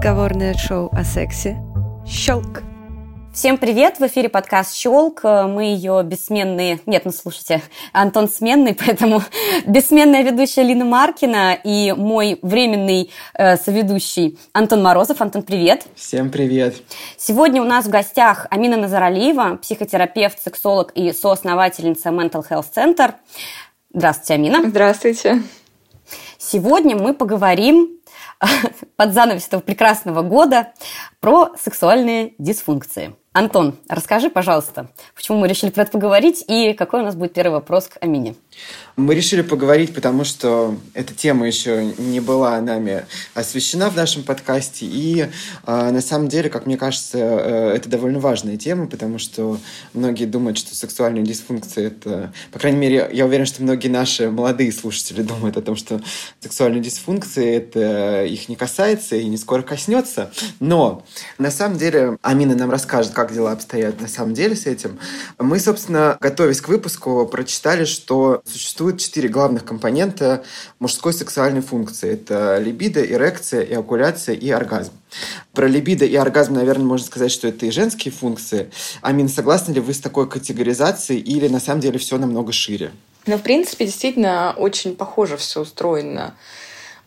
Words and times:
Разговорное 0.00 0.54
шоу 0.54 0.88
о 0.92 1.04
сексе 1.04 1.58
«Щелк». 2.06 2.62
Всем 3.34 3.58
привет! 3.58 3.98
В 3.98 4.06
эфире 4.06 4.30
подкаст 4.30 4.74
«Щелк». 4.74 5.24
Мы 5.24 5.64
ее 5.74 6.02
бессменные... 6.02 6.80
Нет, 6.86 7.04
ну 7.04 7.12
слушайте, 7.12 7.60
Антон 7.92 8.26
сменный, 8.26 8.74
поэтому 8.86 9.22
бессменная 9.66 10.22
ведущая 10.22 10.62
Лина 10.62 10.86
Маркина 10.86 11.52
и 11.52 11.92
мой 11.92 12.38
временный 12.40 13.10
э, 13.34 13.58
соведущий 13.58 14.38
Антон 14.54 14.82
Морозов. 14.82 15.20
Антон, 15.20 15.42
привет! 15.42 15.84
Всем 15.94 16.30
привет! 16.30 16.76
Сегодня 17.18 17.60
у 17.60 17.66
нас 17.66 17.84
в 17.84 17.90
гостях 17.90 18.46
Амина 18.48 18.78
Назаралиева, 18.78 19.56
психотерапевт, 19.56 20.42
сексолог 20.42 20.92
и 20.94 21.12
соосновательница 21.12 22.08
Mental 22.08 22.42
Health 22.48 22.68
Center. 22.74 23.16
Здравствуйте, 23.92 24.32
Амина. 24.32 24.66
Здравствуйте. 24.66 25.42
Сегодня 26.38 26.96
мы 26.96 27.12
поговорим 27.12 27.99
под 28.96 29.12
занавес 29.12 29.46
этого 29.46 29.60
прекрасного 29.60 30.22
года 30.22 30.72
про 31.20 31.50
сексуальные 31.58 32.34
дисфункции. 32.38 33.14
Антон, 33.32 33.76
расскажи, 33.88 34.28
пожалуйста, 34.28 34.88
почему 35.14 35.38
мы 35.38 35.46
решили 35.46 35.70
про 35.70 35.82
это 35.82 35.92
поговорить 35.92 36.44
и 36.48 36.72
какой 36.72 37.02
у 37.02 37.04
нас 37.04 37.14
будет 37.14 37.32
первый 37.32 37.52
вопрос 37.52 37.86
к 37.86 37.98
Амине. 38.00 38.34
Мы 39.00 39.14
решили 39.14 39.40
поговорить, 39.40 39.94
потому 39.94 40.24
что 40.24 40.76
эта 40.92 41.14
тема 41.14 41.46
еще 41.46 41.86
не 41.96 42.20
была 42.20 42.60
нами 42.60 43.06
освещена 43.32 43.88
в 43.88 43.96
нашем 43.96 44.22
подкасте. 44.22 44.84
И 44.84 45.22
э, 45.22 45.28
на 45.64 46.02
самом 46.02 46.28
деле, 46.28 46.50
как 46.50 46.66
мне 46.66 46.76
кажется, 46.76 47.16
э, 47.16 47.72
это 47.76 47.88
довольно 47.88 48.20
важная 48.20 48.58
тема, 48.58 48.86
потому 48.86 49.18
что 49.18 49.58
многие 49.94 50.26
думают, 50.26 50.58
что 50.58 50.76
сексуальная 50.76 51.22
дисфункция 51.22 51.86
это... 51.86 52.30
По 52.52 52.58
крайней 52.58 52.78
мере, 52.78 53.08
я 53.10 53.24
уверен, 53.24 53.46
что 53.46 53.62
многие 53.62 53.88
наши 53.88 54.30
молодые 54.30 54.70
слушатели 54.70 55.22
думают 55.30 55.56
о 55.56 55.62
том, 55.62 55.76
что 55.76 56.02
сексуальная 56.40 56.80
дисфункция 56.80 57.56
это 57.56 58.26
их 58.26 58.50
не 58.50 58.56
касается 58.56 59.16
и 59.16 59.24
не 59.24 59.38
скоро 59.38 59.62
коснется. 59.62 60.30
Но 60.60 61.06
на 61.38 61.50
самом 61.50 61.78
деле 61.78 62.18
Амина 62.20 62.54
нам 62.54 62.70
расскажет, 62.70 63.12
как 63.12 63.32
дела 63.32 63.52
обстоят 63.52 63.98
на 63.98 64.08
самом 64.08 64.34
деле 64.34 64.54
с 64.54 64.66
этим. 64.66 64.98
Мы, 65.38 65.58
собственно, 65.58 66.18
готовясь 66.20 66.60
к 66.60 66.68
выпуску, 66.68 67.26
прочитали, 67.26 67.86
что 67.86 68.42
существует 68.44 68.89
четыре 68.98 69.28
главных 69.28 69.64
компонента 69.64 70.42
мужской 70.78 71.12
сексуальной 71.12 71.60
функции. 71.60 72.12
Это 72.12 72.58
либидо, 72.58 73.04
эрекция, 73.04 73.62
эякуляция 73.62 74.34
и 74.34 74.50
оргазм. 74.50 74.92
Про 75.52 75.66
либидо 75.66 76.04
и 76.04 76.14
оргазм, 76.16 76.54
наверное, 76.54 76.86
можно 76.86 77.06
сказать, 77.06 77.32
что 77.32 77.48
это 77.48 77.66
и 77.66 77.70
женские 77.70 78.12
функции. 78.12 78.70
Амин, 79.02 79.28
согласны 79.28 79.72
ли 79.72 79.80
вы 79.80 79.94
с 79.94 80.00
такой 80.00 80.28
категоризацией 80.28 81.20
или 81.20 81.48
на 81.48 81.60
самом 81.60 81.80
деле 81.80 81.98
все 81.98 82.18
намного 82.18 82.52
шире? 82.52 82.92
Ну, 83.26 83.36
в 83.36 83.42
принципе, 83.42 83.84
действительно 83.84 84.54
очень 84.56 84.96
похоже 84.96 85.36
все 85.36 85.60
устроено 85.60 86.34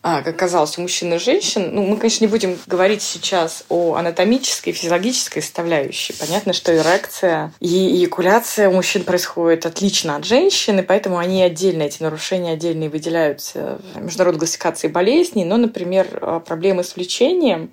а, 0.06 0.20
как 0.20 0.36
казалось, 0.36 0.76
у 0.76 0.82
мужчин 0.82 1.14
и 1.14 1.18
женщин. 1.18 1.70
Ну, 1.72 1.82
мы, 1.82 1.96
конечно, 1.96 2.26
не 2.26 2.30
будем 2.30 2.58
говорить 2.66 3.00
сейчас 3.00 3.64
о 3.70 3.94
анатомической, 3.94 4.74
физиологической 4.74 5.40
составляющей. 5.40 6.12
Понятно, 6.12 6.52
что 6.52 6.76
эрекция 6.76 7.54
и 7.58 7.96
эякуляция 7.96 8.68
у 8.68 8.74
мужчин 8.74 9.04
происходит 9.04 9.64
отлично 9.64 10.16
от 10.16 10.26
женщин, 10.26 10.78
и 10.78 10.82
поэтому 10.82 11.16
они 11.16 11.42
отдельно, 11.42 11.84
эти 11.84 12.02
нарушения 12.02 12.52
отдельно 12.52 12.90
выделяются 12.90 13.80
в 13.94 14.02
международной 14.02 14.40
классификации 14.40 14.88
болезней. 14.88 15.46
Но, 15.46 15.56
например, 15.56 16.06
а, 16.20 16.40
проблемы 16.40 16.84
с 16.84 16.96
влечением 16.96 17.70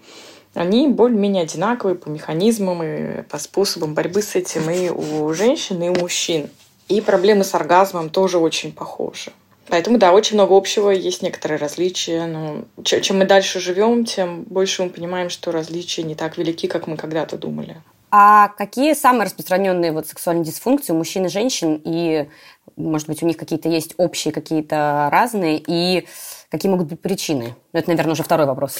они 0.54 0.88
более-менее 0.88 1.44
одинаковые 1.44 1.98
по 1.98 2.08
механизмам 2.08 2.82
и 2.82 3.24
по 3.24 3.40
способам 3.40 3.94
борьбы 3.94 4.22
с 4.22 4.36
этим 4.36 4.70
и 4.70 4.90
у 4.90 5.34
женщин, 5.34 5.84
и 5.84 5.90
у 5.90 5.96
мужчин. 5.96 6.50
И 6.88 7.02
проблемы 7.02 7.44
с 7.44 7.54
оргазмом 7.54 8.10
тоже 8.10 8.38
очень 8.38 8.72
похожи. 8.72 9.34
Поэтому, 9.72 9.98
да, 9.98 10.12
очень 10.12 10.36
много 10.36 10.58
общего, 10.58 10.90
есть 10.90 11.22
некоторые 11.22 11.58
различия. 11.58 12.26
Но 12.26 12.66
чем 12.84 13.20
мы 13.20 13.26
дальше 13.26 13.62
живем, 13.62 14.04
тем 14.04 14.44
больше 14.44 14.84
мы 14.84 14.90
понимаем, 14.90 15.30
что 15.30 15.54
различия 15.54 16.04
не 16.04 16.14
так 16.14 16.38
велики, 16.38 16.68
как 16.68 16.88
мы 16.88 16.98
когда-то 16.98 17.38
думали. 17.38 17.78
А 18.10 18.50
какие 18.50 18.94
самые 18.94 19.28
распространенные 19.28 19.94
вот 19.94 20.08
сексуальные 20.08 20.44
дисфункции 20.44 20.92
у 20.92 20.98
мужчин 20.98 21.26
и 21.26 21.30
женщин? 21.30 21.82
И, 21.86 22.28
может 22.76 23.08
быть, 23.08 23.24
у 23.24 23.26
них 23.26 23.38
какие-то 23.38 23.70
есть 23.70 23.94
общие, 23.96 24.34
какие-то 24.34 25.08
разные? 25.10 25.64
И 25.66 26.06
какие 26.50 26.70
могут 26.70 26.88
быть 26.88 27.00
причины? 27.00 27.56
Ну, 27.72 27.80
это, 27.80 27.90
наверное, 27.92 28.12
уже 28.12 28.24
второй 28.24 28.48
вопрос. 28.48 28.76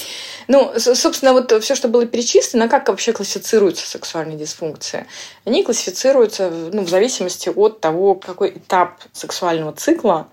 Ну, 0.46 0.74
собственно, 0.76 1.32
вот 1.32 1.50
все, 1.62 1.74
что 1.74 1.88
было 1.88 2.04
перечислено, 2.04 2.68
как 2.68 2.88
вообще 2.88 3.14
классифицируются 3.14 3.88
сексуальные 3.88 4.36
дисфункции? 4.36 5.06
Они 5.46 5.62
классифицируются 5.62 6.50
ну, 6.50 6.82
в 6.82 6.90
зависимости 6.90 7.48
от 7.48 7.80
того, 7.80 8.14
какой 8.14 8.50
этап 8.50 9.00
сексуального 9.14 9.72
цикла 9.72 10.28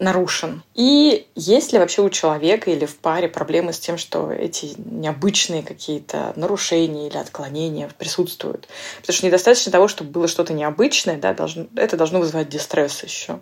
нарушен. 0.00 0.62
И 0.74 1.28
есть 1.36 1.72
ли 1.72 1.78
вообще 1.78 2.02
у 2.02 2.10
человека 2.10 2.70
или 2.70 2.86
в 2.86 2.96
паре 2.96 3.28
проблемы 3.28 3.72
с 3.72 3.78
тем, 3.78 3.98
что 3.98 4.32
эти 4.32 4.74
необычные 4.78 5.62
какие-то 5.62 6.32
нарушения 6.36 7.06
или 7.06 7.18
отклонения 7.18 7.88
присутствуют? 7.98 8.66
Потому 9.00 9.14
что 9.14 9.26
недостаточно 9.26 9.70
того, 9.70 9.88
чтобы 9.88 10.10
было 10.10 10.26
что-то 10.26 10.54
необычное, 10.54 11.18
да, 11.18 11.34
должно, 11.34 11.66
это 11.76 11.96
должно 11.96 12.18
вызывать 12.18 12.48
дистресс 12.48 13.04
еще. 13.04 13.40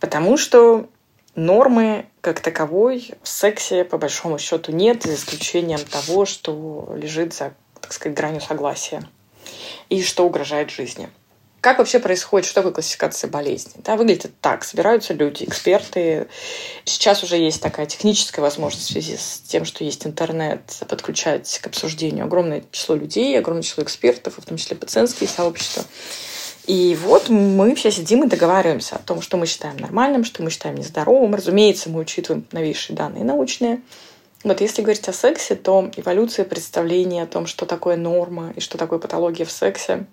Потому 0.00 0.36
что 0.36 0.88
нормы 1.36 2.06
как 2.20 2.40
таковой 2.40 3.12
в 3.22 3.28
сексе 3.28 3.84
по 3.84 3.96
большому 3.96 4.38
счету 4.38 4.72
нет, 4.72 5.04
за 5.04 5.14
исключением 5.14 5.80
того, 5.80 6.26
что 6.26 6.92
лежит 6.96 7.32
за, 7.32 7.54
так 7.80 7.92
сказать, 7.92 8.16
гранью 8.16 8.40
согласия 8.40 9.04
и 9.88 10.02
что 10.02 10.26
угрожает 10.26 10.70
жизни. 10.70 11.08
Как 11.66 11.78
вообще 11.78 11.98
происходит, 11.98 12.46
что 12.46 12.54
такое 12.54 12.74
классификация 12.74 13.28
болезней? 13.28 13.82
Да, 13.82 13.96
выглядит 13.96 14.26
это 14.26 14.34
так. 14.40 14.62
Собираются 14.62 15.14
люди, 15.14 15.42
эксперты. 15.42 16.28
Сейчас 16.84 17.24
уже 17.24 17.38
есть 17.38 17.60
такая 17.60 17.86
техническая 17.86 18.40
возможность 18.40 18.86
в 18.86 18.92
связи 18.92 19.16
с 19.16 19.42
тем, 19.48 19.64
что 19.64 19.82
есть 19.82 20.06
интернет, 20.06 20.60
подключать 20.88 21.58
к 21.60 21.66
обсуждению 21.66 22.26
огромное 22.26 22.62
число 22.70 22.94
людей, 22.94 23.36
огромное 23.36 23.64
число 23.64 23.82
экспертов, 23.82 24.34
в 24.38 24.46
том 24.46 24.58
числе 24.58 24.76
пациентские 24.76 25.28
сообщества. 25.28 25.82
И 26.68 26.96
вот 27.02 27.30
мы 27.30 27.74
все 27.74 27.90
сидим 27.90 28.22
и 28.22 28.28
договариваемся 28.28 28.94
о 28.94 29.00
том, 29.00 29.20
что 29.20 29.36
мы 29.36 29.46
считаем 29.46 29.76
нормальным, 29.78 30.22
что 30.22 30.44
мы 30.44 30.50
считаем 30.50 30.76
нездоровым. 30.76 31.34
Разумеется, 31.34 31.90
мы 31.90 31.98
учитываем 31.98 32.46
новейшие 32.52 32.96
данные 32.96 33.24
научные. 33.24 33.80
Вот 34.44 34.60
если 34.60 34.82
говорить 34.82 35.08
о 35.08 35.12
сексе, 35.12 35.56
то 35.56 35.90
эволюция 35.96 36.44
представления 36.44 37.24
о 37.24 37.26
том, 37.26 37.48
что 37.48 37.66
такое 37.66 37.96
норма 37.96 38.52
и 38.54 38.60
что 38.60 38.78
такое 38.78 39.00
патология 39.00 39.44
в 39.44 39.50
сексе, 39.50 40.06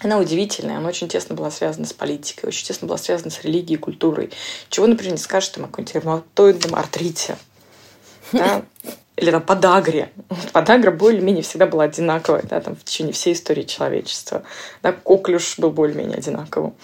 она 0.00 0.18
удивительная, 0.18 0.78
она 0.78 0.88
очень 0.88 1.08
тесно 1.08 1.34
была 1.34 1.50
связана 1.50 1.86
с 1.86 1.92
политикой, 1.92 2.46
очень 2.46 2.66
тесно 2.66 2.86
была 2.86 2.98
связана 2.98 3.30
с 3.30 3.42
религией, 3.42 3.78
культурой. 3.78 4.30
Чего, 4.68 4.86
например, 4.86 5.12
не 5.12 5.18
скажешь 5.18 5.50
там, 5.50 5.64
о 5.64 5.68
каком-нибудь 5.68 5.94
ревматоидном 5.94 6.74
артрите. 6.74 7.36
Да? 8.32 8.62
Или 9.16 9.30
там 9.30 9.42
подагре. 9.42 10.10
Подагра 10.54 10.90
более-менее 10.90 11.42
всегда 11.42 11.66
была 11.66 11.84
одинаковая 11.84 12.42
да, 12.44 12.60
там, 12.60 12.74
в 12.74 12.82
течение 12.82 13.12
всей 13.12 13.34
истории 13.34 13.64
человечества. 13.64 14.42
Да, 14.82 14.92
коклюш 14.92 15.58
был 15.58 15.70
более-менее 15.70 16.16
одинаковым. 16.16 16.74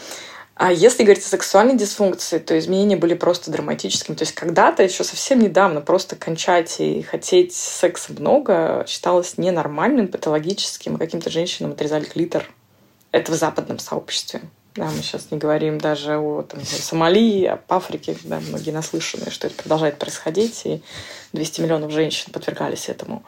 А 0.55 0.71
если 0.71 1.05
говорить 1.05 1.25
о 1.25 1.29
сексуальной 1.29 1.77
дисфункции, 1.77 2.39
то 2.39 2.59
изменения 2.59 2.97
были 2.97 3.15
просто 3.15 3.51
драматическими. 3.51 4.15
То 4.15 4.23
есть 4.23 4.35
когда-то, 4.35 4.83
еще 4.83 5.05
совсем 5.05 5.39
недавно, 5.39 5.81
просто 5.81 6.17
кончать 6.17 6.81
и 6.81 7.01
хотеть 7.03 7.55
секса 7.55 8.13
много 8.13 8.85
считалось 8.87 9.39
ненормальным, 9.39 10.09
патологическим. 10.09 10.99
Каким-то 10.99 11.31
женщинам 11.31 11.73
отрезали 11.73 12.05
клитор 12.05 12.45
это 13.13 13.33
в 13.33 13.35
западном 13.35 13.79
сообществе. 13.79 14.43
Да, 14.75 14.85
мы 14.85 15.03
сейчас 15.03 15.31
не 15.31 15.39
говорим 15.39 15.79
даже 15.79 16.19
о 16.19 16.43
там, 16.43 16.65
Сомали, 16.65 17.47
об 17.47 17.61
Африке, 17.69 18.17
да, 18.23 18.39
многие 18.39 18.71
наслышаны, 18.71 19.31
что 19.31 19.49
это 19.49 19.57
продолжает 19.57 19.99
происходить, 19.99 20.63
и 20.67 20.83
200 21.33 21.63
миллионов 21.63 21.91
женщин 21.91 22.33
подвергались 22.33 22.89
этому. 22.89 23.25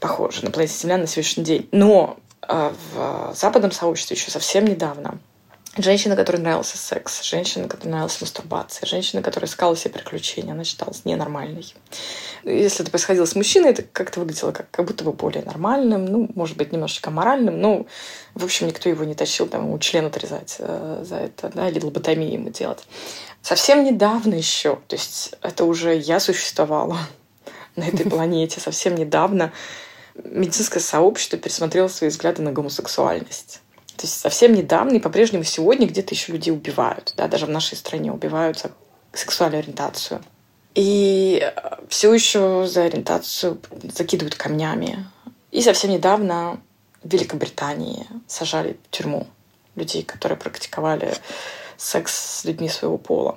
Похоже 0.00 0.44
на 0.44 0.50
планете 0.50 0.74
Земля 0.78 0.96
на 0.96 1.06
сегодняшний 1.06 1.44
день. 1.44 1.68
Но 1.72 2.16
э, 2.48 2.72
в 2.94 3.34
западном 3.34 3.70
сообществе 3.70 4.16
еще 4.16 4.30
совсем 4.30 4.64
недавно 4.64 5.18
Женщина, 5.78 6.16
которой 6.16 6.36
нравился 6.36 6.76
секс, 6.76 7.22
женщина, 7.22 7.66
которой 7.66 7.88
нравилась 7.88 8.20
мастурбация, 8.20 8.86
женщина, 8.86 9.22
которая 9.22 9.48
искала 9.48 9.74
себе 9.74 9.94
приключения, 9.94 10.52
она 10.52 10.64
считалась 10.64 11.06
ненормальной. 11.06 11.64
Если 12.44 12.82
это 12.82 12.90
происходило 12.90 13.24
с 13.24 13.34
мужчиной, 13.34 13.70
это 13.70 13.82
как-то 13.82 14.20
выглядело 14.20 14.52
как, 14.52 14.70
как 14.70 14.86
будто 14.86 15.02
бы 15.02 15.14
более 15.14 15.42
нормальным, 15.42 16.04
ну, 16.04 16.28
может 16.34 16.58
быть, 16.58 16.72
немножечко 16.72 17.10
моральным, 17.10 17.58
но, 17.58 17.86
в 18.34 18.44
общем, 18.44 18.66
никто 18.66 18.90
его 18.90 19.04
не 19.04 19.14
тащил 19.14 19.46
там, 19.46 19.64
ему 19.64 19.78
член 19.78 20.04
отрезать 20.04 20.56
э, 20.58 21.04
за 21.08 21.16
это, 21.16 21.48
да, 21.48 21.70
или 21.70 21.80
лоботомию 21.80 22.30
ему 22.30 22.50
делать. 22.50 22.86
Совсем 23.40 23.82
недавно 23.82 24.34
еще, 24.34 24.76
то 24.88 24.94
есть 24.94 25.34
это 25.40 25.64
уже 25.64 25.96
я 25.96 26.20
существовала 26.20 26.98
на 27.76 27.84
этой 27.84 28.04
планете, 28.10 28.60
совсем 28.60 28.94
недавно 28.94 29.54
медицинское 30.22 30.80
сообщество 30.80 31.38
пересмотрело 31.38 31.88
свои 31.88 32.10
взгляды 32.10 32.42
на 32.42 32.52
гомосексуальность. 32.52 33.61
То 33.96 34.06
есть 34.06 34.18
совсем 34.20 34.54
недавно 34.54 34.96
и 34.96 35.00
по-прежнему 35.00 35.44
сегодня 35.44 35.86
где-то 35.86 36.14
еще 36.14 36.32
людей 36.32 36.52
убивают. 36.52 37.14
Да, 37.16 37.28
даже 37.28 37.46
в 37.46 37.50
нашей 37.50 37.76
стране 37.76 38.12
убивают 38.12 38.58
за 38.58 38.70
сексуальную 39.12 39.60
ориентацию. 39.60 40.22
И 40.74 41.52
все 41.88 42.12
еще 42.14 42.66
за 42.66 42.84
ориентацию 42.84 43.60
закидывают 43.94 44.34
камнями. 44.34 45.06
И 45.50 45.60
совсем 45.60 45.90
недавно 45.90 46.60
в 47.02 47.12
Великобритании 47.12 48.06
сажали 48.26 48.78
в 48.88 48.90
тюрьму 48.90 49.26
людей, 49.74 50.02
которые 50.02 50.38
практиковали 50.38 51.14
секс 51.76 52.40
с 52.40 52.44
людьми 52.44 52.68
своего 52.68 52.96
пола. 52.96 53.36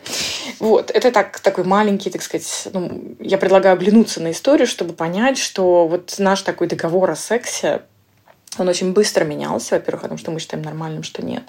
Вот, 0.59 0.91
это 0.91 1.11
так, 1.11 1.39
такой 1.39 1.63
маленький, 1.63 2.09
так 2.09 2.21
сказать, 2.21 2.67
ну, 2.73 3.15
я 3.19 3.37
предлагаю 3.37 3.73
оглянуться 3.73 4.21
на 4.21 4.31
историю, 4.31 4.67
чтобы 4.67 4.93
понять, 4.93 5.37
что 5.37 5.87
вот 5.87 6.15
наш 6.19 6.43
такой 6.43 6.67
договор 6.67 7.09
о 7.09 7.15
сексе, 7.15 7.81
он 8.57 8.67
очень 8.67 8.93
быстро 8.93 9.25
менялся, 9.25 9.75
во-первых, 9.75 10.03
потому 10.03 10.17
что 10.17 10.31
мы 10.31 10.39
считаем 10.39 10.63
нормальным, 10.63 11.03
что 11.03 11.23
нет. 11.23 11.43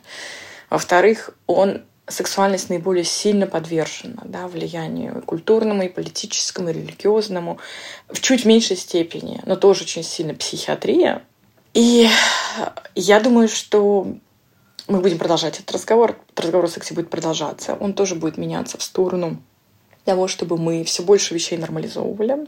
Во-вторых, 0.71 1.31
он 1.47 1.83
сексуальность 2.09 2.71
наиболее 2.71 3.05
сильно 3.05 3.47
подвержена 3.47 4.23
да, 4.25 4.47
влиянию 4.47 5.23
культурному, 5.23 5.83
и 5.83 5.89
политическому, 5.89 6.71
и 6.71 6.73
религиозному, 6.73 7.59
в 8.09 8.21
чуть 8.21 8.45
меньшей 8.45 8.77
степени, 8.77 9.41
но 9.45 9.57
тоже 9.57 9.83
очень 9.83 10.05
сильно 10.05 10.35
психиатрия. 10.35 11.23
И 11.75 12.09
я 12.95 13.21
думаю, 13.21 13.49
что 13.49 14.07
мы 14.89 15.01
будем 15.01 15.19
продолжать 15.19 15.59
этот 15.59 15.73
разговор. 15.73 16.17
Этот 16.31 16.47
разговор 16.47 16.67
о 16.67 16.69
сексе 16.69 16.95
будет 16.95 17.11
продолжаться. 17.11 17.75
Он 17.75 17.93
тоже 17.93 18.15
будет 18.15 18.39
меняться 18.39 18.79
в 18.79 18.83
сторону 18.83 19.43
того, 20.05 20.29
чтобы 20.29 20.57
мы 20.57 20.85
все 20.85 21.03
больше 21.03 21.35
вещей 21.35 21.59
нормализовывали. 21.59 22.47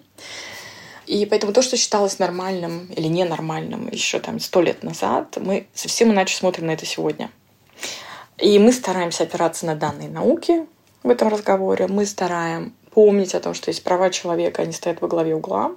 И 1.09 1.25
поэтому 1.25 1.55
то, 1.55 1.63
что 1.63 1.79
считалось 1.79 2.19
нормальным 2.19 2.87
или 2.95 3.09
ненормальным 3.09 3.89
еще 3.89 4.21
там 4.21 4.39
сто 4.41 4.61
лет 4.61 4.83
назад, 4.83 5.39
мы 5.41 5.67
совсем 5.73 6.13
иначе 6.13 6.37
смотрим 6.37 6.67
на 6.67 6.73
это 6.73 6.85
сегодня. 6.85 7.31
И 8.37 8.59
мы 8.59 8.73
стараемся 8.73 9.23
опираться 9.23 9.65
на 9.65 9.75
данные 9.75 10.11
науки 10.11 10.67
в 11.03 11.09
этом 11.09 11.29
разговоре. 11.29 11.87
Мы 11.87 12.05
стараем 12.05 12.75
помнить 12.91 13.35
о 13.35 13.41
том, 13.41 13.55
что 13.55 13.71
есть 13.71 13.83
права 13.85 14.11
человека, 14.11 14.61
они 14.61 14.73
стоят 14.73 15.01
во 15.01 15.09
главе 15.09 15.35
угла, 15.35 15.73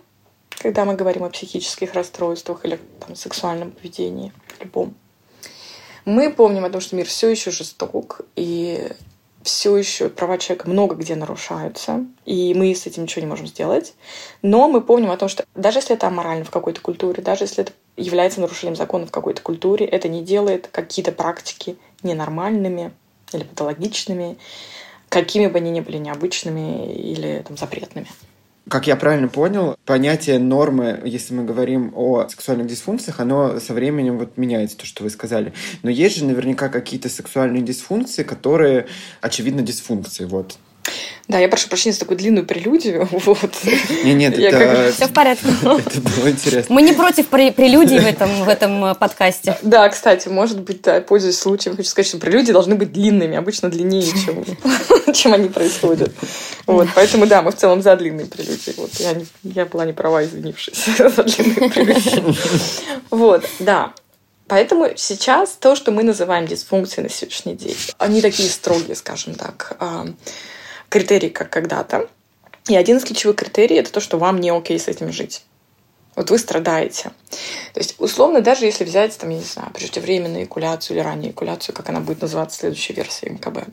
когда 0.57 0.83
мы 0.83 0.95
говорим 0.95 1.23
о 1.23 1.29
психических 1.29 1.93
расстройствах 1.93 2.65
или 2.65 2.77
там, 2.99 3.15
сексуальном 3.15 3.71
поведении 3.71 4.33
любом. 4.59 4.93
Мы 6.03 6.29
помним 6.29 6.65
о 6.65 6.69
том, 6.69 6.81
что 6.81 6.97
мир 6.97 7.05
все 7.05 7.29
еще 7.29 7.51
жесток, 7.51 8.19
и 8.35 8.91
все 9.43 9.75
еще 9.75 10.09
права 10.09 10.37
человека 10.37 10.69
много 10.69 10.95
где 10.95 11.15
нарушаются, 11.15 12.05
и 12.25 12.53
мы 12.53 12.73
с 12.73 12.85
этим 12.85 13.03
ничего 13.03 13.21
не 13.21 13.29
можем 13.29 13.47
сделать. 13.47 13.93
Но 14.41 14.67
мы 14.67 14.81
помним 14.81 15.11
о 15.11 15.17
том, 15.17 15.29
что 15.29 15.45
даже 15.55 15.79
если 15.79 15.95
это 15.95 16.07
аморально 16.07 16.45
в 16.45 16.51
какой-то 16.51 16.81
культуре, 16.81 17.21
даже 17.23 17.45
если 17.45 17.63
это 17.63 17.73
является 17.97 18.41
нарушением 18.41 18.75
закона 18.75 19.05
в 19.05 19.11
какой-то 19.11 19.41
культуре, 19.41 19.85
это 19.85 20.07
не 20.07 20.23
делает 20.23 20.67
какие-то 20.67 21.11
практики 21.11 21.77
ненормальными 22.03 22.91
или 23.33 23.43
патологичными, 23.43 24.37
какими 25.09 25.47
бы 25.47 25.57
они 25.57 25.71
ни 25.71 25.81
были 25.81 25.97
необычными 25.97 26.93
или 26.93 27.43
там, 27.47 27.57
запретными. 27.57 28.07
Как 28.69 28.87
я 28.87 28.95
правильно 28.95 29.27
понял, 29.27 29.75
понятие 29.85 30.37
нормы, 30.37 31.01
если 31.03 31.33
мы 31.33 31.43
говорим 31.43 31.91
о 31.95 32.27
сексуальных 32.29 32.67
дисфункциях, 32.67 33.19
оно 33.19 33.59
со 33.59 33.73
временем 33.73 34.19
вот 34.19 34.37
меняется, 34.37 34.77
то, 34.77 34.85
что 34.85 35.03
вы 35.03 35.09
сказали. 35.09 35.53
Но 35.81 35.89
есть 35.89 36.17
же 36.17 36.25
наверняка 36.25 36.69
какие-то 36.69 37.09
сексуальные 37.09 37.63
дисфункции, 37.63 38.23
которые, 38.23 38.87
очевидно, 39.19 39.63
дисфункции. 39.63 40.25
Вот 40.25 40.57
да, 41.31 41.39
я 41.39 41.47
прошу 41.47 41.69
прощения 41.69 41.93
за 41.93 42.01
такую 42.01 42.17
длинную 42.17 42.45
прелюдию. 42.45 43.07
Вот. 43.21 43.51
Нет, 44.03 44.17
нет, 44.17 44.37
это... 44.37 44.57
Как... 44.57 44.93
Все 44.93 45.07
в 45.07 45.13
порядке. 45.13 45.47
Это 45.61 46.01
было 46.01 46.29
интересно. 46.29 46.73
Мы 46.73 46.81
не 46.81 46.93
против 46.93 47.27
прелюдий 47.27 47.99
в 47.99 48.05
этом, 48.05 48.43
в 48.43 48.49
этом 48.49 48.85
э, 48.85 48.95
подкасте. 48.95 49.57
Да, 49.61 49.87
кстати, 49.89 50.27
может 50.27 50.59
быть, 50.61 50.81
да, 50.81 51.01
пользуясь 51.01 51.37
случаем, 51.37 51.77
хочу 51.77 51.87
сказать, 51.87 52.07
что 52.07 52.17
прелюдии 52.17 52.51
должны 52.51 52.75
быть 52.75 52.91
длинными, 52.91 53.37
обычно 53.37 53.69
длиннее, 53.69 54.11
чем, 54.25 54.43
чем 55.13 55.33
они 55.33 55.49
происходят. 55.49 56.11
Вот, 56.65 56.89
поэтому, 56.95 57.27
да, 57.27 57.41
мы 57.41 57.51
в 57.51 57.55
целом 57.55 57.81
за 57.81 57.95
длинные 57.95 58.25
прелюдии. 58.25 58.73
Вот, 58.75 58.91
я, 58.95 59.13
не, 59.13 59.25
я 59.43 59.65
была 59.65 59.85
не 59.85 59.93
права, 59.93 60.23
извинившись 60.23 60.85
за 60.97 61.23
длинные 61.23 61.69
прелюдии. 61.69 62.35
Вот, 63.11 63.45
да. 63.59 63.93
Поэтому 64.47 64.89
сейчас 64.97 65.51
то, 65.51 65.75
что 65.75 65.91
мы 65.91 66.03
называем 66.03 66.45
дисфункцией 66.45 67.03
на 67.03 67.09
сегодняшний 67.09 67.55
день, 67.55 67.77
они 67.99 68.21
такие 68.21 68.49
строгие, 68.49 68.95
скажем 68.95 69.35
так 69.35 69.77
критерий, 70.91 71.29
как 71.29 71.49
когда-то. 71.49 72.07
И 72.67 72.75
один 72.75 72.97
из 72.97 73.05
ключевых 73.05 73.37
критерий— 73.37 73.75
это 73.77 73.91
то, 73.91 73.99
что 73.99 74.17
вам 74.19 74.39
не 74.39 74.51
окей 74.51 74.77
с 74.77 74.87
этим 74.87 75.11
жить. 75.11 75.43
Вот 76.15 76.29
вы 76.29 76.37
страдаете. 76.37 77.11
То 77.73 77.79
есть, 77.79 77.95
условно, 77.97 78.41
даже 78.41 78.65
если 78.65 78.83
взять, 78.83 79.17
там, 79.17 79.29
я 79.29 79.37
не 79.37 79.43
знаю, 79.43 79.71
преждевременную 79.73 80.43
экуляцию 80.43 80.97
или 80.97 81.03
раннюю 81.03 81.31
экуляцию, 81.31 81.73
как 81.73 81.89
она 81.89 82.01
будет 82.01 82.21
называться 82.21 82.57
в 82.57 82.59
следующей 82.59 82.93
версии 82.93 83.29
МКБ, 83.29 83.67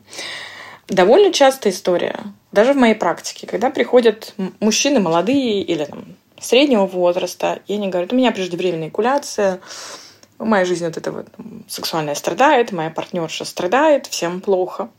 довольно 0.87 1.33
частая 1.33 1.73
история, 1.73 2.19
даже 2.53 2.73
в 2.73 2.77
моей 2.77 2.95
практике, 2.95 3.45
когда 3.45 3.69
приходят 3.69 4.33
мужчины 4.61 5.01
молодые 5.01 5.61
или 5.61 5.83
там, 5.83 6.15
среднего 6.39 6.85
возраста, 6.85 7.59
и 7.67 7.73
они 7.73 7.89
говорят, 7.89 8.13
у 8.13 8.15
меня 8.15 8.31
преждевременная 8.31 8.87
экуляция, 8.87 9.59
моя 10.39 10.63
жизнь 10.63 10.85
от 10.85 10.95
этого 10.95 11.23
там, 11.23 11.65
сексуальная 11.67 12.15
страдает, 12.15 12.71
моя 12.71 12.89
партнерша 12.89 13.43
страдает, 13.43 14.07
всем 14.07 14.39
плохо. 14.39 14.89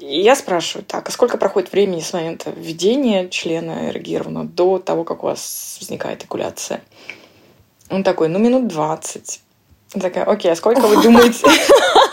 И 0.00 0.20
я 0.20 0.36
спрашиваю, 0.36 0.84
так, 0.84 1.08
а 1.08 1.12
сколько 1.12 1.38
проходит 1.38 1.72
времени 1.72 2.00
с 2.00 2.12
момента 2.12 2.50
введения 2.50 3.28
члена 3.28 3.90
эрегированного 3.90 4.46
до 4.46 4.78
того, 4.78 5.04
как 5.04 5.22
у 5.22 5.26
вас 5.26 5.76
возникает 5.80 6.24
экуляция? 6.24 6.82
Он 7.90 8.04
такой, 8.04 8.28
ну, 8.28 8.38
минут 8.38 8.68
двадцать. 8.68 9.40
Такая, 9.90 10.24
окей, 10.24 10.52
а 10.52 10.56
сколько 10.56 10.82
вы 10.82 11.02
думаете? 11.02 11.46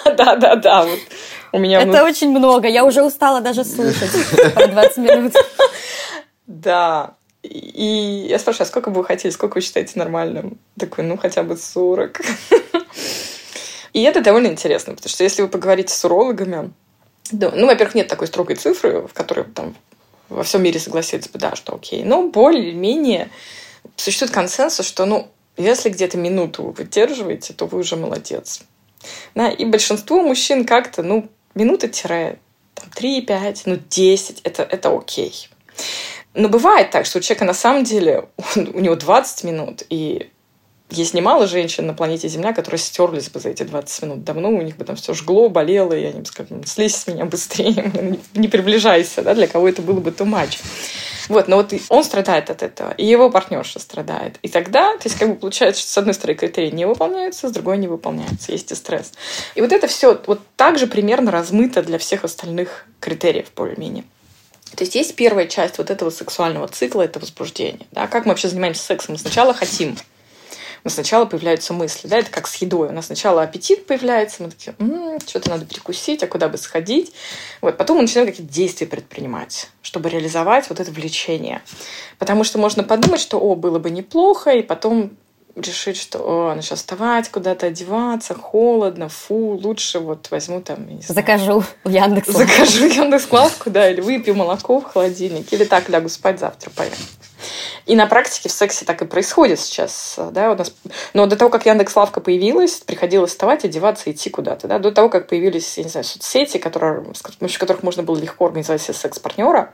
Да-да-да, 0.17 0.85
вот 0.85 0.99
у 1.51 1.59
меня... 1.59 1.81
Это 1.81 2.03
очень 2.03 2.29
много, 2.29 2.67
я 2.67 2.85
уже 2.85 3.03
устала 3.03 3.41
даже 3.41 3.63
слушать 3.63 4.11
про 4.53 4.67
20 4.67 4.97
минут. 4.97 5.33
Да, 6.47 7.15
и 7.43 8.25
я 8.29 8.39
спрашиваю, 8.39 8.65
а 8.65 8.67
сколько 8.67 8.89
бы 8.89 9.01
вы 9.01 9.05
хотели, 9.05 9.31
сколько 9.31 9.55
вы 9.55 9.61
считаете 9.61 9.93
нормальным? 9.95 10.57
Такой, 10.79 11.03
ну, 11.03 11.17
хотя 11.17 11.43
бы 11.43 11.57
40. 11.57 12.21
И 13.93 14.01
это 14.01 14.21
довольно 14.21 14.47
интересно, 14.47 14.93
потому 14.93 15.09
что 15.09 15.23
если 15.23 15.41
вы 15.41 15.47
поговорите 15.47 15.93
с 15.93 16.03
урологами, 16.03 16.73
да, 17.31 17.51
ну, 17.51 17.65
во-первых, 17.65 17.95
нет 17.95 18.07
такой 18.07 18.27
строгой 18.27 18.55
цифры, 18.55 19.01
в 19.07 19.13
которой 19.13 19.45
там 19.45 19.75
во 20.29 20.43
всем 20.43 20.63
мире 20.63 20.79
согласились 20.79 21.27
бы, 21.27 21.39
да, 21.39 21.55
что 21.55 21.75
окей. 21.75 22.03
Но 22.03 22.27
более-менее 22.27 23.29
существует 23.95 24.31
консенсус, 24.31 24.85
что, 24.85 25.05
ну, 25.05 25.27
если 25.57 25.89
где-то 25.89 26.17
минуту 26.17 26.63
вы 26.63 26.71
выдерживаете, 26.71 27.53
то 27.53 27.65
вы 27.65 27.79
уже 27.79 27.95
молодец. 27.95 28.61
Да, 29.35 29.49
и 29.49 29.65
большинство 29.65 30.21
мужчин 30.21 30.65
как-то, 30.65 31.03
ну, 31.03 31.29
минута-3, 31.53 32.37
5, 33.21 33.61
ну, 33.65 33.79
10, 33.89 34.41
это, 34.43 34.63
это 34.63 34.95
окей. 34.95 35.49
Но 36.33 36.49
бывает 36.49 36.91
так, 36.91 37.05
что 37.05 37.19
у 37.19 37.21
человека 37.21 37.45
на 37.45 37.53
самом 37.53 37.83
деле 37.83 38.27
он, 38.55 38.71
у 38.73 38.79
него 38.79 38.95
20 38.95 39.43
минут, 39.45 39.83
и 39.89 40.29
есть 40.89 41.13
немало 41.13 41.47
женщин 41.47 41.87
на 41.87 41.93
планете 41.93 42.27
Земля, 42.27 42.53
которые 42.53 42.79
стерлись 42.79 43.29
бы 43.29 43.39
за 43.39 43.49
эти 43.49 43.63
20 43.63 44.03
минут 44.03 44.23
давно, 44.23 44.49
у 44.49 44.61
них 44.61 44.77
бы 44.77 44.85
там 44.85 44.95
все 44.95 45.13
жгло, 45.13 45.49
болело, 45.49 45.93
и 45.93 46.05
они 46.05 46.19
бы 46.19 46.25
сказали, 46.25 46.63
слезь 46.65 46.95
с 46.95 47.07
меня 47.07 47.25
быстрее, 47.25 48.19
не 48.35 48.47
приближайся, 48.47 49.21
да, 49.23 49.33
для 49.33 49.47
кого 49.47 49.67
это 49.67 49.81
было 49.81 49.99
бы 49.99 50.11
too 50.11 50.27
much. 50.27 50.59
Вот, 51.27 51.47
но 51.47 51.57
вот 51.57 51.73
он 51.89 52.03
страдает 52.03 52.51
от 52.51 52.61
этого, 52.61 52.91
и 52.91 53.05
его 53.05 53.31
партнерша 53.31 53.79
страдает. 53.79 54.37
И 54.43 54.47
тогда, 54.47 54.93
то 54.93 55.05
есть, 55.05 55.17
как 55.17 55.29
бы 55.29 55.35
получается, 55.35 55.81
что 55.81 55.91
с 55.91 55.97
одной 55.97 56.13
стороны 56.13 56.37
критерии 56.37 56.69
не 56.69 56.85
выполняются, 56.85 57.49
с 57.49 57.51
другой 57.51 57.79
не 57.79 57.87
выполняются, 57.87 58.51
есть 58.51 58.71
и 58.71 58.75
стресс. 58.75 59.13
И 59.55 59.61
вот 59.61 59.71
это 59.71 59.87
все 59.87 60.21
вот 60.27 60.41
так 60.55 60.77
же 60.77 60.85
примерно 60.85 61.31
размыто 61.31 61.81
для 61.81 61.97
всех 61.97 62.23
остальных 62.23 62.85
критериев 62.99 63.47
более-менее. 63.55 64.03
То 64.75 64.83
есть 64.83 64.95
есть 64.95 65.15
первая 65.15 65.47
часть 65.47 65.77
вот 65.77 65.89
этого 65.89 66.09
сексуального 66.09 66.67
цикла, 66.67 67.03
это 67.03 67.19
возбуждение. 67.19 67.87
Да? 67.91 68.07
Как 68.07 68.25
мы 68.25 68.31
вообще 68.31 68.49
занимаемся 68.49 68.83
сексом? 68.83 69.13
Мы 69.13 69.19
сначала 69.19 69.53
хотим, 69.53 69.97
но 70.85 70.91
сначала 70.91 71.25
появляются 71.25 71.73
мысли, 71.73 72.07
да, 72.07 72.19
это 72.19 72.29
как 72.29 72.47
с 72.47 72.55
едой. 72.57 72.89
У 72.89 72.91
нас 72.91 73.07
сначала 73.07 73.41
аппетит 73.41 73.87
появляется, 73.87 74.43
мы 74.43 74.51
такие, 74.51 74.75
м-м, 74.77 75.19
что-то 75.19 75.49
надо 75.49 75.65
перекусить, 75.65 76.21
а 76.21 76.27
куда 76.27 76.47
бы 76.47 76.59
сходить. 76.59 77.11
Вот, 77.59 77.75
потом 77.75 77.97
мы 77.97 78.03
начинаем 78.03 78.29
какие-то 78.29 78.53
действия 78.53 78.85
предпринимать, 78.85 79.69
чтобы 79.81 80.09
реализовать 80.09 80.69
вот 80.69 80.79
это 80.79 80.91
влечение. 80.91 81.63
Потому 82.19 82.43
что 82.43 82.59
можно 82.59 82.83
подумать, 82.83 83.19
что, 83.19 83.39
о, 83.39 83.55
было 83.55 83.79
бы 83.79 83.89
неплохо, 83.89 84.51
и 84.51 84.61
потом 84.61 85.17
решить, 85.55 85.97
что 85.97 86.19
о, 86.19 86.49
надо 86.49 86.61
сейчас 86.61 86.79
вставать, 86.79 87.29
куда-то 87.29 87.65
одеваться, 87.65 88.35
холодно, 88.35 89.09
фу, 89.09 89.59
лучше 89.63 89.97
вот 89.97 90.29
возьму 90.29 90.61
там, 90.61 90.87
не 90.87 91.01
знаю, 91.01 91.15
Закажу 91.15 91.63
в 91.83 91.89
Яндекс. 91.89 92.27
Закажу 92.27 92.85
Яндекс 92.85 93.31
Лавку, 93.31 93.71
да, 93.71 93.89
или 93.89 94.01
выпью 94.01 94.35
молоко 94.35 94.81
в 94.81 94.83
холодильнике, 94.83 95.55
или 95.55 95.63
так 95.63 95.89
лягу 95.89 96.09
спать 96.09 96.39
завтра 96.39 96.69
поем. 96.69 96.91
И 97.85 97.95
на 97.95 98.07
практике 98.07 98.49
в 98.49 98.51
сексе 98.51 98.85
так 98.85 99.01
и 99.01 99.05
происходит 99.05 99.59
сейчас. 99.59 100.19
Да, 100.31 100.51
у 100.51 100.55
нас... 100.55 100.73
Но 101.13 101.25
до 101.27 101.35
того, 101.35 101.49
как 101.49 101.65
Яндекс 101.65 101.95
Лавка 101.95 102.21
появилась, 102.21 102.75
приходилось 102.77 103.31
вставать, 103.31 103.65
одеваться, 103.65 104.11
идти 104.11 104.29
куда-то. 104.29 104.67
Да? 104.67 104.79
До 104.79 104.91
того, 104.91 105.09
как 105.09 105.27
появились, 105.27 105.77
я 105.77 105.83
не 105.83 105.89
знаю, 105.89 106.03
соцсети, 106.03 106.57
которые, 106.57 107.03
с 107.13 107.21
помощью 107.21 107.59
которых 107.59 107.83
можно 107.83 108.03
было 108.03 108.17
легко 108.17 108.45
организовать 108.45 108.81
себе 108.81 108.93
секс-партнера, 108.93 109.73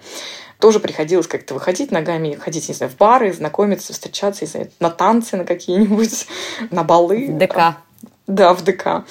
тоже 0.59 0.79
приходилось 0.79 1.27
как-то 1.27 1.53
выходить 1.53 1.91
ногами, 1.91 2.35
ходить, 2.35 2.69
не 2.69 2.75
знаю, 2.75 2.91
в 2.91 2.97
бары, 2.97 3.33
знакомиться, 3.33 3.93
встречаться, 3.93 4.45
не 4.45 4.51
знаю, 4.51 4.71
на 4.79 4.89
танцы 4.89 5.37
на 5.37 5.45
какие-нибудь, 5.45 6.27
на 6.71 6.83
балы. 6.83 7.27
ДК. 7.29 7.77
Да, 8.27 8.53
в 8.53 8.63
ДК. 8.63 9.05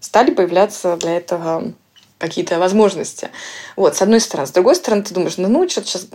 Стали 0.00 0.30
появляться 0.30 0.96
для 0.96 1.16
этого 1.16 1.72
какие-то 2.18 2.58
возможности. 2.58 3.30
Вот, 3.76 3.96
с 3.96 4.02
одной 4.02 4.20
стороны. 4.20 4.46
С 4.46 4.52
другой 4.52 4.76
стороны, 4.76 5.02
ты 5.02 5.14
думаешь, 5.14 5.36
ну, 5.36 5.48
ну, 5.48 5.68
что 5.68 5.82
сейчас 5.82 6.06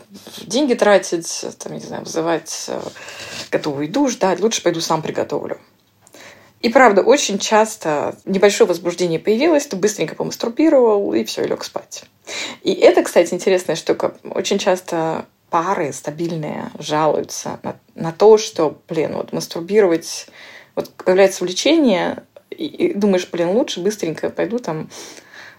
деньги 0.42 0.74
тратить, 0.74 1.46
там, 1.60 1.74
не 1.74 1.80
знаю, 1.80 2.04
вызывать 2.04 2.66
э, 2.68 2.82
готовую 3.52 3.88
еду, 3.88 4.08
ждать, 4.08 4.40
лучше 4.40 4.64
пойду 4.64 4.82
сам 4.82 5.02
приготовлю. 5.02 5.60
И 6.62 6.70
правда, 6.70 7.02
очень 7.02 7.40
часто 7.40 8.18
небольшое 8.26 8.68
возбуждение 8.68 9.20
появилось, 9.20 9.68
ты 9.68 9.78
быстренько 9.78 10.16
помастурбировал 10.16 11.14
и 11.14 11.24
все, 11.24 11.44
и 11.44 11.48
лег 11.48 11.64
спать. 11.64 12.04
И 12.64 12.74
это, 12.74 13.04
кстати, 13.04 13.34
интересная 13.34 13.76
штука. 13.76 14.16
Очень 14.24 14.58
часто 14.58 15.26
пары 15.50 15.94
стабильные 15.94 16.70
жалуются 16.78 17.60
на, 17.64 17.76
на 17.96 18.12
то, 18.12 18.38
что, 18.38 18.78
блин, 18.88 19.14
вот 19.16 19.32
мастурбировать, 19.32 20.28
вот 20.76 20.90
появляется 20.90 21.44
влечение, 21.44 22.24
и, 22.50 22.66
и 22.66 22.94
думаешь, 22.94 23.28
блин, 23.32 23.50
лучше 23.50 23.80
быстренько 23.80 24.30
пойду 24.30 24.60
там 24.60 24.90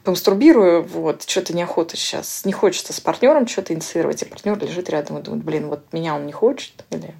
помастурбирую, 0.04 0.82
вот, 0.82 1.28
что-то 1.28 1.54
неохота 1.54 1.96
сейчас, 1.96 2.44
не 2.44 2.52
хочется 2.52 2.92
с 2.92 3.00
партнером 3.00 3.46
что-то 3.46 3.74
инициировать, 3.74 4.22
и 4.22 4.24
партнер 4.24 4.58
лежит 4.58 4.88
рядом 4.90 5.18
и 5.18 5.22
думает, 5.22 5.44
блин, 5.44 5.68
вот 5.68 5.80
меня 5.92 6.14
он 6.14 6.26
не 6.26 6.32
хочет, 6.32 6.84
или 6.90 7.14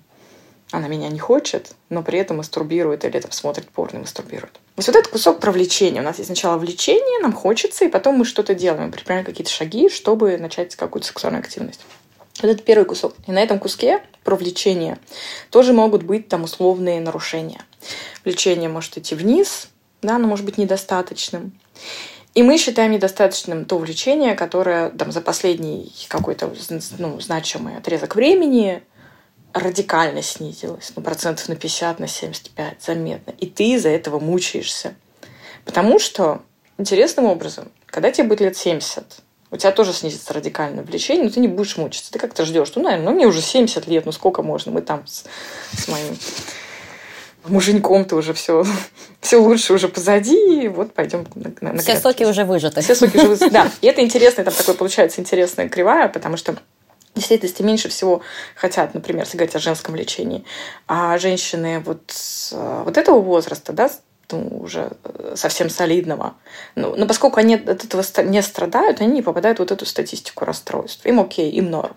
она 0.73 0.87
меня 0.89 1.09
не 1.09 1.19
хочет, 1.19 1.73
но 1.89 2.03
при 2.03 2.19
этом 2.19 2.37
мастурбирует 2.37 3.05
или 3.05 3.19
там 3.19 3.33
смотрит 3.33 3.69
порно 3.69 3.99
и 3.99 4.01
мастурбирует. 4.01 4.53
То 4.53 4.61
есть 4.79 4.89
вот 4.89 4.97
этот 4.97 5.13
кусок 5.13 5.41
про 5.41 5.51
влечение. 5.51 6.01
У 6.01 6.05
нас 6.05 6.19
есть 6.19 6.29
сначала 6.29 6.57
влечение, 6.59 7.21
нам 7.21 7.33
хочется, 7.33 7.85
и 7.85 7.89
потом 7.89 8.17
мы 8.17 8.25
что-то 8.25 8.55
делаем, 8.55 8.87
мы 8.87 8.93
предпринимаем 8.93 9.27
какие-то 9.27 9.51
шаги, 9.51 9.89
чтобы 9.89 10.39
начать 10.39 10.77
какую-то 10.77 11.09
сексуальную 11.09 11.41
активность. 11.41 11.81
Вот 12.41 12.49
это 12.49 12.63
первый 12.63 12.85
кусок. 12.85 13.15
И 13.27 13.33
на 13.33 13.43
этом 13.43 13.59
куске 13.59 14.03
про 14.25 14.37
влечение 14.37 14.99
тоже 15.51 15.73
могут 15.73 16.05
быть 16.05 16.29
там 16.29 16.45
условные 16.45 17.01
нарушения. 17.01 17.63
Влечение 18.25 18.69
может 18.69 18.97
идти 18.97 19.15
вниз, 19.15 19.69
да, 20.03 20.17
оно 20.17 20.29
может 20.29 20.45
быть 20.45 20.57
недостаточным. 20.57 21.53
И 22.35 22.43
мы 22.43 22.59
считаем 22.59 22.93
недостаточным 22.93 23.65
то 23.65 23.79
влечение, 23.79 24.35
которое 24.35 24.91
там, 24.91 25.11
за 25.11 25.21
последний 25.21 25.93
какой-то 26.09 26.53
ну, 26.99 27.21
значимый 27.21 27.77
отрезок 27.77 28.15
времени 28.15 28.83
радикально 29.53 30.23
снизилось, 30.23 30.93
ну, 30.95 31.03
процентов 31.03 31.49
на 31.49 31.57
50, 31.57 31.99
на 31.99 32.07
75, 32.07 32.83
заметно. 32.83 33.35
И 33.39 33.47
ты 33.47 33.73
из-за 33.73 33.89
этого 33.89 34.21
мучаешься. 34.21 34.95
Потому 35.65 35.99
что, 35.99 36.43
интересным 36.79 37.27
образом, 37.27 37.71
когда 37.87 38.13
тебе 38.13 38.29
будет 38.29 38.41
лет 38.43 38.57
70, 38.57 39.23
у 39.51 39.57
тебя 39.57 39.73
тоже 39.73 39.93
снизится 39.93 40.33
радикальное 40.33 40.85
влечение, 40.85 41.25
но 41.25 41.31
ты 41.31 41.41
не 41.41 41.49
будешь 41.49 41.77
мучиться. 41.77 42.13
Ты 42.13 42.21
как-то 42.21 42.45
ждешь, 42.45 42.73
ну, 42.77 42.83
наверное, 42.83 43.07
ну, 43.07 43.15
мне 43.17 43.27
уже 43.27 43.43
70 43.43 43.89
лет, 43.89 44.07
ну, 44.07 44.13
сколько 44.13 44.43
можно, 44.43 44.71
мы 44.71 44.83
там 44.83 45.05
с, 45.07 45.25
с 45.77 45.89
моим 45.89 46.17
муженьком-то 47.47 48.17
уже 48.17 48.33
все, 48.35 48.65
все 49.21 49.37
лучше 49.37 49.73
уже 49.73 49.89
позади, 49.89 50.65
и 50.65 50.69
вот 50.69 50.93
пойдем 50.95 51.27
на, 51.35 51.53
на, 51.61 51.73
на 51.75 51.79
Все 51.79 51.93
грядки. 51.93 52.03
соки 52.03 52.25
уже 52.25 52.45
выжаты. 52.45 52.81
Все 52.81 52.95
соки 52.95 53.17
уже 53.17 53.29
выжаты, 53.29 53.51
да. 53.51 53.71
И 53.81 53.87
это 53.87 54.03
интересно, 54.03 54.45
там 54.45 54.55
такой 54.55 54.75
получается 54.75 55.21
интересная 55.21 55.69
кривая, 55.69 56.09
потому 56.09 56.37
что 56.37 56.57
действительности 57.15 57.63
меньше 57.63 57.89
всего 57.89 58.23
хотят, 58.55 58.95
например, 58.95 59.25
если 59.25 59.37
говорить 59.37 59.57
о 59.57 59.59
женском 59.59 59.95
лечении. 59.95 60.45
А 60.87 61.19
женщины 61.19 61.81
вот, 61.81 62.13
вот 62.53 62.97
этого 62.97 63.21
возраста, 63.21 63.73
да, 63.73 63.91
ну, 64.31 64.61
уже 64.63 64.93
совсем 65.35 65.71
солидного. 65.71 66.35
Ну, 66.77 66.95
но 66.97 67.07
поскольку 67.07 67.41
они 67.41 67.57
от 67.57 67.85
этого 67.85 68.05
не 68.23 68.43
страдают, 68.43 69.01
они 69.01 69.15
не 69.15 69.23
попадают 69.23 69.59
в 69.59 69.61
вот 69.61 69.73
эту 69.73 69.87
статистику 69.87 70.45
расстройств. 70.45 71.05
Им 71.05 71.21
окей, 71.21 71.51
им 71.51 71.71
норм. 71.71 71.97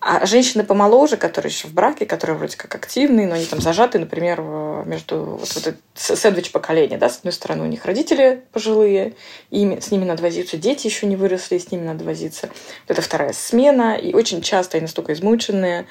А 0.00 0.24
женщины 0.26 0.62
помоложе, 0.62 1.16
которые 1.16 1.50
еще 1.50 1.66
в 1.66 1.74
браке, 1.74 2.06
которые 2.06 2.36
вроде 2.36 2.56
как 2.56 2.72
активные, 2.74 3.26
но 3.26 3.34
они 3.34 3.46
там 3.46 3.60
зажаты, 3.60 3.98
например, 3.98 4.40
между 4.86 5.24
вот, 5.24 5.52
вот 5.54 5.74
сэндвич 5.94 6.52
поколения, 6.52 6.98
да, 6.98 7.08
с 7.08 7.18
одной 7.18 7.32
стороны 7.32 7.64
у 7.64 7.66
них 7.66 7.84
родители 7.84 8.44
пожилые, 8.52 9.16
и 9.50 9.78
с 9.80 9.90
ними 9.90 10.04
надо 10.04 10.22
возиться, 10.22 10.56
дети 10.56 10.86
еще 10.86 11.06
не 11.06 11.16
выросли, 11.16 11.58
с 11.58 11.72
ними 11.72 11.84
надо 11.84 12.04
возиться. 12.04 12.48
Вот 12.86 12.90
это 12.90 13.02
вторая 13.02 13.32
смена, 13.32 13.96
и 13.96 14.14
очень 14.14 14.40
часто 14.40 14.76
они 14.76 14.82
настолько 14.82 15.12
измученные, 15.14 15.86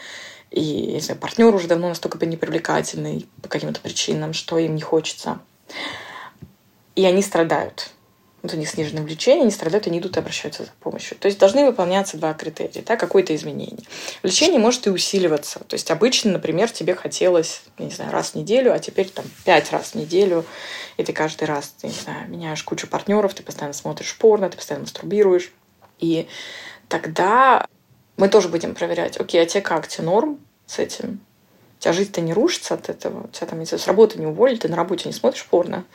и, 0.51 0.99
я 1.01 1.15
партнер 1.15 1.53
уже 1.53 1.67
давно 1.67 1.89
настолько 1.89 2.25
непривлекательный 2.25 3.27
по 3.41 3.49
каким-то 3.49 3.81
причинам, 3.81 4.31
что 4.31 4.57
им 4.57 4.75
не 4.75 4.81
хочется. 4.81 5.39
И 6.95 7.03
они 7.03 7.21
страдают 7.21 7.91
вот 8.47 8.55
у 8.55 8.59
них 8.59 8.69
сниженное 8.69 9.03
влечение, 9.03 9.41
они 9.41 9.51
страдают, 9.51 9.87
они 9.87 9.99
идут 9.99 10.15
и 10.15 10.19
обращаются 10.19 10.63
за 10.63 10.71
помощью. 10.79 11.17
То 11.17 11.27
есть 11.27 11.37
должны 11.37 11.65
выполняться 11.65 12.17
два 12.17 12.33
критерия, 12.33 12.81
да, 12.81 12.95
какое-то 12.95 13.35
изменение. 13.35 13.85
Влечение 14.23 14.59
может 14.59 14.87
и 14.87 14.89
усиливаться. 14.89 15.59
То 15.59 15.73
есть 15.73 15.91
обычно, 15.91 16.31
например, 16.31 16.71
тебе 16.71 16.95
хотелось, 16.95 17.63
не 17.77 17.91
знаю, 17.91 18.11
раз 18.11 18.31
в 18.31 18.35
неделю, 18.35 18.73
а 18.73 18.79
теперь 18.79 19.09
там 19.09 19.25
пять 19.43 19.71
раз 19.71 19.91
в 19.91 19.95
неделю, 19.95 20.45
и 20.95 21.03
ты 21.03 21.11
каждый 21.11 21.43
раз, 21.43 21.73
ты, 21.81 21.87
не 21.87 21.93
знаю, 21.93 22.29
меняешь 22.29 22.63
кучу 22.63 22.87
партнеров, 22.87 23.33
ты 23.33 23.43
постоянно 23.43 23.73
смотришь 23.73 24.17
порно, 24.17 24.49
ты 24.49 24.57
постоянно 24.57 24.83
мастурбируешь. 24.83 25.51
И 25.99 26.27
тогда 26.87 27.67
мы 28.15 28.29
тоже 28.29 28.47
будем 28.47 28.75
проверять, 28.75 29.17
окей, 29.17 29.41
а 29.41 29.45
тебе 29.45 29.61
как, 29.61 29.87
тебе 29.87 30.05
норм 30.05 30.39
с 30.65 30.79
этим? 30.79 31.19
У 31.79 31.81
тебя 31.81 31.93
жизнь-то 31.93 32.21
не 32.21 32.33
рушится 32.33 32.75
от 32.75 32.89
этого, 32.89 33.25
у 33.25 33.27
тебя 33.27 33.47
там, 33.47 33.59
не 33.59 33.65
знаю, 33.65 33.81
с 33.81 33.87
работы 33.87 34.17
не 34.17 34.25
уволили, 34.25 34.57
ты 34.57 34.69
на 34.69 34.77
работе 34.77 35.09
не 35.09 35.13
смотришь 35.13 35.45
порно, 35.45 35.85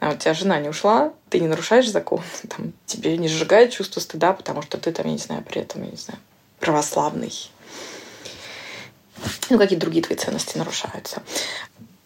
а 0.00 0.12
у 0.12 0.16
тебя 0.16 0.34
жена 0.34 0.58
не 0.58 0.68
ушла, 0.68 1.12
ты 1.28 1.38
не 1.40 1.46
нарушаешь 1.46 1.88
закон, 1.88 2.22
там, 2.48 2.72
тебе 2.86 3.16
не 3.16 3.28
сжигает 3.28 3.70
чувство 3.70 4.00
стыда, 4.00 4.32
потому 4.32 4.62
что 4.62 4.78
ты 4.78 4.90
там, 4.92 5.06
я 5.06 5.12
не 5.12 5.18
знаю, 5.18 5.44
при 5.44 5.60
этом, 5.60 5.84
я 5.84 5.90
не 5.90 5.96
знаю, 5.96 6.18
православный. 6.58 7.32
Ну, 9.50 9.58
какие 9.58 9.78
другие 9.78 10.02
твои 10.02 10.16
ценности 10.16 10.56
нарушаются. 10.56 11.22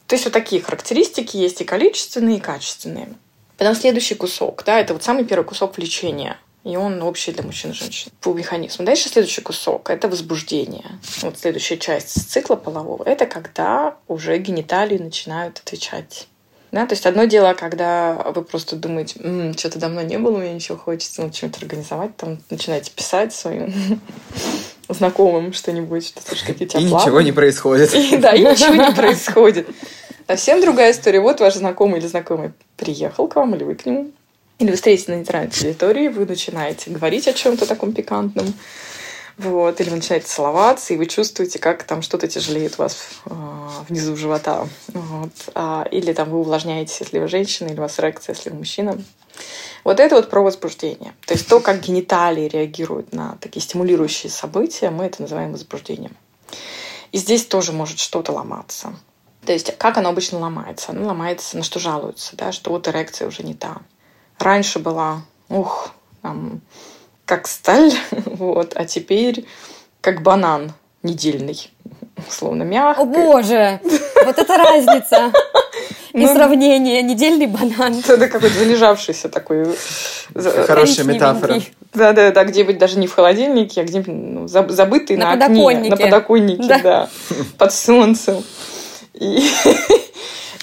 То 0.09 0.17
есть 0.17 0.25
вот 0.25 0.35
такие 0.35 0.61
характеристики 0.61 1.37
есть 1.37 1.61
и 1.61 1.65
количественные, 1.65 2.39
и 2.39 2.41
качественные. 2.41 3.09
Потом 3.57 3.77
следующий 3.77 4.17
кусок, 4.17 4.65
да, 4.67 4.81
это 4.81 4.93
вот 4.93 5.05
самый 5.05 5.25
первый 5.25 5.45
кусок 5.45 5.77
влечения. 5.77 6.37
И 6.65 6.77
он 6.77 7.03
общий 7.03 7.31
для 7.31 7.43
мужчин 7.43 7.71
и 7.73 7.75
женщин 7.75 8.11
по 8.21 8.33
механизму. 8.33 8.87
Дальше 8.87 9.11
следующий 9.11 9.43
кусок– 9.43 9.91
это 9.91 10.09
возбуждение. 10.09 10.99
Вот 11.21 11.39
следующая 11.39 11.77
часть 11.77 12.31
цикла 12.31 12.57
полового– 12.57 13.03
это 13.07 13.27
когда 13.27 13.97
уже 14.09 14.37
гениталии 14.39 14.97
начинают 14.97 15.59
отвечать 15.59 16.27
да, 16.75 16.87
то 16.87 16.95
есть 16.95 17.07
одно 17.07 17.25
дело, 17.25 17.55
когда 17.55 18.15
вы 18.35 18.43
просто 18.43 18.75
думаете, 18.75 19.21
м-м, 19.21 19.57
что-то 19.57 19.79
давно 19.79 20.03
не 20.03 20.19
было, 20.19 20.39
мне 20.39 20.53
ничего 20.53 20.77
хочется, 20.77 21.23
ну, 21.23 21.33
что-нибудь 21.33 21.63
организовать, 21.63 22.17
там 22.17 22.39
начинаете 22.51 22.91
писать 22.91 23.33
своим 23.33 23.73
знакомым 24.89 25.53
что-нибудь, 25.53 26.07
что 26.07 26.21
слушай, 26.21 26.47
какие 26.47 26.67
у 26.67 26.71
тебя 26.71 26.81
И 26.81 26.89
планы. 26.89 27.03
ничего 27.03 27.21
не 27.21 27.33
происходит. 27.33 27.95
И, 27.95 28.17
да, 28.17 28.33
и 28.35 28.41
ничего 28.41 28.75
не 28.75 28.93
происходит. 28.97 29.69
Совсем 30.27 30.61
другая 30.61 30.91
история. 30.93 31.21
Вот 31.21 31.39
ваш 31.41 31.55
знакомый 31.55 32.01
или 32.01 32.07
знакомый 32.09 32.51
приехал 32.77 33.29
к 33.29 33.37
вам, 33.37 33.55
или 33.55 33.63
вы 33.63 33.77
к 33.77 33.87
нему, 33.87 34.11
или 34.59 34.71
вы 34.71 34.77
встретитесь 34.77 35.09
на 35.09 35.15
нейтральной 35.15 35.51
территории, 35.51 36.09
вы 36.09 36.27
начинаете 36.27 36.91
говорить 36.91 37.29
о 37.29 37.33
чем-то 37.35 37.67
таком 37.67 37.93
пикантном, 37.93 38.53
вот, 39.37 39.81
или 39.81 39.91
вы 39.91 39.97
начинаете 39.97 40.27
целоваться, 40.27 40.95
и 40.95 40.97
вы 40.97 41.07
чувствуете, 41.07 41.59
как 41.59 41.83
там 41.85 42.03
что-то 42.03 42.29
тяжелеет 42.29 42.75
у 42.79 42.83
вас 42.83 42.99
э, 43.27 43.31
внизу 43.89 44.17
живота. 44.17 44.69
Вот. 44.89 45.33
А, 45.55 45.87
или 45.91 46.13
там 46.13 46.31
вы 46.31 46.39
увлажняетесь, 46.39 47.01
если 47.01 47.19
вы 47.19 47.27
женщина, 47.27 47.69
или 47.69 47.79
у 47.79 47.83
вас 47.83 47.99
эрекция, 47.99 48.35
если 48.35 48.51
вы 48.51 48.59
мужчина. 48.59 48.97
Вот 49.83 49.99
это 49.99 50.15
вот 50.15 50.31
про 50.31 50.41
возбуждение. 50.41 51.15
То 51.27 51.35
есть 51.35 51.49
то, 51.49 51.59
как 51.61 51.81
гениталии 51.81 52.49
реагируют 52.49 53.13
на 53.13 53.37
такие 53.41 53.61
стимулирующие 53.61 54.31
события, 54.31 54.91
мы 54.91 55.05
это 55.05 55.21
называем 55.23 55.53
возбуждением. 55.53 56.17
И 57.11 57.19
здесь 57.19 57.45
тоже 57.45 57.73
может 57.73 57.99
что-то 57.99 58.33
ломаться. 58.33 58.95
То 59.45 59.53
есть 59.53 59.77
как 59.77 59.99
оно 59.99 60.09
обычно 60.09 60.39
ломается? 60.39 60.93
Оно 60.93 61.07
ломается, 61.07 61.57
на 61.57 61.65
что 61.65 61.79
жалуются, 61.79 62.37
да, 62.37 62.53
что 62.53 62.71
вот 62.71 62.89
эрекция 62.89 63.29
уже 63.29 63.43
не 63.43 63.55
та. 63.55 63.83
Раньше 64.39 64.79
была, 64.79 65.23
ух, 65.49 65.91
там, 66.23 66.61
как 67.25 67.47
сталь, 67.47 67.93
вот, 68.11 68.73
а 68.77 68.85
теперь 68.85 69.47
как 70.01 70.23
банан 70.23 70.73
недельный, 71.03 71.71
условно 72.29 72.63
мягкий. 72.63 73.03
О 73.03 73.05
боже, 73.05 73.81
вот 74.25 74.39
это 74.39 74.57
разница. 74.57 75.33
И 76.15 76.19
ну, 76.19 76.33
сравнение, 76.33 77.03
недельный 77.03 77.49
банан. 77.49 78.01
Это 78.09 78.29
какой-то 78.29 78.57
залежавшийся 78.57 79.29
такой. 79.29 79.67
Хорошая 80.33 81.05
метафора. 81.07 81.61
Да-да-да, 81.93 82.45
где-нибудь 82.45 82.79
даже 82.79 83.01
не 83.01 83.09
в 83.09 83.15
холодильнике, 83.15 83.81
а 83.81 83.85
где-нибудь 83.85 84.15
ну, 84.15 84.47
забытый 84.47 85.17
на, 85.17 85.33
окне, 85.33 85.91
на 85.91 85.97
подоконнике, 85.97 86.69
да. 86.69 86.79
да, 86.79 87.09
под 87.59 87.75
солнцем. 87.75 88.45
И, 89.15 89.45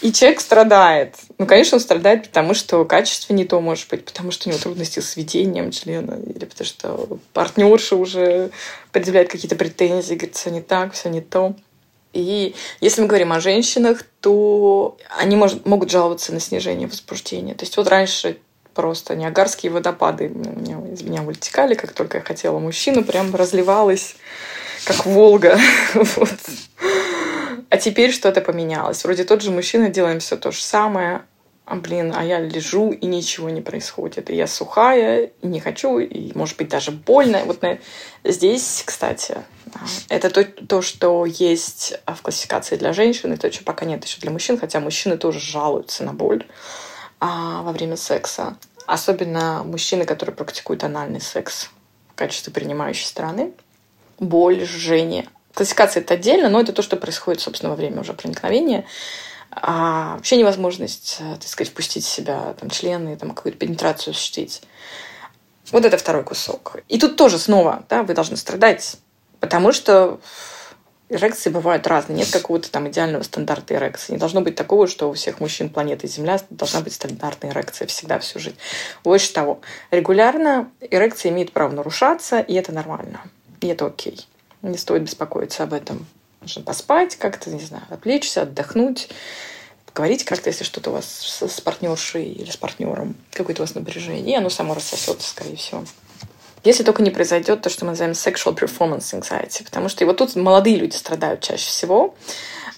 и 0.02 0.12
человек 0.12 0.42
страдает. 0.42 1.16
Ну, 1.38 1.46
конечно, 1.46 1.76
он 1.76 1.82
страдает, 1.82 2.28
потому 2.28 2.54
что 2.54 2.84
качество 2.86 3.34
не 3.34 3.46
то 3.46 3.62
может 3.62 3.88
быть, 3.90 4.04
потому 4.04 4.32
что 4.32 4.50
у 4.50 4.52
него 4.52 4.62
трудности 4.62 5.00
с 5.00 5.16
ведением 5.16 5.72
члена, 5.72 6.20
или 6.26 6.46
потому 6.46 6.66
что 6.66 7.20
партнерша 7.34 7.96
уже 7.96 8.50
предъявляет 8.92 9.30
какие-то 9.30 9.56
претензии, 9.56 10.16
говорит, 10.16 10.36
все 10.36 10.50
не 10.50 10.62
так, 10.62 10.94
все 10.94 11.10
не 11.10 11.22
то. 11.22 11.56
И 12.14 12.56
если 12.82 13.02
мы 13.02 13.08
говорим 13.08 13.32
о 13.32 13.40
женщинах, 13.40 14.04
то 14.20 14.98
они 15.18 15.36
может, 15.36 15.66
могут 15.66 15.92
жаловаться 15.92 16.34
на 16.34 16.40
снижение 16.40 16.88
возбуждения. 16.88 17.54
То 17.54 17.64
есть 17.64 17.78
вот 17.78 17.88
раньше 17.88 18.38
просто 18.74 19.16
неагарские 19.16 19.72
водопады 19.72 20.30
меня, 20.30 20.80
из 20.92 21.02
меня 21.04 21.22
вытекали, 21.22 21.76
как 21.76 21.94
только 21.94 22.18
я 22.18 22.24
хотела 22.24 22.60
мужчину, 22.60 23.04
прям 23.04 23.34
разливалась, 23.36 24.16
как 24.86 25.06
Волга. 25.06 25.60
вот. 25.94 26.30
А 27.72 27.78
теперь 27.78 28.12
что-то 28.12 28.42
поменялось. 28.42 29.06
Вроде 29.06 29.24
тот 29.24 29.42
же 29.42 29.50
мужчина, 29.50 29.88
делаем 29.88 30.20
все 30.20 30.36
то 30.36 30.52
же 30.52 30.62
самое, 30.62 31.24
а, 31.64 31.78
блин, 31.78 32.14
а 32.14 32.22
я 32.22 32.38
лежу, 32.38 32.92
и 32.92 33.06
ничего 33.06 33.50
не 33.50 33.62
происходит. 33.62 34.30
И 34.30 34.36
я 34.36 34.46
сухая, 34.46 35.32
и 35.42 35.48
не 35.48 35.62
хочу, 35.62 35.98
и, 36.00 36.38
может 36.38 36.58
быть, 36.58 36.68
даже 36.68 36.92
больно. 36.92 37.40
Вот 37.46 37.62
на... 37.62 37.80
здесь, 38.26 38.84
кстати, 38.86 39.38
Это 40.10 40.30
то, 40.30 40.44
то, 40.44 40.82
что 40.82 41.26
есть 41.26 41.94
в 42.06 42.22
классификации 42.22 42.76
для 42.76 42.92
женщин, 42.92 43.32
и 43.32 43.38
то, 43.38 43.50
что 43.50 43.64
пока 43.64 43.86
нет 43.86 44.04
еще 44.04 44.20
для 44.20 44.32
мужчин, 44.32 44.60
хотя 44.60 44.82
мужчины 44.82 45.18
тоже 45.18 45.40
жалуются 45.40 46.04
на 46.04 46.14
боль 46.14 46.46
а, 47.22 47.62
во 47.62 47.72
время 47.72 47.96
секса. 47.96 48.58
Особенно 48.86 49.64
мужчины, 49.64 50.04
которые 50.04 50.36
практикуют 50.36 50.84
анальный 50.84 51.22
секс 51.22 51.70
в 52.10 52.16
качестве 52.16 52.52
принимающей 52.52 53.08
стороны. 53.08 53.54
Боль, 54.20 54.66
жжение. 54.66 55.30
Классификация 55.54 56.02
это 56.02 56.14
отдельно, 56.14 56.50
но 56.50 56.62
это 56.62 56.74
то, 56.74 56.82
что 56.82 56.98
происходит, 56.98 57.42
собственно, 57.42 57.70
во 57.70 57.76
время 57.76 58.02
уже 58.02 58.14
проникновения. 58.14 58.86
А 59.52 60.16
вообще 60.16 60.38
невозможность, 60.38 61.18
э, 61.20 61.36
так 61.36 61.48
сказать, 61.48 61.72
впустить 61.72 62.06
в 62.06 62.10
себя 62.10 62.56
там, 62.60 62.70
члены, 62.70 63.18
там, 63.18 63.32
какую-то 63.32 63.58
пенетрацию 63.58 64.12
осуществить. 64.12 64.62
Вот 65.72 65.86
это 65.86 65.98
второй 65.98 66.24
кусок. 66.24 66.78
И 66.88 66.98
тут 66.98 67.18
тоже 67.18 67.38
снова 67.38 67.84
да, 67.90 68.04
вы 68.04 68.14
должны 68.14 68.38
страдать, 68.38 68.98
потому 69.40 69.74
что 69.74 70.20
эрекции 71.10 71.50
бывают 71.50 71.86
разные. 71.88 72.20
Нет 72.20 72.32
какого-то 72.32 72.72
там 72.72 72.88
идеального 72.90 73.24
стандарта 73.24 73.76
эрекции. 73.76 74.14
Не 74.14 74.18
должно 74.18 74.42
быть 74.42 74.56
такого, 74.56 74.88
что 74.88 75.10
у 75.10 75.14
всех 75.14 75.40
мужчин 75.40 75.70
планеты 75.70 76.08
Земля 76.08 76.40
должна 76.50 76.82
быть 76.82 76.94
стандартная 76.94 77.52
эрекция 77.52 77.88
всегда 77.88 78.20
всю 78.20 78.40
жизнь. 78.40 78.58
Больше 79.04 79.34
того, 79.34 79.62
регулярно 79.92 80.72
эрекция 80.80 81.32
имеет 81.32 81.52
право 81.52 81.72
нарушаться, 81.72 82.40
и 82.40 82.54
это 82.54 82.72
нормально. 82.72 83.22
И 83.60 83.68
это 83.68 83.86
окей. 83.86 84.26
Не 84.62 84.78
стоит 84.78 85.04
беспокоиться 85.04 85.64
об 85.64 85.74
этом. 85.74 86.06
Нужно 86.42 86.64
поспать 86.64 87.16
как-то, 87.16 87.50
не 87.50 87.60
знаю, 87.60 87.84
отвлечься, 87.90 88.44
отдохнуть, 88.44 89.10
поговорить 89.86 90.24
как-то, 90.24 90.50
если 90.50 90.64
что-то 90.64 90.90
у 90.90 90.94
вас 90.94 91.06
с, 91.06 91.48
с 91.48 91.62
партнершей 91.62 92.26
или 92.26 92.50
с 92.50 92.58
партнером, 92.58 93.16
какое-то 93.32 93.62
у 93.62 93.66
вас 93.66 93.76
напряжение, 93.76 94.36
и 94.36 94.38
оно 94.38 94.50
само 94.50 94.74
рассосется, 94.74 95.28
скорее 95.28 95.56
всего. 95.56 95.84
Если 96.64 96.84
только 96.84 97.02
не 97.02 97.10
произойдет 97.10 97.62
то, 97.62 97.70
что 97.70 97.86
мы 97.86 97.92
называем 97.92 98.14
sexual 98.14 98.56
performance 98.56 99.20
anxiety, 99.20 99.64
потому 99.64 99.90
что 99.90 100.04
и 100.04 100.08
вот 100.08 100.18
тут 100.18 100.36
молодые 100.36 100.78
люди 100.78 100.96
страдают 100.96 101.42
чаще 101.42 101.68
всего, 101.68 102.16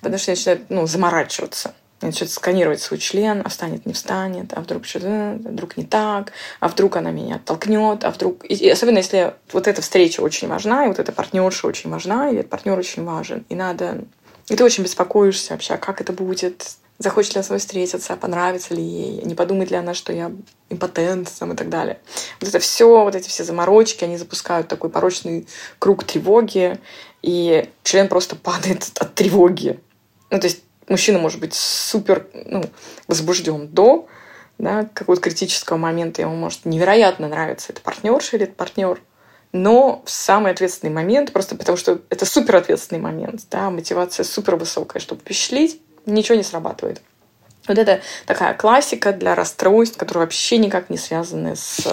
потому 0.01 0.17
что 0.17 0.31
начинают 0.31 0.69
ну, 0.69 0.87
заморачиваться. 0.87 1.73
Начинают 2.03 2.31
сканировать 2.31 2.81
свой 2.81 2.99
член, 2.99 3.41
а 3.45 3.49
встанет, 3.49 3.85
не 3.85 3.93
встанет, 3.93 4.53
а 4.53 4.61
вдруг 4.61 4.85
что-то, 4.85 5.37
вдруг 5.39 5.77
не 5.77 5.85
так, 5.85 6.33
а 6.59 6.67
вдруг 6.67 6.97
она 6.97 7.11
меня 7.11 7.35
оттолкнет, 7.35 8.03
а 8.03 8.11
вдруг... 8.11 8.43
И 8.45 8.69
особенно 8.69 8.97
если 8.97 9.33
вот 9.51 9.67
эта 9.67 9.81
встреча 9.81 10.21
очень 10.21 10.47
важна, 10.47 10.85
и 10.85 10.87
вот 10.89 10.99
эта 10.99 11.11
партнерша 11.11 11.67
очень 11.67 11.89
важна, 11.89 12.29
и 12.29 12.35
этот 12.35 12.49
партнер 12.49 12.77
очень 12.77 13.03
важен, 13.03 13.45
и 13.49 13.55
надо... 13.55 14.03
И 14.49 14.55
ты 14.55 14.63
очень 14.63 14.83
беспокоишься 14.83 15.53
вообще, 15.53 15.75
а 15.75 15.77
как 15.77 16.01
это 16.01 16.11
будет, 16.11 16.75
захочет 16.99 17.35
ли 17.35 17.39
она 17.39 17.45
с 17.45 17.49
мной 17.49 17.59
встретиться, 17.59 18.17
понравится 18.17 18.73
ли 18.73 18.83
ей, 18.83 19.21
не 19.23 19.35
подумает 19.35 19.71
ли 19.71 19.77
она, 19.77 19.93
что 19.93 20.11
я 20.11 20.31
импотент 20.69 21.31
там, 21.39 21.53
и 21.53 21.55
так 21.55 21.69
далее. 21.69 21.99
Вот 22.41 22.49
это 22.49 22.59
все, 22.59 23.03
вот 23.03 23.15
эти 23.15 23.29
все 23.29 23.45
заморочки, 23.45 24.03
они 24.03 24.17
запускают 24.17 24.67
такой 24.67 24.89
порочный 24.89 25.47
круг 25.79 26.03
тревоги, 26.03 26.77
и 27.21 27.69
член 27.83 28.09
просто 28.09 28.35
падает 28.35 28.91
от 28.99 29.15
тревоги. 29.15 29.79
Ну, 30.29 30.39
то 30.39 30.47
есть 30.47 30.63
мужчина 30.87 31.19
может 31.19 31.39
быть 31.39 31.53
супер 31.53 32.27
ну, 32.33 32.63
возбужден 33.07 33.67
до 33.67 34.07
да, 34.57 34.87
какого-то 34.93 35.21
критического 35.21 35.77
момента, 35.77 36.21
ему 36.21 36.35
может 36.35 36.65
невероятно 36.65 37.27
нравиться 37.27 37.71
это 37.71 37.81
партнерша 37.81 38.37
или 38.37 38.45
это 38.45 38.53
партнер, 38.53 39.01
но 39.51 40.01
в 40.05 40.09
самый 40.09 40.51
ответственный 40.51 40.93
момент, 40.93 41.31
просто 41.31 41.55
потому 41.55 41.77
что 41.77 42.01
это 42.09 42.25
супер 42.25 42.55
ответственный 42.55 43.01
момент, 43.01 43.41
да, 43.49 43.69
мотивация 43.69 44.23
супер 44.23 44.55
высокая, 44.55 45.01
чтобы 45.01 45.21
впечатлить, 45.21 45.81
ничего 46.05 46.35
не 46.35 46.43
срабатывает. 46.43 47.01
Вот 47.67 47.77
это 47.77 48.01
такая 48.25 48.53
классика 48.55 49.13
для 49.13 49.35
расстройств, 49.35 49.97
которые 49.97 50.23
вообще 50.25 50.57
никак 50.57 50.89
не 50.89 50.97
связаны 50.97 51.55
с 51.55 51.87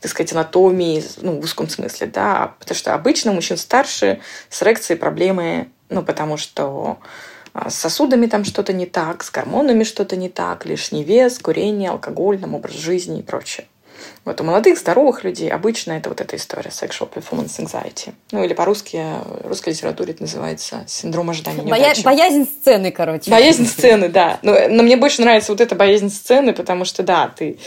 так 0.00 0.12
сказать, 0.12 0.32
анатомией, 0.32 1.04
ну, 1.22 1.40
в 1.40 1.44
узком 1.44 1.68
смысле, 1.68 2.06
да, 2.06 2.54
потому 2.60 2.76
что 2.76 2.94
обычно 2.94 3.32
у 3.32 3.34
мужчин 3.34 3.56
старше 3.56 4.20
с 4.48 4.62
эрекцией 4.62 4.96
проблемы, 4.96 5.70
ну, 5.88 6.04
потому 6.04 6.36
что 6.36 6.98
с 7.68 7.74
сосудами 7.74 8.26
там 8.26 8.44
что-то 8.44 8.72
не 8.72 8.86
так, 8.86 9.22
с 9.22 9.30
гормонами 9.30 9.84
что-то 9.84 10.16
не 10.16 10.28
так, 10.28 10.66
лишний 10.66 11.04
вес, 11.04 11.38
курение, 11.38 11.90
алкоголь, 11.90 12.38
там, 12.38 12.54
образ 12.54 12.74
жизни 12.74 13.20
и 13.20 13.22
прочее. 13.22 13.66
Вот 14.24 14.40
у 14.40 14.44
молодых, 14.44 14.78
здоровых 14.78 15.24
людей 15.24 15.50
обычно 15.50 15.92
это 15.92 16.08
вот 16.08 16.20
эта 16.20 16.36
история 16.36 16.70
sexual 16.70 17.10
performance 17.12 17.58
anxiety. 17.58 18.12
Ну 18.30 18.44
или 18.44 18.54
по-русски, 18.54 19.02
в 19.24 19.48
русской 19.48 19.70
литературе 19.70 20.12
это 20.12 20.22
называется 20.22 20.84
синдром 20.86 21.30
ожидания 21.30 21.62
Боя... 21.62 21.94
Боязнь 22.04 22.44
сцены, 22.44 22.92
короче. 22.92 23.30
Боязнь 23.30 23.66
сцены, 23.66 24.08
да. 24.08 24.38
Но, 24.42 24.54
но 24.68 24.82
мне 24.82 24.96
больше 24.96 25.22
нравится 25.22 25.52
вот 25.52 25.60
эта 25.60 25.74
боязнь 25.74 26.10
сцены, 26.10 26.52
потому 26.52 26.84
что, 26.84 27.02
да, 27.02 27.32
ты 27.34 27.58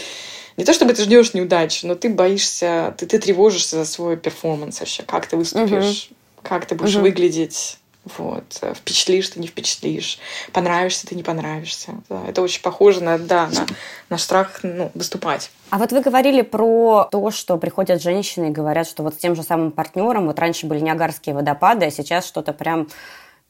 не 0.57 0.65
то 0.65 0.73
чтобы 0.73 0.93
ты 0.93 1.03
ждешь 1.03 1.33
неудачи, 1.33 1.85
но 1.85 1.95
ты 1.95 2.09
боишься, 2.09 2.93
ты, 2.97 3.05
ты 3.05 3.19
тревожишься 3.19 3.77
за 3.77 3.85
свой 3.85 4.17
перформанс 4.17 4.79
вообще, 4.79 5.03
как 5.03 5.25
ты 5.25 5.37
выступишь, 5.37 6.09
угу. 6.11 6.47
как 6.47 6.65
ты 6.65 6.75
будешь 6.75 6.95
угу. 6.95 7.03
выглядеть 7.03 7.77
вот. 8.03 8.61
Впечатлишь 8.75 9.29
ты, 9.29 9.39
не 9.39 9.47
впечатлишь. 9.47 10.17
Понравишься 10.53 11.05
ты, 11.05 11.15
не 11.15 11.21
понравишься. 11.21 11.93
Да, 12.09 12.23
это 12.27 12.41
очень 12.41 12.61
похоже 12.61 13.03
на, 13.03 13.19
да, 13.19 13.47
на, 13.47 13.65
на 14.09 14.17
страх 14.17 14.61
ну, 14.63 14.91
выступать. 14.95 15.51
А 15.69 15.77
вот 15.77 15.91
вы 15.91 16.01
говорили 16.01 16.41
про 16.41 17.07
то, 17.11 17.31
что 17.31 17.57
приходят 17.57 18.01
женщины 18.01 18.47
и 18.47 18.51
говорят, 18.51 18.87
что 18.87 19.03
вот 19.03 19.13
с 19.13 19.17
тем 19.17 19.35
же 19.35 19.43
самым 19.43 19.71
партнером, 19.71 20.25
вот 20.25 20.39
раньше 20.39 20.65
были 20.65 20.79
Ниагарские 20.79 21.35
водопады, 21.35 21.85
а 21.85 21.91
сейчас 21.91 22.25
что-то 22.25 22.53
прям 22.53 22.87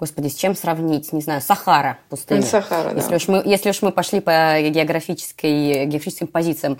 Господи, 0.01 0.29
с 0.29 0.35
чем 0.35 0.55
сравнить? 0.55 1.13
Не 1.13 1.21
знаю, 1.21 1.41
Сахара 1.41 1.99
пустыня. 2.09 2.41
Сахара, 2.41 2.95
если 2.95 3.11
да. 3.11 3.15
Уж 3.17 3.27
мы, 3.27 3.43
если 3.45 3.69
уж 3.69 3.83
мы 3.83 3.91
пошли 3.91 4.19
по 4.19 4.59
географической, 4.59 5.85
географическим 5.85 6.25
позициям. 6.25 6.79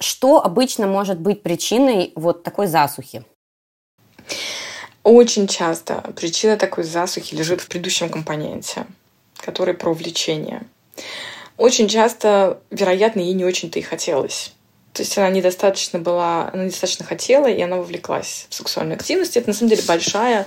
Что 0.00 0.42
обычно 0.42 0.88
может 0.88 1.20
быть 1.20 1.44
причиной 1.44 2.12
вот 2.16 2.42
такой 2.42 2.66
засухи? 2.66 3.24
Очень 5.02 5.46
часто 5.46 6.04
причина 6.16 6.56
такой 6.56 6.84
засухи 6.84 7.34
лежит 7.34 7.60
в 7.60 7.68
предыдущем 7.68 8.10
компоненте, 8.10 8.86
который 9.36 9.74
про 9.74 9.92
влечение. 9.94 10.62
Очень 11.56 11.88
часто, 11.88 12.60
вероятно, 12.70 13.20
ей 13.20 13.34
не 13.34 13.44
очень-то 13.44 13.78
и 13.78 13.82
хотелось. 13.82 14.52
То 14.92 15.02
есть 15.02 15.16
она 15.16 15.30
недостаточно 15.30 15.98
была, 15.98 16.50
она 16.52 16.64
недостаточно 16.64 17.04
хотела, 17.04 17.46
и 17.46 17.60
она 17.62 17.76
вовлеклась 17.76 18.46
в 18.50 18.54
сексуальную 18.54 18.96
активность. 18.96 19.36
Это, 19.36 19.48
на 19.48 19.54
самом 19.54 19.70
деле, 19.70 19.82
большая 19.86 20.46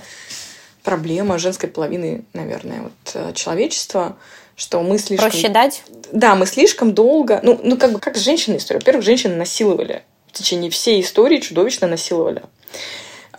проблема 0.82 1.38
женской 1.38 1.68
половины, 1.68 2.24
наверное, 2.34 2.82
вот, 2.82 2.92
э, 3.14 3.32
человечества, 3.32 4.16
что 4.54 4.82
мы 4.82 4.98
слишком... 4.98 5.30
Проще 5.30 5.48
дать? 5.48 5.82
Да, 6.12 6.34
мы 6.36 6.46
слишком 6.46 6.94
долго... 6.94 7.40
Ну, 7.42 7.58
ну 7.62 7.76
как 7.76 7.92
бы 7.92 7.98
как 7.98 8.16
с 8.16 8.20
женщиной 8.20 8.58
история. 8.58 8.80
Во-первых, 8.80 9.04
женщины 9.04 9.34
насиловали. 9.34 10.02
В 10.28 10.32
течение 10.32 10.70
всей 10.70 11.00
истории 11.00 11.38
чудовищно 11.38 11.86
насиловали. 11.86 12.42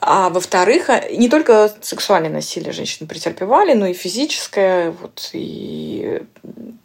А 0.02 0.30
во-вторых, 0.30 0.90
а, 0.90 1.10
не 1.10 1.30
только 1.30 1.74
сексуальное 1.82 2.30
насилие 2.30 2.74
женщины 2.74 3.08
претерпевали, 3.08 3.74
но 3.74 3.88
и 3.88 3.94
физическое. 3.94 4.92
Вот, 4.92 5.30
и 5.34 6.22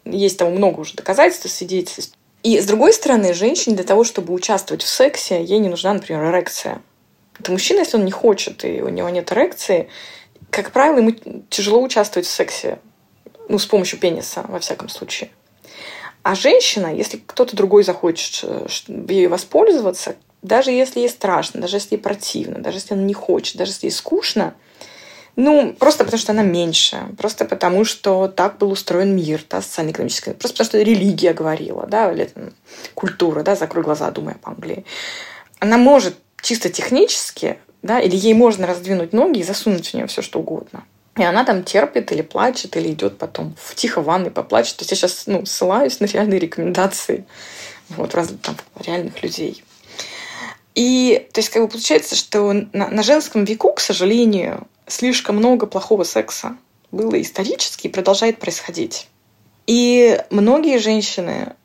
есть 0.05 0.37
там 0.37 0.51
много 0.51 0.81
уже 0.81 0.95
доказательств, 0.95 1.49
свидетельств. 1.49 2.17
И 2.43 2.59
с 2.59 2.65
другой 2.65 2.93
стороны, 2.93 3.33
женщине 3.33 3.75
для 3.75 3.85
того, 3.85 4.03
чтобы 4.03 4.33
участвовать 4.33 4.83
в 4.83 4.87
сексе, 4.87 5.43
ей 5.43 5.59
не 5.59 5.69
нужна, 5.69 5.93
например, 5.93 6.25
эрекция. 6.25 6.81
Это 7.39 7.51
мужчина, 7.51 7.79
если 7.79 7.97
он 7.97 8.05
не 8.05 8.11
хочет, 8.11 8.65
и 8.65 8.81
у 8.81 8.89
него 8.89 9.09
нет 9.09 9.31
эрекции, 9.31 9.89
как 10.49 10.71
правило, 10.71 10.97
ему 10.97 11.11
тяжело 11.49 11.81
участвовать 11.81 12.27
в 12.27 12.31
сексе. 12.31 12.79
Ну, 13.47 13.57
с 13.57 13.65
помощью 13.65 13.99
пениса, 13.99 14.43
во 14.47 14.59
всяком 14.59 14.89
случае. 14.89 15.29
А 16.23 16.35
женщина, 16.35 16.93
если 16.93 17.17
кто-то 17.17 17.55
другой 17.55 17.83
захочет 17.83 18.41
э, 18.43 18.67
ей 18.87 19.27
воспользоваться, 19.27 20.15
даже 20.41 20.71
если 20.71 20.99
ей 20.99 21.09
страшно, 21.09 21.61
даже 21.61 21.77
если 21.77 21.95
ей 21.95 22.01
противно, 22.01 22.59
даже 22.59 22.77
если 22.77 22.93
она 22.93 23.03
не 23.03 23.13
хочет, 23.13 23.57
даже 23.57 23.71
если 23.71 23.87
ей 23.87 23.91
скучно, 23.91 24.53
ну, 25.35 25.73
просто 25.73 26.03
потому 26.03 26.19
что 26.19 26.33
она 26.33 26.43
меньше, 26.43 27.07
просто 27.17 27.45
потому 27.45 27.85
что 27.85 28.27
так 28.27 28.57
был 28.57 28.71
устроен 28.71 29.15
мир, 29.15 29.43
да, 29.49 29.61
социально-экономический, 29.61 30.31
просто 30.31 30.57
потому 30.57 30.65
что 30.65 30.81
религия 30.81 31.33
говорила, 31.33 31.87
да, 31.87 32.11
или 32.11 32.25
там, 32.25 32.53
культура, 32.95 33.43
да, 33.43 33.55
закрой 33.55 33.83
глаза, 33.83 34.11
думая 34.11 34.35
по 34.35 34.49
Англии. 34.51 34.85
Она 35.59 35.77
может 35.77 36.15
чисто 36.41 36.69
технически, 36.69 37.59
да, 37.81 37.99
или 37.99 38.15
ей 38.15 38.33
можно 38.33 38.67
раздвинуть 38.67 39.13
ноги 39.13 39.39
и 39.39 39.43
засунуть 39.43 39.89
в 39.89 39.93
нее 39.93 40.07
все, 40.07 40.21
что 40.21 40.39
угодно. 40.39 40.83
И 41.17 41.23
она 41.23 41.43
там 41.43 41.63
терпит 41.63 42.11
или 42.11 42.21
плачет, 42.21 42.75
или 42.77 42.91
идет 42.91 43.17
потом 43.17 43.55
в 43.61 43.75
тихо 43.75 44.01
ванной 44.01 44.31
поплачет. 44.31 44.77
То 44.77 44.83
есть 44.83 44.91
я 44.91 44.97
сейчас 44.97 45.23
ну, 45.27 45.45
ссылаюсь 45.45 45.99
на 45.99 46.05
реальные 46.05 46.39
рекомендации 46.39 47.25
вот, 47.89 48.15
разных 48.15 48.41
там, 48.41 48.55
реальных 48.79 49.21
людей. 49.21 49.63
И 50.75 51.27
то 51.33 51.39
есть 51.39 51.49
как 51.49 51.63
бы 51.63 51.67
получается, 51.67 52.15
что 52.15 52.53
на, 52.53 52.89
на 52.89 53.03
женском 53.03 53.43
веку, 53.43 53.73
к 53.73 53.79
сожалению, 53.79 54.67
слишком 54.87 55.37
много 55.37 55.65
плохого 55.65 56.03
секса 56.03 56.57
было 56.91 57.21
исторически 57.21 57.87
и 57.87 57.91
продолжает 57.91 58.39
происходить. 58.39 59.07
И 59.67 60.19
многие 60.29 60.79
женщины, 60.79 61.55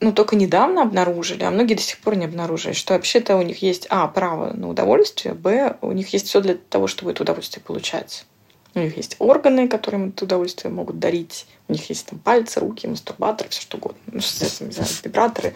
ну, 0.00 0.12
только 0.12 0.36
недавно 0.36 0.82
обнаружили, 0.82 1.44
а 1.44 1.50
многие 1.50 1.74
до 1.74 1.82
сих 1.82 1.98
пор 1.98 2.16
не 2.16 2.24
обнаружили, 2.24 2.72
что 2.72 2.94
вообще-то 2.94 3.36
у 3.36 3.42
них 3.42 3.62
есть, 3.62 3.86
а, 3.90 4.06
право 4.08 4.52
на 4.52 4.68
удовольствие, 4.68 5.34
б, 5.34 5.76
у 5.80 5.92
них 5.92 6.12
есть 6.12 6.28
все 6.28 6.40
для 6.40 6.54
того, 6.54 6.86
чтобы 6.86 7.12
это 7.12 7.22
удовольствие 7.22 7.62
получать. 7.64 8.26
У 8.74 8.80
них 8.80 8.96
есть 8.96 9.16
органы, 9.20 9.68
которые 9.68 10.02
им 10.02 10.08
это 10.10 10.24
удовольствие 10.24 10.72
могут 10.72 10.98
дарить. 10.98 11.46
У 11.68 11.72
них 11.72 11.88
есть 11.88 12.06
там 12.06 12.18
пальцы, 12.18 12.60
руки, 12.60 12.86
мастурбаторы, 12.86 13.48
все 13.50 13.60
что 13.60 13.76
угодно. 13.76 14.00
Ну, 14.06 14.18
не 14.18 14.72
знаю, 14.72 14.88
вибраторы, 15.04 15.54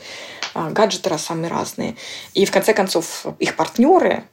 а, 0.54 0.70
гаджеты 0.70 1.16
самые 1.18 1.50
разные. 1.50 1.96
И 2.34 2.44
в 2.44 2.52
конце 2.52 2.74
концов 2.74 3.26
их 3.40 3.56
партнеры, 3.56 4.24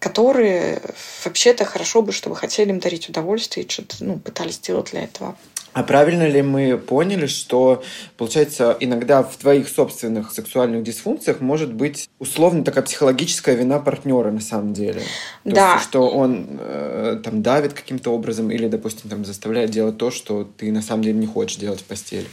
которые 0.00 0.82
вообще-то 1.24 1.64
хорошо 1.64 2.02
бы, 2.02 2.12
чтобы 2.12 2.36
хотели 2.36 2.70
им 2.70 2.80
дарить 2.80 3.08
удовольствие 3.08 3.64
и 3.64 3.68
что-то 3.70 4.04
ну, 4.04 4.18
пытались 4.18 4.56
сделать 4.56 4.90
для 4.90 5.04
этого. 5.04 5.36
А 5.74 5.82
правильно 5.82 6.28
ли 6.28 6.40
мы 6.40 6.78
поняли, 6.78 7.26
что, 7.26 7.82
получается, 8.16 8.76
иногда 8.78 9.24
в 9.24 9.36
твоих 9.36 9.68
собственных 9.68 10.32
сексуальных 10.32 10.84
дисфункциях 10.84 11.40
может 11.40 11.74
быть 11.74 12.08
условно 12.20 12.62
такая 12.62 12.84
психологическая 12.84 13.56
вина 13.56 13.80
партнера 13.80 14.30
на 14.30 14.40
самом 14.40 14.72
деле? 14.72 15.02
То 15.42 15.50
да. 15.50 15.74
Есть, 15.74 15.86
что 15.86 16.08
он 16.08 16.46
э, 16.60 17.20
там 17.24 17.42
давит 17.42 17.72
каким-то 17.72 18.10
образом 18.10 18.52
или, 18.52 18.68
допустим, 18.68 19.10
там 19.10 19.24
заставляет 19.24 19.70
делать 19.70 19.98
то, 19.98 20.12
что 20.12 20.44
ты 20.44 20.70
на 20.70 20.80
самом 20.80 21.02
деле 21.02 21.18
не 21.18 21.26
хочешь 21.26 21.56
делать 21.56 21.80
в 21.80 21.84
постели? 21.84 22.26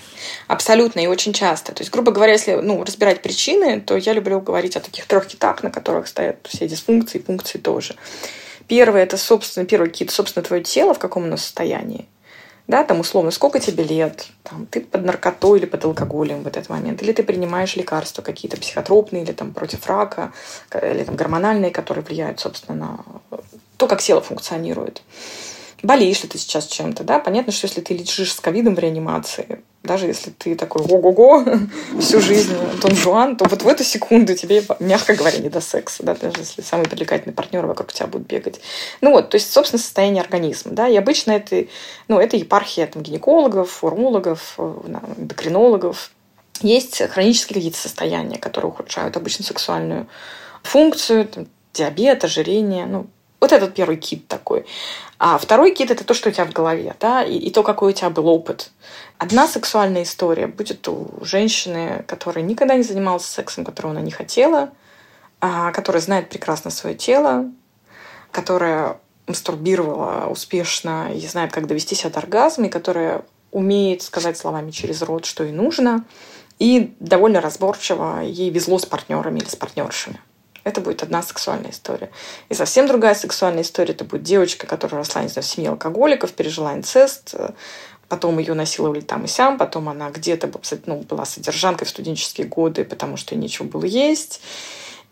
Абсолютно 0.48 1.00
и 1.00 1.08
очень 1.08 1.34
часто. 1.34 1.74
То 1.74 1.82
есть, 1.82 1.92
грубо 1.92 2.12
говоря, 2.12 2.34
если 2.34 2.54
ну, 2.54 2.84
разбирать 2.84 3.24
причины, 3.24 3.82
то 3.82 3.98
я 3.98 4.14
люблю 4.14 4.40
говорить 4.40 4.76
о 4.76 4.82
таких 4.82 5.08
трех 5.08 5.26
китах, 5.26 5.64
на 5.64 5.72
которых 5.72 6.08
стоят 6.08 6.38
все 6.48 6.68
дисфункции 6.68 7.18
и 7.18 7.24
функции 7.24 7.58
тоже. 7.58 7.96
Первое– 8.68 9.02
это, 9.04 9.18
собственно, 9.18 9.66
первый 9.66 9.90
кит, 9.90 10.12
собственно, 10.12 10.44
твое 10.44 10.64
тело, 10.64 10.94
в 10.94 11.00
каком 11.00 11.24
оно 11.24 11.38
состоянии 11.38 12.08
да, 12.72 12.86
там 12.86 13.02
условно, 13.02 13.32
сколько 13.32 13.60
тебе 13.60 13.84
лет, 13.84 14.28
там, 14.44 14.66
ты 14.66 14.80
под 14.80 15.04
наркотой 15.04 15.60
или 15.60 15.66
под 15.66 15.84
алкоголем 15.84 16.44
в 16.44 16.48
этот 16.48 16.70
момент, 16.70 17.04
или 17.04 17.12
ты 17.12 17.22
принимаешь 17.22 17.76
лекарства 17.76 18.22
какие-то 18.22 18.56
психотропные 18.56 19.24
или 19.24 19.34
там 19.34 19.52
против 19.52 19.86
рака, 19.88 20.32
или 20.74 21.04
там 21.04 21.18
гормональные, 21.18 21.72
которые 21.72 22.06
влияют, 22.06 22.40
собственно, 22.40 22.78
на 22.78 23.40
то, 23.76 23.88
как 23.88 24.02
тело 24.02 24.22
функционирует. 24.22 25.02
Болеешь 25.84 26.24
ли 26.24 26.30
ты 26.30 26.38
сейчас 26.38 26.66
чем-то, 26.68 27.04
да, 27.04 27.20
понятно, 27.20 27.52
что 27.52 27.68
если 27.68 27.82
ты 27.82 27.94
лежишь 27.94 28.34
с 28.34 28.40
ковидом 28.40 28.76
в 28.76 28.80
реанимации, 28.80 29.62
даже 29.84 30.06
если 30.06 30.30
ты 30.30 30.56
такой 30.56 30.84
ого-го 30.84 31.44
всю 32.00 32.22
жизнь 32.22 32.56
Дон 32.82 32.96
Жуан, 32.96 33.36
то 33.36 33.46
вот 33.46 33.64
в 33.64 33.68
эту 33.68 33.84
секунду 33.84 34.36
тебе, 34.36 34.64
мягко 34.80 35.16
говоря, 35.16 35.40
не 35.40 35.50
до 35.50 35.60
секса, 35.60 36.04
да, 36.04 36.14
даже 36.16 36.40
если 36.40 36.62
самый 36.62 36.88
привлекательный 36.88 37.34
партнер 37.34 37.66
вокруг 37.66 37.92
тебя 37.92 38.08
будет 38.08 38.28
бегать. 38.28 38.62
Ну 39.02 39.12
вот, 39.12 39.30
то 39.30 39.36
есть, 39.36 39.52
собственно, 39.52 39.82
состояние 39.82 40.22
организма, 40.22 40.74
да, 40.74 40.88
и 40.88 40.96
обычно 40.96 41.32
это, 41.32 41.66
ну, 42.08 42.20
это 42.20 42.38
епархия 42.38 42.86
там, 42.86 43.02
гинекологов, 43.02 43.84
урологов, 43.84 44.58
эндокринологов. 45.18 46.12
Есть 46.62 47.02
хронические 47.10 47.56
какие-то 47.56 47.80
состояния, 47.80 48.38
которые 48.38 48.70
ухудшают 48.70 49.18
обычно 49.18 49.44
сексуальную 49.44 50.08
функцию, 50.62 51.28
там, 51.28 51.48
диабет, 51.74 52.24
ожирение, 52.24 52.86
ну, 52.86 53.08
вот 53.42 53.52
этот 53.52 53.74
первый 53.74 53.98
кит 53.98 54.28
такой. 54.28 54.66
А 55.18 55.38
второй 55.38 55.74
кит– 55.74 55.92
это 55.92 56.06
то, 56.06 56.14
что 56.14 56.30
у 56.30 56.32
тебя 56.32 56.46
в 56.46 56.54
голове, 56.54 56.96
да, 57.00 57.24
и, 57.24 57.38
и 57.38 57.50
то, 57.52 57.64
какой 57.64 57.92
у 57.92 57.96
тебя 57.96 58.12
был 58.12 58.28
опыт. 58.28 58.72
Одна 59.18 59.48
сексуальная 59.48 60.04
история 60.04 60.48
будет 60.48 60.88
у 60.88 61.10
женщины, 61.24 62.06
которая 62.08 62.46
никогда 62.46 62.76
не 62.76 62.84
занималась 62.84 63.26
сексом, 63.26 63.66
которого 63.66 63.92
она 63.92 64.02
не 64.02 64.12
хотела, 64.12 64.70
а, 65.42 65.72
которая 65.72 66.02
знает 66.02 66.30
прекрасно 66.30 66.70
свое 66.70 66.96
тело, 66.96 67.52
которая 68.32 69.00
мастурбировала 69.26 70.28
успешно 70.28 71.12
и 71.14 71.26
знает, 71.26 71.52
как 71.52 71.68
довести 71.68 71.96
себя 71.96 72.12
до 72.12 72.20
оргазма, 72.20 72.68
и 72.68 72.70
которая 72.70 73.26
умеет 73.52 74.04
сказать 74.04 74.38
словами 74.38 74.72
через 74.72 75.02
рот, 75.02 75.26
что 75.26 75.44
ей 75.44 75.52
нужно, 75.52 76.06
и 76.60 76.96
довольно 77.00 77.42
разборчиво 77.42 78.22
ей 78.22 78.52
везло 78.52 78.78
с 78.78 78.86
партнерами 78.86 79.40
или 79.40 79.48
с 79.48 79.56
партнершами. 79.56 80.20
Это 80.64 80.82
будет 80.82 81.04
одна 81.04 81.24
сексуальная 81.24 81.72
история. 81.72 82.12
И 82.50 82.54
совсем 82.54 82.88
другая 82.88 83.16
сексуальная 83.16 83.64
история. 83.64 83.94
Это 83.94 84.06
будет 84.06 84.24
девочка, 84.24 84.68
которая 84.68 85.00
росла, 85.00 85.24
не 85.24 85.30
знаю, 85.30 85.44
в 85.44 85.48
семье 85.48 85.70
алкоголиков, 85.70 86.32
пережила 86.34 86.74
инцест, 86.74 87.36
потом 88.08 88.40
ее 88.40 88.54
насиловали 88.54 89.02
там 89.02 89.24
и 89.26 89.28
сям, 89.28 89.58
потом 89.58 89.90
она 89.90 90.10
где-то 90.12 90.52
ну, 90.86 90.98
была 90.98 91.26
содержанкой 91.26 91.88
в 91.88 91.90
студенческие 91.90 92.46
годы, 92.46 92.84
потому 92.84 93.18
что 93.18 93.36
ей 93.36 93.42
нечего 93.42 93.66
было 93.66 93.86
есть 93.86 94.42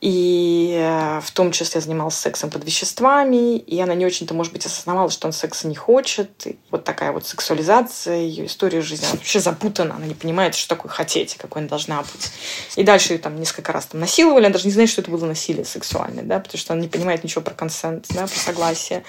и 0.02 0.59
э, 0.72 1.22
в 1.22 1.32
том 1.32 1.52
числе 1.52 1.82
занималась 1.82 2.16
сексом 2.16 2.50
под 2.50 2.66
веществами, 2.66 3.58
и 3.58 3.80
она 3.80 3.96
не 3.96 4.06
очень-то, 4.06 4.34
может 4.34 4.54
быть, 4.54 4.66
осознавала, 4.66 5.10
что 5.10 5.28
он 5.28 5.34
секса 5.34 5.68
не 5.68 5.76
хочет. 5.76 6.48
И 6.48 6.58
вот 6.72 6.84
такая 6.84 7.12
вот 7.12 7.26
сексуализация, 7.26 8.18
ее 8.18 8.46
история 8.46 8.82
жизни, 8.82 9.06
она 9.06 9.16
вообще 9.16 9.40
запутана, 9.40 9.96
она 9.96 10.06
не 10.06 10.14
понимает, 10.14 10.56
что 10.56 10.76
такое 10.76 10.92
хотеть, 10.92 11.36
какой 11.38 11.62
она 11.62 11.70
должна 11.70 12.02
быть. 12.02 12.32
И 12.76 12.84
дальше 12.84 13.14
ее 13.14 13.20
там 13.20 13.40
несколько 13.40 13.72
раз 13.72 13.88
там 13.88 14.02
насиловали, 14.02 14.46
она 14.46 14.54
даже 14.54 14.66
не 14.66 14.74
знает, 14.74 14.90
что 14.90 15.02
это 15.02 15.12
было 15.12 15.26
насилие 15.26 15.66
сексуальное, 15.66 16.24
да, 16.24 16.40
потому 16.40 16.58
что 16.58 16.74
она 16.74 16.82
не 16.82 16.88
понимает 16.88 17.24
ничего 17.24 17.42
про 17.42 17.54
консент, 17.54 18.06
да, 18.10 18.28
про 18.28 18.40
согласие. 18.40 19.04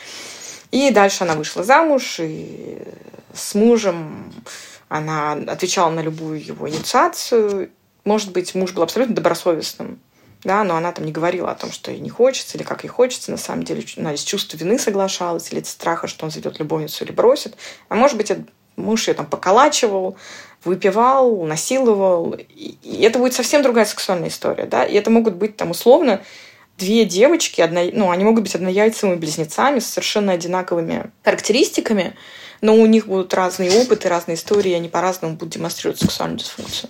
И 0.71 0.91
дальше 0.91 1.25
она 1.25 1.35
вышла 1.35 1.65
замуж, 1.65 2.21
и 2.21 2.79
с 3.35 3.55
мужем 3.55 4.33
она 4.89 5.33
отвечала 5.33 5.91
на 5.91 6.01
любую 6.01 6.45
его 6.45 6.69
инициацию. 6.69 7.71
Может 8.05 8.33
быть, 8.33 8.55
муж 8.55 8.73
был 8.73 8.83
абсолютно 8.83 9.15
добросовестным, 9.15 10.01
да, 10.43 10.65
но 10.65 10.77
она 10.77 10.93
там 10.93 11.05
не 11.05 11.13
говорила 11.13 11.51
о 11.51 11.55
том, 11.55 11.71
что 11.71 11.91
ей 11.91 12.01
не 12.01 12.09
хочется 12.09 12.57
или 12.57 12.65
как 12.65 12.85
ей 12.85 12.89
хочется. 12.89 13.31
На 13.31 13.37
самом 13.37 13.65
деле 13.65 13.85
она 13.97 14.15
из 14.15 14.23
чувства 14.23 14.57
вины 14.57 14.79
соглашалась 14.79 15.53
или 15.53 15.61
из 15.61 15.69
страха, 15.69 16.07
что 16.07 16.25
он 16.25 16.31
зайдет 16.31 16.59
любовницу 16.59 17.05
или 17.05 17.13
бросит. 17.13 17.57
А 17.89 17.95
может 17.95 18.17
быть, 18.17 18.33
муж 18.77 19.09
ее 19.09 19.15
там 19.15 19.27
поколачивал, 19.27 20.17
выпивал, 20.65 21.45
насиловал. 21.45 22.37
И 22.49 23.03
это 23.03 23.19
будет 23.19 23.35
совсем 23.35 23.63
другая 23.63 23.85
сексуальная 23.85 24.29
история, 24.29 24.65
да. 24.65 24.85
И 24.85 24.95
это 24.95 25.11
могут 25.11 25.35
быть 25.35 25.57
там 25.57 25.71
условно 25.71 26.23
две 26.79 27.05
девочки, 27.05 27.61
одно, 27.61 27.83
ну, 27.93 28.11
они 28.11 28.25
могут 28.25 28.45
быть 28.45 28.55
однояйцевыми 28.55 29.17
близнецами 29.17 29.81
с 29.81 29.87
совершенно 29.87 30.33
одинаковыми 30.33 31.11
характеристиками, 31.23 32.17
но 32.63 32.75
у 32.75 32.87
них 32.87 33.07
будут 33.07 33.35
разные 33.35 33.71
опыты, 33.71 34.09
разные 34.09 34.37
истории, 34.37 34.73
и 34.73 34.75
они 34.75 34.89
по-разному 34.89 35.35
будут 35.35 35.53
демонстрировать 35.53 36.01
сексуальную 36.01 36.39
дисфункцию 36.39 36.89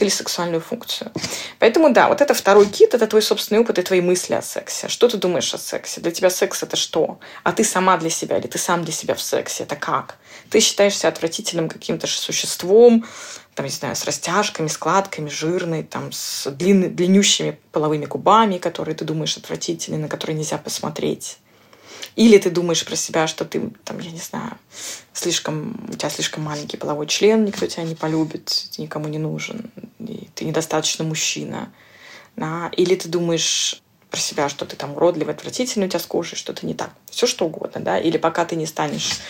или 0.00 0.08
сексуальную 0.08 0.60
функцию. 0.60 1.10
Поэтому 1.58 1.92
да, 1.92 2.08
вот 2.08 2.20
это 2.20 2.34
второй 2.34 2.66
кит, 2.66 2.94
это 2.94 3.06
твой 3.06 3.22
собственный 3.22 3.60
опыт 3.60 3.78
и 3.78 3.82
твои 3.82 4.00
мысли 4.00 4.34
о 4.34 4.42
сексе. 4.42 4.88
Что 4.88 5.08
ты 5.08 5.16
думаешь 5.16 5.52
о 5.54 5.58
сексе? 5.58 6.00
Для 6.00 6.10
тебя 6.10 6.30
секс 6.30 6.62
это 6.62 6.76
что? 6.76 7.18
А 7.42 7.52
ты 7.52 7.64
сама 7.64 7.96
для 7.96 8.10
себя 8.10 8.38
или 8.38 8.46
ты 8.46 8.58
сам 8.58 8.84
для 8.84 8.92
себя 8.92 9.14
в 9.14 9.22
сексе? 9.22 9.64
Это 9.64 9.76
как? 9.76 10.16
Ты 10.50 10.60
считаешься 10.60 11.08
отвратительным 11.08 11.68
каким-то 11.68 12.06
существом, 12.06 13.04
там, 13.54 13.66
не 13.66 13.72
знаю, 13.72 13.96
с 13.96 14.04
растяжками, 14.04 14.68
складками, 14.68 15.28
жирной, 15.28 15.82
там, 15.82 16.12
с 16.12 16.50
длин, 16.50 16.94
длиннющими 16.94 17.58
половыми 17.72 18.06
губами, 18.06 18.58
которые 18.58 18.94
ты 18.94 19.04
думаешь 19.04 19.36
отвратительны, 19.36 19.98
на 19.98 20.08
которые 20.08 20.36
нельзя 20.36 20.58
посмотреть. 20.58 21.38
Или 22.16 22.38
ты 22.38 22.50
думаешь 22.50 22.84
про 22.84 22.96
себя, 22.96 23.26
что 23.26 23.44
ты, 23.44 23.70
там, 23.84 23.98
я 23.98 24.10
не 24.10 24.18
знаю, 24.18 24.58
слишком, 25.12 25.88
у 25.88 25.94
тебя 25.94 26.10
слишком 26.10 26.44
маленький 26.44 26.76
половой 26.76 27.06
член, 27.06 27.44
никто 27.44 27.66
тебя 27.66 27.84
не 27.84 27.94
полюбит, 27.94 28.46
ты 28.74 28.82
никому 28.82 29.08
не 29.08 29.18
нужен, 29.18 29.70
и 29.98 30.28
ты 30.34 30.44
недостаточно 30.44 31.04
мужчина. 31.04 31.72
Да? 32.36 32.70
Или 32.76 32.94
ты 32.94 33.08
думаешь 33.08 33.82
про 34.10 34.18
себя, 34.18 34.48
что 34.48 34.66
ты 34.66 34.76
там 34.76 34.96
уродливый, 34.96 35.34
отвратительный, 35.34 35.86
у 35.86 35.90
тебя 35.90 36.00
с 36.00 36.06
кожей 36.06 36.36
что-то 36.36 36.66
не 36.66 36.74
так. 36.74 36.90
Все 37.10 37.26
что 37.26 37.46
угодно, 37.46 37.80
да. 37.80 37.98
Или 37.98 38.18
пока 38.18 38.44
ты 38.44 38.56
не 38.56 38.66
станешь 38.66 39.20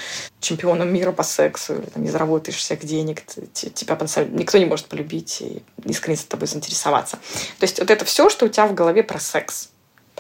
чемпионом 0.41 0.93
мира 0.93 1.13
по 1.13 1.23
сексу, 1.23 1.75
или 1.75 1.87
там, 1.87 2.03
не 2.03 2.11
заработаешь 2.11 2.57
всех 2.57 2.85
денег, 2.85 3.23
ты, 3.23 3.47
тебя 3.71 3.99
никто 4.31 4.59
не 4.59 4.65
может 4.65 4.87
полюбить 4.87 5.43
и 5.43 5.63
искренне 5.85 6.17
с 6.17 6.25
тобой 6.25 6.49
заинтересоваться. 6.49 7.19
То 7.59 7.65
есть 7.65 7.79
вот 7.79 7.91
это 7.91 8.05
все, 8.05 8.31
что 8.31 8.47
у 8.47 8.49
тебя 8.49 8.67
в 8.67 8.75
голове 8.75 9.03
про 9.03 9.21
секс 9.21 9.70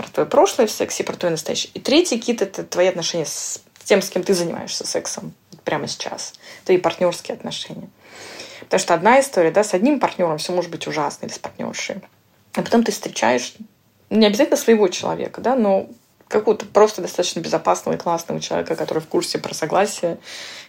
про 0.01 0.09
твое 0.11 0.29
прошлое 0.29 0.67
в 0.67 0.71
сексе, 0.71 1.05
про 1.05 1.15
твое 1.15 1.33
настоящее. 1.33 1.71
И 1.75 1.81
третий 1.81 2.19
кит– 2.19 2.41
это 2.43 2.65
твои 2.65 2.87
отношения 2.87 3.27
с 3.27 3.63
тем, 3.85 4.01
с 4.01 4.09
кем 4.09 4.23
ты 4.23 4.35
занимаешься 4.35 4.87
сексом 4.87 5.35
прямо 5.65 5.87
сейчас. 5.89 6.35
Твои 6.65 6.79
партнерские 6.79 7.35
отношения. 7.35 7.89
Потому 8.61 8.81
что 8.81 8.95
одна 8.95 9.21
история, 9.21 9.51
да, 9.51 9.65
с 9.65 9.75
одним 9.75 10.01
партнером 10.01 10.39
все 10.39 10.53
может 10.53 10.71
быть 10.71 10.87
ужасно, 10.87 11.27
или 11.27 11.33
с 11.33 11.39
партнершей. 11.39 11.97
А 12.55 12.63
потом 12.63 12.83
ты 12.83 12.93
встречаешь 12.93 13.55
не 14.11 14.27
обязательно 14.27 14.57
своего 14.57 14.89
человека, 14.89 15.41
да, 15.41 15.55
но 15.55 15.89
какого-то 16.29 16.65
просто 16.65 17.03
достаточно 17.03 17.41
безопасного 17.41 17.97
и 17.97 17.99
классного 17.99 18.41
человека, 18.41 18.77
который 18.77 19.01
в 19.01 19.09
курсе 19.09 19.39
про 19.39 19.53
согласие, 19.53 20.19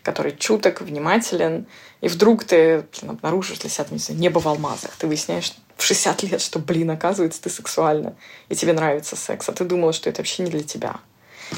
который 0.03 0.35
чуток, 0.35 0.81
внимателен, 0.81 1.67
и 2.01 2.07
вдруг 2.07 2.43
ты 2.43 2.83
блин, 2.99 3.11
обнаружишь 3.11 3.59
для 3.59 3.69
себя, 3.69 3.85
там, 3.85 3.93
не 3.93 3.99
знаю, 3.99 4.19
небо 4.19 4.39
в 4.39 4.47
алмазах. 4.47 4.91
Ты 4.97 5.07
выясняешь 5.07 5.53
в 5.81 5.85
60 5.85 6.23
лет, 6.23 6.41
что, 6.41 6.59
блин, 6.59 6.91
оказывается, 6.91 7.41
ты 7.41 7.49
сексуальна, 7.49 8.15
и 8.49 8.55
тебе 8.55 8.73
нравится 8.73 9.15
секс, 9.15 9.49
а 9.49 9.51
ты 9.51 9.65
думала, 9.65 9.93
что 9.93 10.09
это 10.09 10.21
вообще 10.21 10.43
не 10.43 10.51
для 10.51 10.63
тебя. 10.63 10.99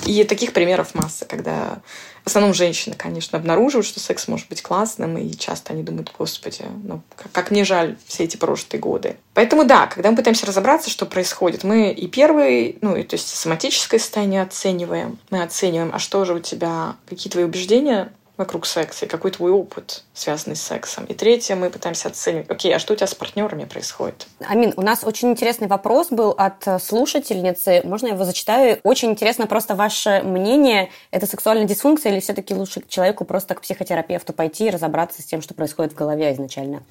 И 0.06 0.24
таких 0.24 0.54
примеров 0.54 0.96
масса, 0.96 1.26
когда 1.26 1.82
в 2.24 2.28
основном 2.28 2.54
женщины, 2.54 2.96
конечно, 2.98 3.38
обнаруживают, 3.38 3.86
что 3.86 4.00
секс 4.00 4.28
может 4.28 4.50
быть 4.50 4.64
классным, 4.64 5.18
и 5.18 5.32
часто 5.34 5.74
они 5.74 5.84
думают, 5.84 6.12
господи, 6.18 6.64
ну 6.84 7.02
как, 7.16 7.32
как 7.32 7.52
мне 7.52 7.64
жаль 7.64 7.98
все 8.08 8.24
эти 8.24 8.38
прошлые 8.38 8.82
годы. 8.82 9.18
Поэтому 9.36 9.66
да, 9.66 9.86
когда 9.88 10.10
мы 10.10 10.18
пытаемся 10.18 10.48
разобраться, 10.48 10.90
что 10.90 11.06
происходит, 11.06 11.64
мы 11.64 11.92
и 11.92 12.08
первый, 12.08 12.80
ну, 12.82 12.96
и, 12.96 13.04
то 13.04 13.16
есть 13.16 13.28
соматическое 13.28 14.00
состояние 14.00 14.42
оцениваем, 14.42 15.20
мы 15.30 15.44
оцениваем, 15.44 15.92
а 15.94 16.00
что 16.00 16.26
же 16.26 16.34
у 16.34 16.40
тебя, 16.40 16.96
какие 17.08 17.32
твои 17.32 17.44
убеждения 17.44 18.12
вокруг 18.44 18.66
секса, 18.66 19.06
и 19.06 19.08
какой 19.08 19.32
твой 19.32 19.52
опыт, 19.52 20.04
связанный 20.14 20.58
с 20.58 20.62
сексом. 20.62 21.06
И 21.06 21.14
третье, 21.14 21.56
мы 21.56 21.70
пытаемся 21.70 22.10
оценить, 22.10 22.50
окей, 22.50 22.76
а 22.76 22.80
что 22.80 22.94
у 22.94 22.96
тебя 22.96 23.08
с 23.08 23.16
партнерами 23.16 23.64
происходит? 23.64 24.28
Амин, 24.46 24.74
у 24.76 24.82
нас 24.82 25.04
очень 25.04 25.32
интересный 25.32 25.68
вопрос 25.68 26.10
был 26.10 26.36
от 26.38 26.84
слушательницы. 26.84 27.82
Можно 27.86 28.08
я 28.08 28.14
его 28.14 28.26
зачитаю? 28.26 28.80
Очень 28.84 29.12
интересно 29.12 29.48
просто 29.48 29.76
ваше 29.76 30.22
мнение. 30.24 30.90
Это 31.12 31.26
сексуальная 31.26 31.66
дисфункция 31.66 32.12
или 32.12 32.20
все-таки 32.20 32.54
лучше 32.54 32.84
человеку 32.88 33.24
просто 33.24 33.56
к 33.56 33.62
психотерапевту 33.62 34.34
пойти 34.34 34.68
и 34.68 34.70
разобраться 34.70 35.22
с 35.22 35.26
тем, 35.26 35.42
что 35.42 35.54
происходит 35.54 35.94
в 35.94 35.96
голове 35.96 36.34
изначально? 36.34 36.84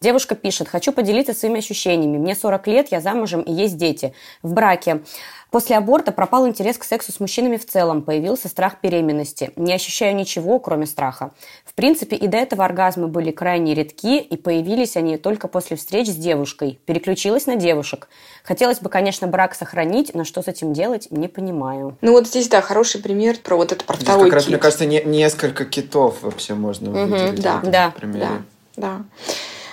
Девушка 0.00 0.34
пишет, 0.34 0.68
хочу 0.68 0.92
поделиться 0.92 1.32
своими 1.32 1.58
ощущениями. 1.58 2.18
Мне 2.18 2.34
40 2.34 2.66
лет, 2.66 2.88
я 2.92 3.00
замужем 3.00 3.40
и 3.40 3.52
есть 3.52 3.78
дети. 3.78 4.12
В 4.42 4.52
браке. 4.52 5.02
После 5.50 5.76
аборта 5.76 6.12
пропал 6.12 6.46
интерес 6.46 6.76
к 6.76 6.84
сексу 6.84 7.12
с 7.12 7.20
мужчинами 7.20 7.56
в 7.56 7.64
целом, 7.64 8.02
появился 8.02 8.48
страх 8.48 8.74
беременности. 8.82 9.52
Не 9.56 9.72
ощущаю 9.72 10.14
ничего, 10.14 10.58
кроме 10.58 10.84
страха. 10.84 11.30
В 11.64 11.72
принципе, 11.72 12.14
и 12.16 12.26
до 12.26 12.36
этого 12.36 12.64
оргазмы 12.64 13.06
были 13.08 13.30
крайне 13.30 13.72
редки, 13.72 14.18
и 14.18 14.36
появились 14.36 14.96
они 14.96 15.16
только 15.16 15.48
после 15.48 15.76
встреч 15.78 16.08
с 16.08 16.14
девушкой. 16.16 16.78
Переключилась 16.84 17.46
на 17.46 17.56
девушек. 17.56 18.08
Хотелось 18.44 18.80
бы, 18.80 18.90
конечно, 18.90 19.28
брак 19.28 19.54
сохранить, 19.54 20.12
но 20.14 20.24
что 20.24 20.42
с 20.42 20.48
этим 20.48 20.74
делать, 20.74 21.08
не 21.10 21.28
понимаю. 21.28 21.96
Ну 22.02 22.12
вот 22.12 22.26
здесь, 22.26 22.48
да, 22.48 22.60
хороший 22.60 23.00
пример 23.00 23.36
про 23.42 23.56
вот 23.56 23.72
это 23.72 23.82
про 23.82 23.94
Здесь 23.94 24.08
второй 24.08 24.24
как 24.26 24.34
раз, 24.34 24.42
кит. 24.44 24.50
мне 24.50 24.58
кажется, 24.58 24.84
не- 24.84 25.02
несколько 25.04 25.64
китов 25.64 26.22
вообще 26.22 26.52
можно 26.54 26.90
Мгм, 26.90 27.10
выделить. 27.12 27.40
да, 27.42 27.60
да, 27.64 27.94
примере. 27.96 28.26
Да, 28.26 28.42
да. 28.76 29.02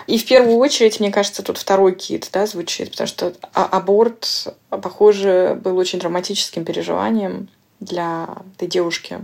И 0.08 0.18
в 0.18 0.26
первую 0.26 0.58
очередь, 0.58 1.00
мне 1.00 1.12
кажется, 1.12 1.44
тут 1.44 1.58
второй 1.58 1.94
кит 1.94 2.30
да, 2.34 2.46
звучит, 2.46 2.92
потому 2.92 3.08
что 3.08 3.34
а- 3.54 3.66
аборт, 3.66 4.54
похоже, 4.70 5.60
был 5.62 5.78
очень 5.78 6.00
драматическим 6.00 6.66
переживанием 6.66 7.50
для 7.80 8.30
этой 8.56 8.68
девушки. 8.68 9.20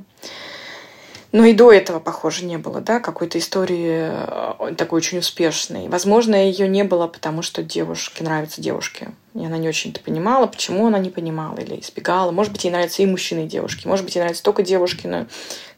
Но 1.32 1.46
и 1.46 1.54
до 1.54 1.72
этого, 1.72 2.00
похоже, 2.00 2.46
не 2.46 2.58
было, 2.58 2.82
да, 2.82 3.00
какой-то 3.00 3.38
истории 3.38 4.10
э, 4.10 4.74
такой 4.76 4.98
очень 4.98 5.20
успешной. 5.20 5.88
Возможно, 5.88 6.34
ее 6.34 6.68
не 6.68 6.84
было, 6.84 7.06
потому 7.06 7.44
что 7.44 7.62
девушке 7.62 8.24
нравятся 8.24 8.62
девушки. 8.62 9.10
И 9.36 9.46
она 9.46 9.58
не 9.58 9.68
очень-то 9.68 10.00
понимала, 10.00 10.48
почему 10.48 10.88
она 10.88 10.98
не 10.98 11.12
понимала 11.12 11.56
или 11.60 11.80
избегала. 11.80 12.32
Может 12.32 12.52
быть, 12.52 12.64
ей 12.64 12.72
нравятся 12.72 13.04
и 13.04 13.06
мужчины, 13.06 13.46
и 13.46 13.48
девушки. 13.48 13.86
Может 13.86 14.06
быть, 14.06 14.16
ей 14.16 14.22
нравятся 14.22 14.42
только 14.42 14.64
девушки, 14.64 15.06
но 15.06 15.28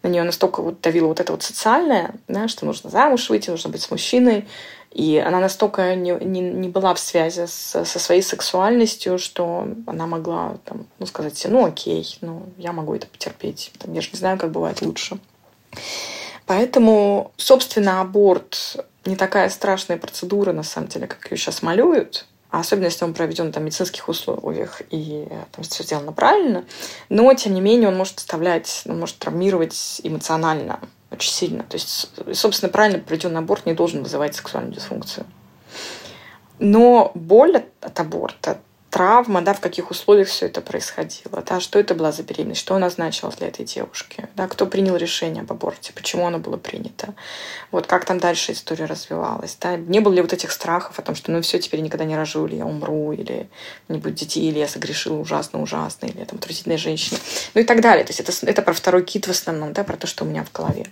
на 0.04 0.08
нее 0.08 0.24
настолько 0.24 0.62
вот 0.62 0.80
давило 0.80 1.08
вот 1.08 1.20
это 1.20 1.34
вот 1.34 1.44
социальное, 1.44 2.16
да, 2.30 2.48
что 2.48 2.66
нужно 2.66 2.90
замуж 2.90 3.30
выйти, 3.30 3.50
нужно 3.50 3.70
быть 3.70 3.82
с 3.82 3.92
мужчиной. 3.92 4.48
И 4.92 5.18
она 5.18 5.40
настолько 5.40 5.96
не, 5.96 6.12
не, 6.12 6.42
не 6.42 6.68
была 6.68 6.94
в 6.94 7.00
связи 7.00 7.46
с- 7.48 7.86
со 7.86 8.00
своей 8.00 8.22
сексуальностью, 8.22 9.18
что 9.18 9.68
она 9.88 10.06
могла 10.06 10.58
там, 10.66 10.86
ну, 11.00 11.06
сказать 11.06 11.38
себе, 11.38 11.54
ну 11.54 11.66
окей, 11.66 12.18
ну 12.20 12.44
я 12.58 12.74
могу 12.74 12.94
это 12.94 13.08
потерпеть. 13.08 13.72
Там, 13.80 13.94
я 13.94 14.02
же 14.02 14.10
не 14.12 14.20
знаю, 14.20 14.38
как 14.38 14.52
бывает 14.52 14.82
лучше. 14.82 15.18
Поэтому, 16.46 17.32
собственно, 17.38 18.02
аборт 18.02 18.86
не 19.06 19.16
такая 19.16 19.50
страшная 19.50 19.98
процедура, 19.98 20.52
на 20.52 20.64
самом 20.64 20.90
деле, 20.90 21.08
как 21.08 21.32
ее 21.32 21.38
сейчас 21.38 21.62
малюют. 21.62 22.28
А 22.50 22.60
особенно, 22.60 22.86
если 22.86 23.06
он 23.06 23.14
проведен 23.14 23.54
там, 23.54 23.64
в 23.64 23.66
медицинских 23.68 24.10
условиях 24.10 24.82
и 24.90 25.26
там, 25.54 25.64
все 25.64 25.84
сделано 25.84 26.12
правильно. 26.12 26.66
Но, 27.08 27.34
тем 27.34 27.54
не 27.54 27.62
менее, 27.62 27.88
он 27.88 27.96
может 27.96 28.18
оставлять, 28.18 28.84
он 28.86 29.00
может 29.00 29.18
травмировать 29.20 30.02
эмоционально 30.04 30.82
очень 31.12 31.32
сильно. 31.32 31.64
То 31.64 31.76
есть, 31.76 32.10
собственно, 32.34 32.72
правильно 32.72 33.00
проведенный 33.00 33.40
аборт 33.40 33.66
не 33.66 33.74
должен 33.74 34.04
вызывать 34.04 34.36
сексуальную 34.36 34.74
дисфункцию. 34.74 35.26
Но 36.60 37.12
боль 37.16 37.64
от, 37.82 38.00
аборта, 38.00 38.60
травма, 38.92 39.42
да, 39.42 39.54
в 39.54 39.60
каких 39.60 39.90
условиях 39.90 40.28
все 40.28 40.46
это 40.46 40.62
происходило, 40.62 41.42
да, 41.48 41.60
что 41.60 41.80
это 41.80 41.96
была 41.96 42.12
за 42.12 42.24
беременность, 42.24 42.62
что 42.62 42.76
она 42.76 42.90
значила 42.90 43.32
для 43.32 43.48
этой 43.48 43.66
девушки, 43.66 44.28
да, 44.36 44.48
кто 44.48 44.66
принял 44.66 44.96
решение 44.98 45.42
об 45.42 45.52
аборте, 45.52 45.94
почему 45.94 46.28
оно 46.28 46.38
было 46.38 46.58
принято, 46.58 47.14
вот 47.72 47.88
как 47.88 48.06
там 48.06 48.20
дальше 48.20 48.52
история 48.52 48.86
развивалась, 48.86 49.58
да, 49.60 49.78
не 49.78 50.02
было 50.02 50.14
ли 50.14 50.22
вот 50.22 50.34
этих 50.34 50.52
страхов 50.52 51.00
о 51.00 51.02
том, 51.02 51.16
что 51.16 51.32
ну 51.32 51.42
все, 51.42 51.58
теперь 51.58 51.80
никогда 51.80 52.06
не 52.06 52.16
рожу, 52.16 52.46
или 52.46 52.58
я 52.58 52.66
умру, 52.66 53.14
или 53.14 53.50
не 53.88 53.98
будет 53.98 54.16
детей, 54.16 54.48
или 54.50 54.60
я 54.60 54.68
согрешила 54.68 55.18
ужасно-ужасно, 55.18 56.08
или 56.08 56.20
я 56.20 56.26
там 56.26 56.38
отвратительная 56.38 56.78
женщина, 56.78 57.18
ну 57.54 57.62
и 57.62 57.64
так 57.64 57.82
далее. 57.82 58.04
То 58.04 58.12
есть 58.12 58.20
это, 58.20 58.32
это 58.46 58.62
про 58.62 58.74
второй 58.74 59.04
кит 59.04 59.28
в 59.28 59.32
основном, 59.32 59.74
да, 59.74 59.84
про 59.84 59.96
то, 59.96 60.08
что 60.08 60.26
у 60.26 60.28
меня 60.28 60.44
в 60.44 60.52
голове. 60.52 60.88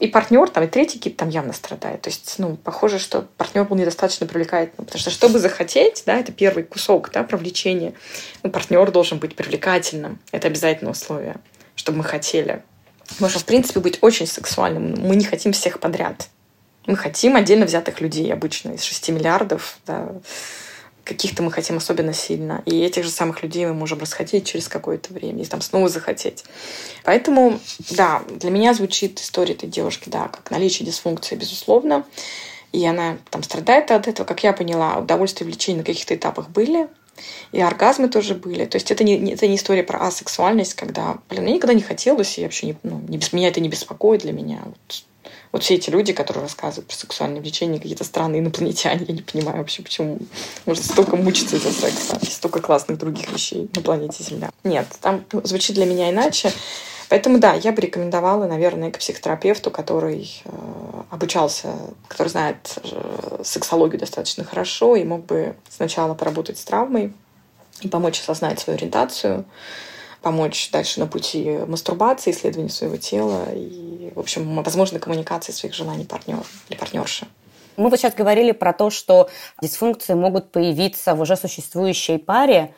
И 0.00 0.08
партнер, 0.08 0.48
там, 0.50 0.64
и 0.64 0.66
третий 0.66 0.98
кит 0.98 1.16
там 1.16 1.28
явно 1.28 1.52
страдает. 1.52 2.02
То 2.02 2.10
есть, 2.10 2.34
ну, 2.38 2.56
похоже, 2.56 2.98
что 2.98 3.26
партнер 3.36 3.64
был 3.64 3.76
недостаточно 3.76 4.26
привлекательным. 4.26 4.86
Потому 4.86 5.00
что, 5.00 5.10
чтобы 5.10 5.38
захотеть, 5.38 6.02
да, 6.06 6.18
это 6.18 6.32
первый 6.32 6.64
кусок, 6.64 7.10
да, 7.12 7.22
привлечения. 7.44 7.92
Ну, 8.42 8.50
партнер 8.50 8.90
должен 8.90 9.18
быть 9.18 9.36
привлекательным. 9.36 10.18
Это 10.32 10.48
обязательное 10.48 10.92
условие, 10.92 11.36
чтобы 11.76 11.98
мы 11.98 12.04
хотели. 12.04 12.62
Можно, 13.20 13.40
в 13.40 13.44
принципе, 13.44 13.80
быть 13.80 13.98
очень 14.00 14.26
сексуальным. 14.26 14.94
Мы 14.98 15.16
не 15.16 15.24
хотим 15.24 15.52
всех 15.52 15.78
подряд. 15.78 16.28
Мы 16.86 16.96
хотим 16.96 17.36
отдельно 17.36 17.66
взятых 17.66 18.00
людей 18.00 18.32
обычно 18.32 18.72
из 18.72 18.82
6 18.82 19.10
миллиардов, 19.10 19.78
да, 19.86 20.12
каких-то 21.02 21.42
мы 21.42 21.50
хотим 21.50 21.76
особенно 21.76 22.14
сильно. 22.14 22.62
И 22.66 22.80
этих 22.80 23.04
же 23.04 23.10
самых 23.10 23.42
людей 23.42 23.66
мы 23.66 23.74
можем 23.74 24.00
расхотеть 24.00 24.46
через 24.46 24.68
какое-то 24.68 25.12
время, 25.12 25.42
и 25.42 25.46
там 25.46 25.60
снова 25.60 25.88
захотеть. 25.88 26.44
Поэтому, 27.04 27.58
да, 27.90 28.22
для 28.28 28.50
меня 28.50 28.74
звучит 28.74 29.20
история 29.20 29.54
этой 29.54 29.68
девушки, 29.68 30.08
да, 30.08 30.28
как 30.28 30.50
наличие 30.50 30.86
дисфункции, 30.86 31.36
безусловно. 31.36 32.04
И 32.72 32.84
она 32.84 33.18
там 33.30 33.44
страдает 33.44 33.90
от 33.90 34.08
этого, 34.08 34.26
как 34.26 34.42
я 34.42 34.52
поняла, 34.52 34.98
удовольствие 34.98 35.48
и 35.48 35.50
влечение 35.52 35.82
на 35.82 35.86
каких-то 35.86 36.16
этапах 36.16 36.48
были, 36.48 36.88
и 37.52 37.60
оргазмы 37.60 38.08
тоже 38.08 38.34
были. 38.34 38.64
То 38.64 38.76
есть 38.76 38.90
это 38.90 39.04
не, 39.04 39.32
это 39.32 39.46
не 39.46 39.56
история 39.56 39.82
про 39.82 40.06
асексуальность, 40.06 40.74
когда, 40.74 41.18
блин, 41.28 41.44
мне 41.44 41.54
никогда 41.54 41.74
не 41.74 41.82
хотелось, 41.82 42.38
и 42.38 42.42
вообще 42.42 42.68
не, 42.68 42.76
ну, 42.82 43.00
не, 43.08 43.20
меня 43.32 43.48
это 43.48 43.60
не 43.60 43.68
беспокоит 43.68 44.22
для 44.22 44.32
меня. 44.32 44.62
Вот, 44.64 45.04
вот 45.52 45.62
все 45.62 45.74
эти 45.74 45.90
люди, 45.90 46.12
которые 46.12 46.42
рассказывают 46.42 46.88
про 46.88 46.96
сексуальное 46.96 47.40
влечение, 47.40 47.80
какие-то 47.80 48.04
странные 48.04 48.40
инопланетяне, 48.40 49.04
я 49.08 49.14
не 49.14 49.22
понимаю 49.22 49.58
вообще, 49.58 49.82
почему 49.82 50.18
можно 50.66 50.84
столько 50.84 51.16
мучиться 51.16 51.56
из-за 51.56 51.72
секса. 51.72 52.18
Столько 52.28 52.60
классных 52.60 52.98
других 52.98 53.32
вещей 53.32 53.70
на 53.74 53.82
планете 53.82 54.24
Земля. 54.24 54.50
Нет, 54.64 54.86
там 55.00 55.24
ну, 55.32 55.40
звучит 55.44 55.76
для 55.76 55.86
меня 55.86 56.10
иначе. 56.10 56.52
Поэтому 57.08 57.38
да, 57.38 57.54
я 57.54 57.72
бы 57.72 57.80
рекомендовала, 57.80 58.46
наверное, 58.46 58.90
к 58.90 58.98
психотерапевту, 58.98 59.70
который 59.70 60.42
э, 60.44 60.50
обучался, 61.10 61.72
который 62.08 62.28
знает 62.28 62.78
э, 62.82 63.42
сексологию 63.44 64.00
достаточно 64.00 64.44
хорошо 64.44 64.96
и 64.96 65.04
мог 65.04 65.26
бы 65.26 65.56
сначала 65.68 66.14
поработать 66.14 66.58
с 66.58 66.64
травмой 66.64 67.12
и 67.80 67.88
помочь 67.88 68.20
осознать 68.20 68.60
свою 68.60 68.78
ориентацию, 68.78 69.44
помочь 70.22 70.70
дальше 70.72 71.00
на 71.00 71.06
пути 71.06 71.58
мастурбации, 71.66 72.30
исследования 72.30 72.70
своего 72.70 72.96
тела 72.96 73.44
и, 73.52 74.10
в 74.14 74.20
общем, 74.20 74.62
возможно, 74.62 74.98
коммуникации 74.98 75.52
своих 75.52 75.74
желаний 75.74 76.04
партнера 76.04 76.42
или 76.68 76.78
партнерши. 76.78 77.26
Мы 77.76 77.90
вот 77.90 77.98
сейчас 77.98 78.14
говорили 78.14 78.52
про 78.52 78.72
то, 78.72 78.90
что 78.90 79.28
дисфункции 79.60 80.14
могут 80.14 80.52
появиться 80.52 81.14
в 81.14 81.20
уже 81.20 81.36
существующей 81.36 82.18
паре. 82.18 82.74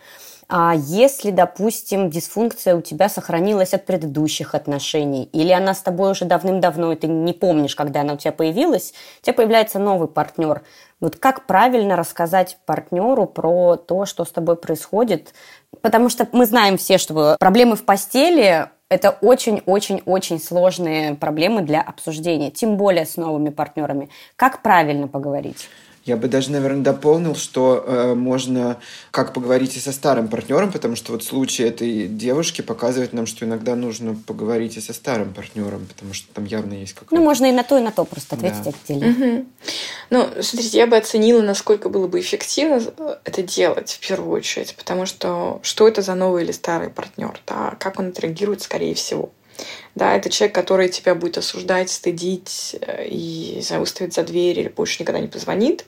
А 0.49 0.75
если, 0.77 1.33
допустим, 1.33 2.09
дисфункция 2.09 2.77
у 2.77 2.81
тебя 2.81 3.09
сохранилась 3.09 3.75
от 3.75 3.85
предыдущих 3.85 4.55
отношений, 4.55 5.29
или 5.33 5.51
она 5.51 5.75
с 5.75 5.81
тобой 5.81 6.13
уже 6.13 6.25
давным-давно, 6.25 6.93
и 6.93 6.97
ты 6.97 7.09
не 7.09 7.33
помнишь, 7.33 7.75
когда 7.75 8.03
она 8.03 8.15
у 8.15 8.17
тебя 8.17 8.31
появилась, 8.31 8.95
у 9.21 9.25
тебя 9.25 9.35
появляется 9.35 9.81
новый 9.81 10.07
партнер. 10.07 10.63
Вот 11.01 11.17
как 11.17 11.47
правильно 11.47 11.97
рассказать 11.97 12.59
партнеру 12.65 13.27
про 13.27 13.77
то, 13.77 14.07
что 14.07 14.25
с 14.25 14.31
тобой 14.31 14.57
происходит? 14.57 15.35
Потому 15.83 16.09
что 16.09 16.29
мы 16.31 16.47
знаем 16.47 16.79
все, 16.79 16.99
что 16.99 17.37
проблемы 17.41 17.75
в 17.75 17.85
постели 17.85 18.69
это 18.89 19.11
очень-очень-очень 19.21 20.41
сложные 20.41 21.17
проблемы 21.17 21.63
для 21.63 21.83
обсуждения, 21.83 22.53
тем 22.53 22.77
более 22.77 23.05
с 23.05 23.17
новыми 23.17 23.51
партнерами. 23.51 24.11
Как 24.37 24.63
правильно 24.63 25.09
поговорить? 25.09 25.69
Я 26.07 26.17
бы 26.17 26.29
даже, 26.29 26.53
наверное, 26.53 26.85
дополнил, 26.85 27.35
что 27.35 27.85
э, 27.85 28.15
можно 28.15 28.79
как 29.11 29.33
поговорить 29.33 29.77
и 29.77 29.81
со 29.81 29.91
старым 29.91 30.29
партнером, 30.29 30.71
потому 30.71 30.95
что 30.95 31.11
вот 31.11 31.25
случай 31.25 31.65
этой 31.65 32.07
девушки 32.07 32.63
показывает 32.63 33.13
нам, 33.13 33.27
что 33.27 33.45
иногда 33.45 33.75
нужно 33.75 34.15
поговорить 34.15 34.77
и 34.77 34.81
со 34.81 34.93
старым 34.93 35.35
партнером, 35.35 35.85
потому 35.87 36.15
что 36.15 36.33
там 36.33 36.45
явно 36.45 36.75
есть 36.75 36.93
какая-то... 36.93 37.17
Ну, 37.17 37.25
можно 37.25 37.47
и 37.47 37.53
на 37.53 37.65
то, 37.65 37.77
и 37.77 37.83
на 37.83 37.91
то 37.91 38.05
просто 38.05 38.37
ответить 38.37 38.63
Да. 38.63 38.73
отдельно. 38.89 39.07
Мгм. 39.09 39.47
Ну, 40.11 40.29
смотрите, 40.43 40.79
я 40.79 40.87
бы 40.87 40.97
оценила, 40.97 41.43
насколько 41.43 41.89
было 41.89 42.07
бы 42.07 42.21
эффективно 42.21 42.81
э, 42.99 43.17
это 43.25 43.43
делать 43.43 43.99
в 44.01 44.07
первую 44.07 44.31
очередь, 44.31 44.77
потому 44.77 45.07
что 45.07 45.59
что 45.63 45.89
это 45.89 46.03
за 46.03 46.15
новый 46.15 46.45
или 46.45 46.53
старый 46.53 46.89
партнер, 46.89 47.41
да, 47.49 47.75
как 47.81 47.99
он 47.99 48.09
отреагирует, 48.09 48.63
скорее 48.63 48.95
всего. 48.95 49.33
Да, 49.95 50.15
это 50.15 50.31
человек, 50.31 50.55
который 50.55 50.89
тебя 50.89 51.15
будет 51.15 51.39
осуждать, 51.39 51.91
стыдить 51.91 52.77
э, 52.81 53.07
и 53.09 53.61
знаю, 53.63 53.81
выставить 53.81 54.15
за 54.15 54.23
дверь 54.23 54.59
или 54.61 54.69
больше 54.69 55.03
никогда 55.03 55.21
не 55.21 55.29
позвонит. 55.29 55.85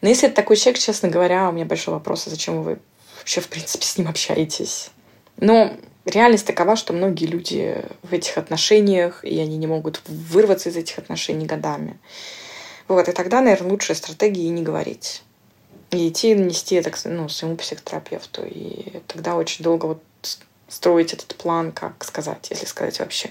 Но 0.00 0.08
если 0.08 0.28
это 0.28 0.36
такой 0.36 0.56
человек, 0.56 0.80
честно 0.80 1.08
говоря, 1.08 1.48
у 1.48 1.52
меня 1.52 1.64
большой 1.64 1.94
вопрос, 1.94 2.26
а 2.26 2.30
зачем 2.30 2.62
вы 2.62 2.78
вообще, 3.18 3.40
в 3.40 3.48
принципе, 3.48 3.84
с 3.84 3.98
ним 3.98 4.08
общаетесь? 4.08 4.90
Но 5.36 5.72
реальность 6.04 6.46
такова, 6.46 6.76
что 6.76 6.92
многие 6.92 7.26
люди 7.26 7.82
в 8.02 8.12
этих 8.12 8.38
отношениях, 8.38 9.24
и 9.24 9.38
они 9.38 9.56
не 9.56 9.66
могут 9.66 10.00
вырваться 10.06 10.70
из 10.70 10.76
этих 10.76 10.98
отношений 10.98 11.46
годами. 11.46 11.98
Вот, 12.88 13.08
и 13.08 13.12
тогда, 13.12 13.40
наверное, 13.40 13.70
лучшая 13.70 13.96
стратегия 13.96 14.44
и 14.44 14.50
не 14.50 14.62
говорить. 14.62 15.22
И 15.90 16.08
идти 16.08 16.34
нести 16.34 16.76
это 16.76 16.92
ну, 17.04 17.28
своему 17.28 17.56
психотерапевту. 17.56 18.44
И 18.44 19.00
тогда 19.06 19.36
очень 19.36 19.64
долго 19.64 19.86
вот 19.86 20.02
строить 20.68 21.12
этот 21.12 21.34
план, 21.36 21.72
как 21.72 22.04
сказать, 22.04 22.48
если 22.50 22.66
сказать 22.66 22.98
вообще. 22.98 23.30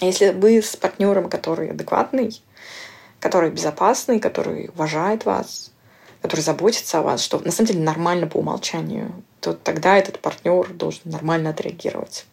Если 0.00 0.30
вы 0.30 0.62
с 0.62 0.76
партнером, 0.76 1.28
который 1.28 1.70
адекватный, 1.70 2.40
который 3.20 3.50
безопасный, 3.50 4.20
который 4.20 4.68
уважает 4.68 5.24
вас, 5.24 5.72
который 6.22 6.40
заботится 6.40 6.98
о 6.98 7.02
вас, 7.02 7.22
что 7.22 7.38
на 7.40 7.50
самом 7.50 7.68
деле 7.68 7.80
нормально 7.80 8.26
по 8.26 8.38
умолчанию, 8.38 9.12
то 9.40 9.54
тогда 9.54 9.96
этот 9.96 10.20
партнер 10.20 10.68
должен 10.72 11.02
нормально 11.04 11.50
отреагировать 11.50 12.26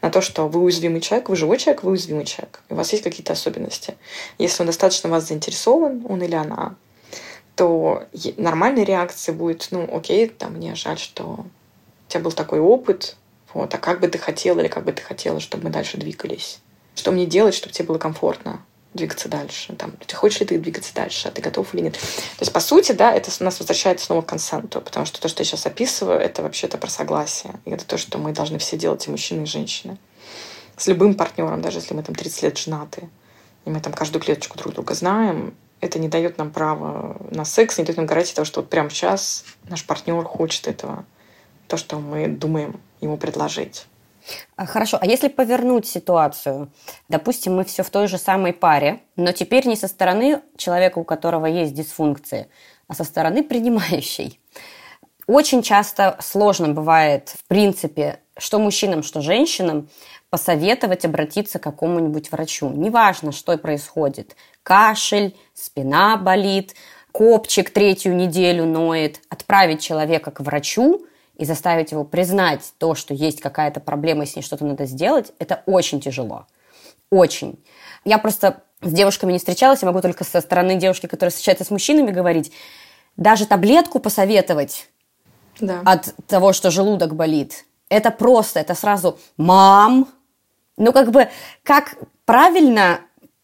на 0.00 0.10
то, 0.10 0.20
что 0.20 0.48
вы 0.48 0.60
уязвимый 0.60 1.00
человек, 1.00 1.28
вы 1.28 1.36
живой 1.36 1.58
человек, 1.58 1.82
вы 1.82 1.92
уязвимый 1.92 2.24
человек, 2.24 2.62
и 2.68 2.74
у 2.74 2.76
вас 2.76 2.92
есть 2.92 3.04
какие-то 3.04 3.32
особенности. 3.32 3.96
Если 4.38 4.62
он 4.62 4.66
достаточно 4.66 5.08
вас 5.08 5.28
заинтересован, 5.28 6.04
он 6.08 6.22
или 6.22 6.34
она, 6.34 6.76
то 7.56 8.04
нормальной 8.36 8.84
реакцией 8.84 9.36
будет, 9.36 9.68
ну, 9.70 9.88
окей, 9.94 10.28
там, 10.28 10.54
мне 10.54 10.74
жаль, 10.74 10.98
что 10.98 11.24
у 11.24 12.10
тебя 12.10 12.20
был 12.20 12.32
такой 12.32 12.60
опыт, 12.60 13.16
вот, 13.54 13.74
а 13.74 13.78
как 13.78 14.00
бы 14.00 14.08
ты 14.08 14.18
хотела 14.18 14.60
или 14.60 14.68
как 14.68 14.84
бы 14.84 14.92
ты 14.92 15.02
хотела, 15.02 15.40
чтобы 15.40 15.64
мы 15.64 15.70
дальше 15.70 15.96
двигались? 15.96 16.60
Что 16.94 17.10
мне 17.10 17.26
делать, 17.26 17.54
чтобы 17.54 17.72
тебе 17.72 17.88
было 17.88 17.98
комфортно? 17.98 18.64
двигаться 18.94 19.28
дальше. 19.28 19.74
Там, 19.76 19.92
ты 20.06 20.14
хочешь 20.14 20.40
ли 20.40 20.46
ты 20.46 20.58
двигаться 20.58 20.94
дальше, 20.94 21.28
а 21.28 21.30
ты 21.30 21.40
готов 21.40 21.74
или 21.74 21.82
нет. 21.82 21.94
То 21.94 22.40
есть, 22.40 22.52
по 22.52 22.60
сути, 22.60 22.92
да, 22.92 23.12
это 23.12 23.30
нас 23.42 23.58
возвращает 23.58 24.00
снова 24.00 24.22
к 24.22 24.26
консенту, 24.26 24.80
потому 24.80 25.06
что 25.06 25.20
то, 25.20 25.28
что 25.28 25.40
я 25.40 25.44
сейчас 25.44 25.66
описываю, 25.66 26.18
это 26.18 26.42
вообще-то 26.42 26.78
про 26.78 26.90
согласие. 26.90 27.54
И 27.64 27.70
это 27.70 27.86
то, 27.86 27.96
что 27.96 28.18
мы 28.18 28.32
должны 28.32 28.58
все 28.58 28.76
делать, 28.76 29.06
и 29.06 29.10
мужчины, 29.10 29.44
и 29.44 29.46
женщины. 29.46 29.96
С 30.76 30.86
любым 30.86 31.14
партнером, 31.14 31.62
даже 31.62 31.78
если 31.78 31.94
мы 31.94 32.02
там 32.02 32.14
30 32.14 32.42
лет 32.42 32.58
женаты, 32.58 33.08
и 33.64 33.70
мы 33.70 33.80
там 33.80 33.92
каждую 33.92 34.22
клеточку 34.22 34.58
друг 34.58 34.74
друга 34.74 34.94
знаем, 34.94 35.54
это 35.80 35.98
не 35.98 36.08
дает 36.08 36.38
нам 36.38 36.50
права 36.50 37.16
на 37.30 37.44
секс, 37.44 37.78
не 37.78 37.84
дает 37.84 37.96
нам 37.96 38.06
гарантии 38.06 38.34
того, 38.34 38.44
что 38.44 38.60
вот 38.60 38.70
прямо 38.70 38.90
сейчас 38.90 39.44
наш 39.68 39.84
партнер 39.84 40.22
хочет 40.24 40.68
этого, 40.68 41.04
то, 41.72 41.78
что 41.78 41.98
мы 41.98 42.28
думаем 42.28 42.78
ему 43.00 43.16
предложить. 43.16 43.86
А, 44.56 44.66
хорошо, 44.66 44.98
а 45.00 45.06
если 45.06 45.28
повернуть 45.28 45.86
ситуацию, 45.86 46.70
допустим, 47.08 47.56
мы 47.56 47.64
все 47.64 47.82
в 47.82 47.88
той 47.88 48.08
же 48.08 48.18
самой 48.18 48.52
паре, 48.52 49.00
но 49.16 49.32
теперь 49.32 49.66
не 49.66 49.74
со 49.74 49.88
стороны 49.88 50.42
человека, 50.58 50.98
у 50.98 51.04
которого 51.04 51.46
есть 51.46 51.72
дисфункции, 51.72 52.48
а 52.88 52.94
со 52.94 53.04
стороны 53.04 53.42
принимающей. 53.42 54.38
Очень 55.26 55.62
часто 55.62 56.18
сложно 56.20 56.68
бывает, 56.68 57.30
в 57.30 57.44
принципе, 57.48 58.20
что 58.36 58.58
мужчинам, 58.58 59.02
что 59.02 59.22
женщинам, 59.22 59.88
посоветовать 60.28 61.06
обратиться 61.06 61.58
к 61.58 61.62
какому-нибудь 61.62 62.30
врачу. 62.32 62.68
Неважно, 62.68 63.32
что 63.32 63.56
происходит. 63.56 64.36
Кашель, 64.62 65.34
спина 65.54 66.18
болит, 66.18 66.74
копчик 67.12 67.70
третью 67.70 68.14
неделю 68.14 68.66
ноет. 68.66 69.20
Отправить 69.30 69.80
человека 69.80 70.30
к 70.30 70.40
врачу 70.40 71.06
и 71.42 71.44
заставить 71.44 71.90
его 71.90 72.04
признать 72.04 72.72
то, 72.78 72.94
что 72.94 73.14
есть 73.14 73.40
какая-то 73.40 73.80
проблема, 73.80 74.22
и 74.22 74.26
с 74.26 74.36
ней 74.36 74.42
что-то 74.42 74.64
надо 74.64 74.86
сделать, 74.86 75.32
это 75.40 75.64
очень 75.66 76.00
тяжело. 76.00 76.46
Очень. 77.10 77.58
Я 78.04 78.18
просто 78.18 78.62
с 78.80 78.92
девушками 78.92 79.32
не 79.32 79.38
встречалась, 79.38 79.82
я 79.82 79.86
могу 79.86 80.00
только 80.00 80.22
со 80.22 80.40
стороны 80.40 80.76
девушки, 80.76 81.06
которая 81.06 81.30
встречается 81.32 81.64
с 81.64 81.70
мужчинами, 81.70 82.12
говорить. 82.12 82.52
Даже 83.16 83.44
таблетку 83.46 83.98
посоветовать 83.98 84.88
да. 85.58 85.82
от 85.84 86.14
того, 86.28 86.52
что 86.52 86.70
желудок 86.70 87.16
болит, 87.16 87.64
это 87.88 88.12
просто, 88.12 88.60
это 88.60 88.76
сразу 88.76 89.18
«мам». 89.36 90.06
Ну, 90.76 90.92
как 90.92 91.10
бы, 91.10 91.28
как 91.64 91.96
правильно 92.24 93.00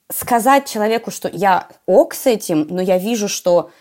сказать 0.08 0.68
человеку, 0.68 1.10
что 1.10 1.28
я 1.28 1.66
ок 1.84 2.14
с 2.14 2.26
этим, 2.26 2.64
но 2.70 2.80
я 2.80 2.96
вижу, 2.96 3.26
что 3.26 3.72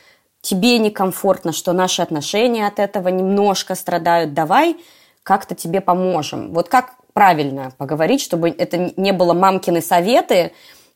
тебе 0.48 0.78
некомфортно, 0.80 1.52
что 1.52 1.74
наши 1.74 2.02
отношения 2.02 2.68
от 2.68 2.80
этого 2.80 3.10
немножко 3.10 3.76
страдают, 3.76 4.34
давай 4.34 4.78
как-то 5.24 5.56
тебе 5.56 5.82
поможем. 5.82 6.54
Вот 6.54 6.70
как 6.70 6.94
правильно 7.12 7.74
поговорить, 7.78 8.22
чтобы 8.22 8.50
это 8.50 8.94
не 8.96 9.12
было 9.12 9.34
мамкины 9.34 9.82
советы, 9.82 10.54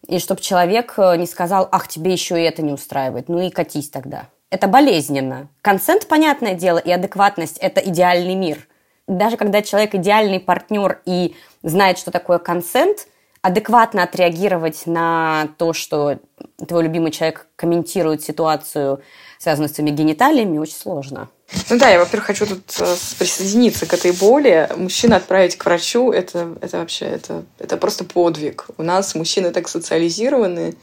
и 0.07 0.19
чтобы 0.19 0.39
человек 0.39 0.93
э, 0.97 1.17
не 1.17 1.25
сказал, 1.27 1.67
ах, 1.69 1.87
тебе 1.87 2.13
еще 2.13 2.39
и 2.41 2.45
это 2.45 2.61
не 2.61 2.71
устраивает, 2.71 3.27
ну 3.27 3.39
и 3.39 3.49
катись 3.49 3.89
тогда. 3.89 4.25
Это 4.49 4.67
болезненно. 4.67 5.47
Консент, 5.61 6.07
понятное 6.07 6.53
дело, 6.53 6.77
и 6.77 6.89
адекватность– 6.89 7.57
это 7.59 7.81
идеальный 7.81 8.35
мир. 8.35 8.67
Даже 9.07 9.35
когда 9.35 9.61
человек 9.61 9.95
идеальный 9.95 10.39
партнер 10.39 11.01
и 11.05 11.35
знает, 11.61 11.97
что 11.97 12.09
такое 12.09 12.39
консент, 12.39 13.07
адекватно 13.41 14.03
отреагировать 14.03 14.85
на 14.85 15.49
то, 15.57 15.73
что 15.73 16.19
твой 16.67 16.83
любимый 16.83 17.11
человек 17.11 17.47
комментирует 17.55 18.21
ситуацию 18.23 19.01
связанную 19.41 19.69
с 19.69 19.71
твоими 19.71 19.89
гениталиями, 19.89 20.59
очень 20.59 20.75
сложно. 20.75 21.29
Ну 21.69 21.79
да, 21.79 21.89
я, 21.89 21.99
во-первых, 21.99 22.27
хочу 22.27 22.45
тут 22.45 22.61
э, 22.79 22.95
присоединиться 23.17 23.87
к 23.87 23.93
этой 23.93 24.11
боли. 24.11 24.69
Мужчину 24.77 25.15
отправить 25.15 25.57
к 25.57 25.65
врачу 25.65 26.11
это, 26.11 26.55
это 26.61 26.77
вообще 26.77 27.05
это, 27.05 27.43
это 27.57 27.77
просто 27.77 28.03
подвиг. 28.03 28.67
У 28.77 28.83
нас 28.83 29.15
мужчины 29.15 29.51
так 29.51 29.67
социализированы, 29.67 30.75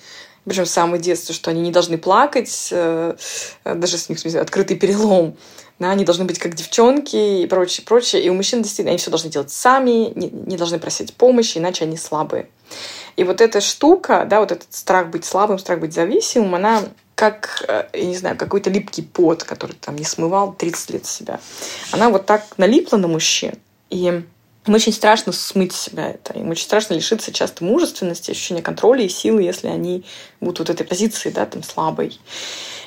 причем 0.45 0.67
с 0.67 0.73
самого 0.73 0.99
детства, 0.99 1.35
что 1.35 1.51
они 1.51 1.61
не 1.63 1.71
должны 1.71 1.99
плакать, 1.99 2.69
э, 2.73 3.15
даже 3.65 3.97
с 3.97 4.09
них 4.09 4.19
открытый 4.35 4.77
перелом. 4.77 5.37
Да, 5.79 5.93
они 5.93 6.05
должны 6.05 6.25
быть 6.25 6.41
как 6.41 6.57
девчонки 6.57 7.43
и 7.43 7.47
прочее, 7.47 7.85
прочее. 7.87 8.25
И 8.25 8.29
у 8.29 8.35
мужчин 8.35 8.63
действительно 8.63 8.91
они 8.91 8.99
все 8.99 9.11
должны 9.11 9.31
делать 9.31 9.53
сами, 9.53 10.13
не, 10.17 10.29
не 10.31 10.57
должны 10.57 10.81
просить 10.81 11.15
помощи, 11.15 11.59
иначе 11.59 11.85
они 11.85 11.97
слабые. 11.97 12.49
И 13.19 13.25
вот 13.25 13.41
эта 13.41 13.61
штука, 13.61 14.25
да, 14.31 14.39
вот 14.39 14.53
этот 14.53 14.73
страх 14.73 15.09
быть 15.09 15.25
слабым, 15.25 15.59
страх 15.59 15.81
быть 15.81 15.93
зависимым, 15.93 16.55
она 16.55 16.85
как, 17.17 17.65
э, 17.67 17.89
я 17.93 18.05
не 18.05 18.17
знаю, 18.17 18.37
какой-то 18.37 18.71
липкий 18.71 19.03
пот, 19.03 19.43
который 19.43 19.75
там 19.75 19.97
не 19.97 20.05
смывал 20.05 20.53
30 20.53 20.91
лет 20.91 21.05
себя. 21.05 21.41
Она 21.91 22.11
вот 22.11 22.27
так 22.27 22.45
налипла 22.59 22.97
на 22.97 23.09
мужчин. 23.09 23.55
И 23.91 24.05
им 24.07 24.25
очень 24.69 24.93
страшно 24.93 25.33
смыть 25.33 25.73
себя 25.73 26.11
это. 26.11 26.39
Им 26.39 26.51
очень 26.51 26.63
страшно 26.63 26.95
лишиться 26.95 27.33
часто 27.33 27.65
мужественности, 27.65 28.31
ощущения 28.31 28.63
контроля 28.63 29.03
и 29.03 29.09
силы, 29.09 29.43
если 29.43 29.67
они 29.67 30.05
будут 30.41 30.61
вот 30.61 30.71
этой 30.71 30.87
позиции, 30.87 31.31
да, 31.31 31.45
там, 31.45 31.65
слабой. 31.65 32.21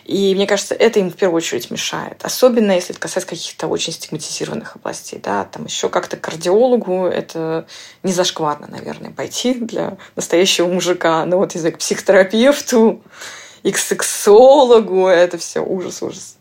И 0.05 0.33
мне 0.35 0.47
кажется, 0.47 0.75
это 0.75 0.99
им 0.99 1.09
в 1.09 1.15
первую 1.15 1.37
очередь 1.37 1.71
мешает. 1.71 2.23
Особенно, 2.23 2.71
если 2.71 2.91
это 2.91 2.99
касается 2.99 3.29
каких-то 3.29 3.67
очень 3.67 3.93
стигматизированных 3.93 4.75
областей. 4.75 5.19
Да, 5.23 5.45
там 5.45 5.65
еще 5.65 5.89
как-то 5.89 6.17
кардиологу 6.17 7.05
это 7.05 7.65
не 8.03 8.13
зашкварно, 8.13 8.67
наверное, 8.67 9.11
пойти 9.11 9.53
для 9.53 9.97
настоящего 10.15 10.67
мужика. 10.67 11.25
Но 11.25 11.37
вот 11.37 11.55
язык 11.55 11.75
к 11.75 11.79
психотерапевту, 11.79 13.01
и 13.63 13.71
к 13.71 13.77
сексологу. 13.77 15.07
Это 15.07 15.37
все 15.37 15.59
ужас, 15.61 16.01
ужас. 16.01 16.37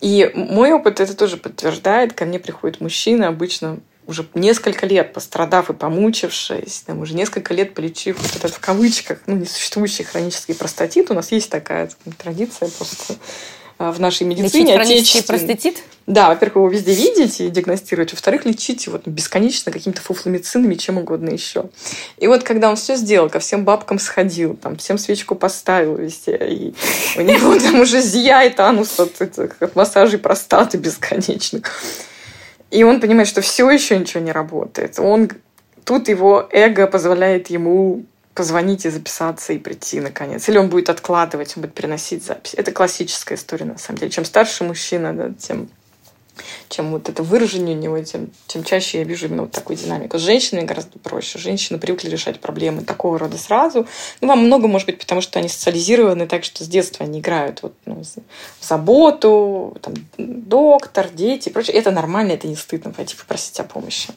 И 0.00 0.30
мой 0.34 0.72
опыт 0.72 1.00
это 1.00 1.16
тоже 1.16 1.36
подтверждает. 1.36 2.12
Ко 2.12 2.24
мне 2.24 2.38
приходит 2.38 2.80
мужчина, 2.80 3.28
обычно 3.28 3.78
уже 4.06 4.26
несколько 4.34 4.86
лет 4.86 5.12
пострадав 5.12 5.70
и 5.70 5.72
помучившись, 5.72 6.84
там, 6.86 7.00
уже 7.00 7.14
несколько 7.14 7.54
лет 7.54 7.74
полечив 7.74 8.20
вот 8.20 8.36
этот 8.36 8.54
в 8.54 8.60
кавычках, 8.60 9.20
ну, 9.26 9.36
несуществующий 9.36 10.04
хронический 10.04 10.54
простатит. 10.54 11.10
У 11.10 11.14
нас 11.14 11.32
есть 11.32 11.50
такая 11.50 11.90
традиция 12.18 12.68
просто 12.68 13.14
а, 13.78 13.92
в 13.92 14.00
нашей 14.00 14.26
медицине. 14.26 14.76
Лечить 14.78 15.26
простатит? 15.26 15.82
Да, 16.06 16.28
во-первых, 16.28 16.56
его 16.56 16.68
везде 16.68 16.94
видеть 16.94 17.40
и 17.40 17.48
диагностировать. 17.48 18.12
Во-вторых, 18.12 18.44
лечить 18.44 18.86
его 18.86 19.00
бесконечно 19.06 19.72
какими-то 19.72 20.02
фуфломицинами, 20.02 20.74
чем 20.74 20.98
угодно 20.98 21.30
еще. 21.30 21.70
И 22.18 22.26
вот 22.26 22.44
когда 22.44 22.68
он 22.68 22.76
все 22.76 22.96
сделал, 22.96 23.30
ко 23.30 23.38
всем 23.38 23.64
бабкам 23.64 23.98
сходил, 23.98 24.54
там, 24.54 24.76
всем 24.76 24.98
свечку 24.98 25.34
поставил 25.34 25.96
везде, 25.96 26.36
и 26.36 26.74
у 27.16 27.22
него 27.22 27.58
там 27.58 27.80
уже 27.80 28.02
зияет 28.02 28.60
анус 28.60 29.00
от, 29.00 29.20
этих, 29.20 29.56
от 29.60 29.74
массажей 29.74 30.18
простаты 30.18 30.76
бесконечных. 30.76 31.80
И 32.74 32.82
он 32.82 33.00
понимает, 33.00 33.28
что 33.28 33.40
все 33.40 33.70
еще 33.70 33.96
ничего 33.96 34.20
не 34.20 34.32
работает. 34.32 34.98
Он 34.98 35.30
тут 35.84 36.08
его 36.08 36.48
эго 36.50 36.88
позволяет 36.88 37.46
ему 37.46 38.04
позвонить 38.34 38.84
и 38.84 38.90
записаться 38.90 39.52
и 39.52 39.58
прийти 39.58 40.00
наконец. 40.00 40.48
Или 40.48 40.58
он 40.58 40.68
будет 40.70 40.90
откладывать, 40.90 41.56
он 41.56 41.62
будет 41.62 41.74
приносить 41.74 42.24
запись. 42.24 42.54
Это 42.54 42.72
классическая 42.72 43.36
история, 43.36 43.64
на 43.64 43.78
самом 43.78 44.00
деле. 44.00 44.10
Чем 44.10 44.24
старше 44.24 44.64
мужчина, 44.64 45.12
да, 45.12 45.30
тем 45.38 45.68
чем 46.68 46.92
вот 46.92 47.08
это 47.08 47.22
выражение 47.22 47.76
у 47.76 47.80
него, 47.80 48.00
тем, 48.02 48.30
тем 48.46 48.64
чаще 48.64 48.98
я 48.98 49.04
вижу 49.04 49.26
именно 49.26 49.42
вот 49.42 49.52
такую 49.52 49.76
динамику. 49.76 50.18
С 50.18 50.22
женщинами 50.22 50.64
гораздо 50.64 50.98
проще. 50.98 51.38
Женщины 51.38 51.78
привыкли 51.78 52.08
решать 52.08 52.40
проблемы 52.40 52.82
такого 52.82 53.18
рода 53.18 53.38
сразу. 53.38 53.86
Ну, 54.20 54.28
вам 54.28 54.44
много, 54.44 54.68
может 54.68 54.86
быть, 54.86 54.98
потому 54.98 55.20
что 55.20 55.38
они 55.38 55.48
социализированы 55.48 56.26
так, 56.26 56.44
что 56.44 56.64
с 56.64 56.68
детства 56.68 57.04
они 57.06 57.20
играют 57.20 57.62
вот, 57.62 57.74
ну, 57.86 58.02
в 58.02 58.66
заботу, 58.66 59.76
там, 59.80 59.94
доктор, 60.18 61.08
дети 61.10 61.48
и 61.48 61.52
прочее. 61.52 61.76
Это 61.76 61.90
нормально, 61.90 62.32
это 62.32 62.48
не 62.48 62.56
стыдно 62.56 62.92
пойти 62.92 63.16
попросить 63.16 63.58
о 63.60 63.64
помощи. 63.64 64.10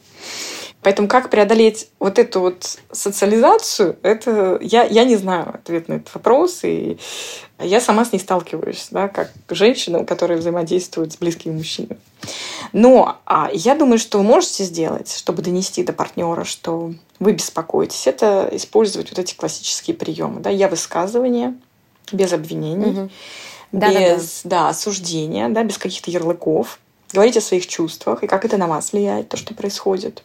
Поэтому 0.87 1.09
как 1.09 1.29
преодолеть 1.29 1.89
вот 1.99 2.17
эту 2.17 2.39
вот 2.39 2.77
социализацию, 2.93 3.97
это 4.03 4.57
я, 4.61 4.85
я 4.85 5.03
не 5.03 5.17
знаю 5.17 5.55
ответ 5.55 5.89
на 5.89 5.95
этот 5.95 6.15
вопрос, 6.15 6.61
и 6.63 6.97
я 7.59 7.81
сама 7.81 8.05
с 8.05 8.13
ней 8.13 8.19
сталкиваюсь, 8.19 8.87
да, 8.91 9.09
как 9.09 9.33
женщина, 9.49 10.05
которая 10.05 10.37
взаимодействует 10.37 11.11
с 11.11 11.17
близкими 11.17 11.51
мужчинами. 11.51 11.99
Но 12.71 13.17
а, 13.25 13.49
я 13.51 13.75
думаю, 13.75 13.99
что 13.99 14.19
вы 14.19 14.23
можете 14.23 14.63
сделать, 14.63 15.13
чтобы 15.13 15.41
донести 15.41 15.83
до 15.83 15.91
партнера, 15.91 16.45
что 16.45 16.93
вы 17.19 17.33
беспокоитесь, 17.33 18.07
это 18.07 18.47
использовать 18.53 19.09
вот 19.09 19.19
эти 19.19 19.35
классические 19.35 19.93
приемы. 19.93 20.39
Да, 20.39 20.49
я 20.49 20.69
высказывание 20.69 21.53
без 22.13 22.31
обвинений, 22.31 22.91
угу. 22.91 23.09
да, 23.73 23.89
без 23.89 24.39
да, 24.45 24.49
да. 24.49 24.61
Да, 24.63 24.69
осуждения, 24.69 25.49
да, 25.49 25.65
без 25.65 25.77
каких-то 25.77 26.09
ярлыков. 26.11 26.79
Говорить 27.11 27.35
о 27.35 27.41
своих 27.41 27.67
чувствах 27.67 28.23
и 28.23 28.27
как 28.27 28.45
это 28.45 28.55
на 28.55 28.67
вас 28.67 28.93
влияет, 28.93 29.27
то, 29.27 29.35
что 29.35 29.53
происходит 29.53 30.23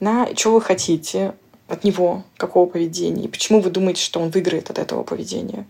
на 0.00 0.34
что 0.36 0.54
вы 0.54 0.60
хотите 0.60 1.34
от 1.68 1.84
него, 1.84 2.22
какого 2.36 2.66
поведения, 2.66 3.24
и 3.24 3.28
почему 3.28 3.60
вы 3.60 3.70
думаете, 3.70 4.02
что 4.02 4.20
он 4.20 4.30
выиграет 4.30 4.70
от 4.70 4.78
этого 4.78 5.02
поведения. 5.04 5.64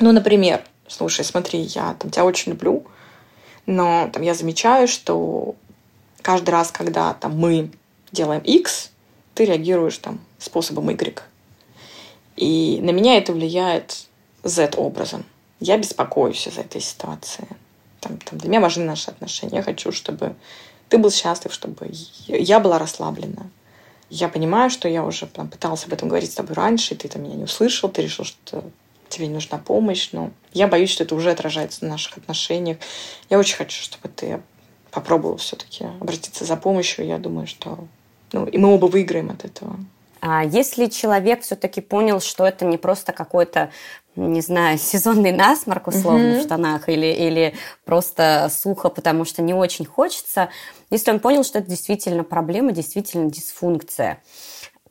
Ну, 0.00 0.12
например, 0.12 0.62
слушай, 0.86 1.24
смотри, 1.24 1.60
я 1.60 1.94
там, 1.94 2.10
тебя 2.10 2.24
очень 2.24 2.52
люблю, 2.52 2.84
но 3.66 4.10
там, 4.12 4.22
я 4.22 4.34
замечаю, 4.34 4.88
что 4.88 5.54
каждый 6.22 6.50
раз, 6.50 6.70
когда 6.70 7.14
там, 7.14 7.38
мы 7.38 7.70
делаем 8.12 8.42
X, 8.42 8.90
ты 9.34 9.44
реагируешь 9.44 9.98
там, 9.98 10.20
способом 10.38 10.90
Y. 10.90 11.22
И 12.36 12.78
на 12.82 12.90
меня 12.90 13.16
это 13.16 13.32
влияет 13.32 14.06
Z 14.42 14.74
образом. 14.76 15.24
я 15.60 15.76
беспокоюсь 15.76 16.46
из-за 16.46 16.60
этой 16.60 16.80
ситуации. 16.80 17.46
Там, 18.00 18.18
там, 18.18 18.38
для 18.38 18.48
меня 18.48 18.60
важны 18.60 18.84
наши 18.84 19.10
отношения. 19.10 19.56
Я 19.56 19.62
хочу, 19.62 19.92
чтобы 19.92 20.34
ты 20.88 20.98
был 20.98 21.10
счастлив, 21.10 21.52
чтобы 21.52 21.90
я 22.26 22.60
была 22.60 22.78
расслаблена. 22.78 23.46
Я 24.10 24.28
понимаю, 24.28 24.70
что 24.70 24.88
я 24.88 25.04
уже 25.04 25.26
там, 25.26 25.48
пыталась 25.48 25.84
об 25.84 25.92
этом 25.92 26.08
говорить 26.08 26.32
с 26.32 26.34
тобой 26.34 26.54
раньше, 26.54 26.94
и 26.94 26.96
ты 26.96 27.08
там 27.08 27.22
меня 27.22 27.34
не 27.34 27.44
услышал, 27.44 27.90
ты 27.90 28.02
решил, 28.02 28.24
что 28.24 28.64
тебе 29.08 29.26
не 29.26 29.34
нужна 29.34 29.58
помощь, 29.58 30.10
но 30.12 30.30
я 30.52 30.66
боюсь, 30.66 30.90
что 30.90 31.04
это 31.04 31.14
уже 31.14 31.30
отражается 31.30 31.84
на 31.84 31.92
наших 31.92 32.18
отношениях. 32.18 32.78
Я 33.28 33.38
очень 33.38 33.56
хочу, 33.56 33.82
чтобы 33.82 34.08
ты 34.08 34.40
попробовал 34.90 35.36
все-таки 35.36 35.84
обратиться 36.00 36.44
за 36.44 36.56
помощью. 36.56 37.06
Я 37.06 37.18
думаю, 37.18 37.46
что 37.46 37.86
ну, 38.32 38.46
и 38.46 38.58
мы 38.58 38.74
оба 38.74 38.86
выиграем 38.86 39.30
от 39.30 39.44
этого. 39.44 39.78
А 40.20 40.44
если 40.44 40.86
человек 40.86 41.42
все-таки 41.42 41.80
понял, 41.80 42.20
что 42.20 42.46
это 42.46 42.64
не 42.64 42.76
просто 42.76 43.12
какой-то 43.12 43.70
не 44.26 44.40
знаю, 44.40 44.78
сезонный 44.78 45.32
насморк 45.32 45.88
условно 45.88 46.34
mm-hmm. 46.34 46.40
в 46.40 46.42
штанах 46.42 46.88
или, 46.88 47.06
или 47.06 47.54
просто 47.84 48.50
сухо, 48.50 48.88
потому 48.88 49.24
что 49.24 49.42
не 49.42 49.54
очень 49.54 49.84
хочется, 49.84 50.48
если 50.90 51.10
он 51.10 51.20
понял, 51.20 51.44
что 51.44 51.58
это 51.58 51.68
действительно 51.68 52.24
проблема, 52.24 52.72
действительно 52.72 53.30
дисфункция, 53.30 54.22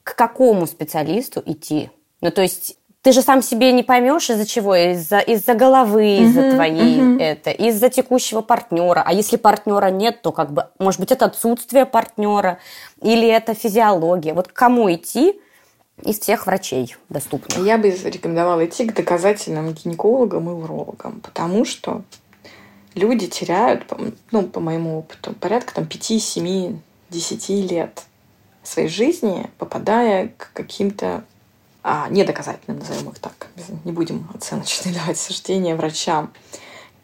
к 0.04 0.16
какому 0.16 0.68
специалисту 0.68 1.42
идти? 1.46 1.90
Ну, 2.22 2.32
то 2.32 2.42
есть 2.42 2.78
ты 3.02 3.12
же 3.12 3.22
сам 3.22 3.42
себе 3.42 3.72
не 3.72 3.84
поймешь, 3.84 4.30
из-за 4.30 4.46
чего, 4.46 4.76
из-за 4.76 5.20
из-за 5.20 5.54
головы, 5.54 6.18
из-за 6.18 6.42
uh-huh, 6.42 6.56
твоей 6.56 7.00
uh-huh. 7.00 7.22
это, 7.22 7.52
из-за 7.52 7.90
текущего 7.90 8.42
партнера. 8.42 9.04
А 9.06 9.14
если 9.14 9.38
партнера 9.38 9.90
нет, 9.92 10.22
то 10.22 10.32
как 10.32 10.52
бы, 10.52 10.68
может 10.80 11.00
быть, 11.00 11.12
это 11.12 11.26
отсутствие 11.26 11.86
партнера 11.86 12.60
или 13.02 13.28
это 13.28 13.54
физиология. 13.54 14.34
Вот 14.34 14.50
к 14.50 14.54
кому 14.54 14.92
идти 14.92 15.40
из 16.04 16.20
всех 16.20 16.46
врачей 16.46 16.96
доступных? 17.10 17.58
Я 17.66 17.78
бы 17.78 17.90
рекомендовала 17.90 18.66
идти 18.66 18.86
к 18.86 18.94
доказательным 18.94 19.74
гинекологам 19.74 20.50
и 20.50 20.54
урологам, 20.54 21.22
потому 21.22 21.66
что 21.66 22.04
люди 22.94 23.28
теряют, 23.28 23.92
ну, 24.32 24.44
по 24.44 24.60
моему 24.60 25.00
опыту, 25.00 25.34
порядка 25.34 25.76
там 25.76 25.86
5, 25.86 26.22
7, 26.22 26.80
10 27.10 27.50
лет 27.72 28.04
своей 28.64 28.90
жизни, 28.90 29.50
попадая 29.58 30.30
к 30.38 30.52
каким-то 30.54 31.24
а, 31.84 32.10
недоказательным, 32.10 32.80
назовем 32.80 33.10
их 33.10 33.20
так. 33.20 33.48
Не 33.86 33.92
будем 33.92 34.30
оценочные 34.34 34.94
давать 34.94 35.18
суждения 35.18 35.76
врачам. 35.76 36.34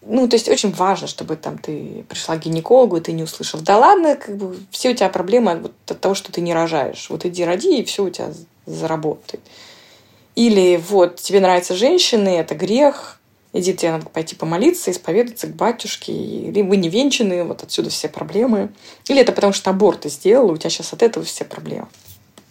Ну, 0.05 0.27
то 0.27 0.35
есть 0.35 0.49
очень 0.49 0.71
важно, 0.71 1.07
чтобы 1.07 1.35
там 1.35 1.57
ты 1.57 2.05
пришла 2.09 2.35
к 2.35 2.41
гинекологу, 2.41 2.97
и 2.97 3.01
ты 3.01 3.13
не 3.13 3.23
услышал, 3.23 3.59
да 3.61 3.77
ладно, 3.77 4.15
как 4.15 4.35
бы 4.35 4.57
все 4.69 4.89
у 4.89 4.93
тебя 4.93 5.09
проблемы 5.09 5.55
вот 5.57 5.73
от 5.87 5.99
того, 5.99 6.13
что 6.13 6.31
ты 6.31 6.41
не 6.41 6.53
рожаешь. 6.53 7.09
Вот 7.09 7.25
иди 7.25 7.45
роди, 7.45 7.79
и 7.79 7.85
все 7.85 8.03
у 8.03 8.09
тебя 8.09 8.31
заработает. 8.65 9.41
Или 10.35 10.81
вот 10.89 11.17
тебе 11.17 11.39
нравятся 11.39 11.75
женщины, 11.75 12.29
это 12.37 12.55
грех, 12.55 13.19
иди, 13.53 13.73
тебе 13.73 13.91
надо 13.91 14.07
пойти 14.07 14.35
помолиться, 14.35 14.91
исповедаться 14.91 15.47
к 15.47 15.55
батюшке, 15.55 16.11
или 16.11 16.61
вы 16.61 16.75
не 16.77 16.89
венчаны, 16.89 17.43
вот 17.45 17.63
отсюда 17.63 17.89
все 17.89 18.09
проблемы. 18.09 18.73
Или 19.07 19.21
это 19.21 19.31
потому, 19.31 19.53
что 19.53 19.69
аборт 19.69 20.01
ты 20.01 20.09
сделала, 20.09 20.51
у 20.51 20.57
тебя 20.57 20.69
сейчас 20.69 20.91
от 20.91 21.03
этого 21.03 21.25
все 21.25 21.45
проблемы. 21.45 21.87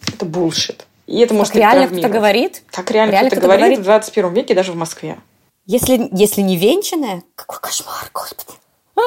Это 0.07 0.25
булшит. 0.25 0.87
И 1.05 1.19
это 1.19 1.33
может 1.33 1.55
реально 1.55 1.87
кто-то 1.87 2.09
говорит? 2.09 2.63
Так 2.71 2.89
реально, 2.89 3.11
реально 3.11 3.29
кто-то, 3.29 3.41
кто-то 3.41 3.57
говорит, 3.57 3.79
говорит 3.79 3.79
в 3.79 3.83
21 3.83 4.33
веке, 4.33 4.55
даже 4.55 4.71
в 4.71 4.75
Москве. 4.75 5.17
Если, 5.65 6.09
если 6.11 6.41
не 6.41 6.57
венчанная, 6.57 7.23
какой 7.35 7.59
кошмар, 7.59 8.09
господи. 8.13 8.57
А, 8.95 9.01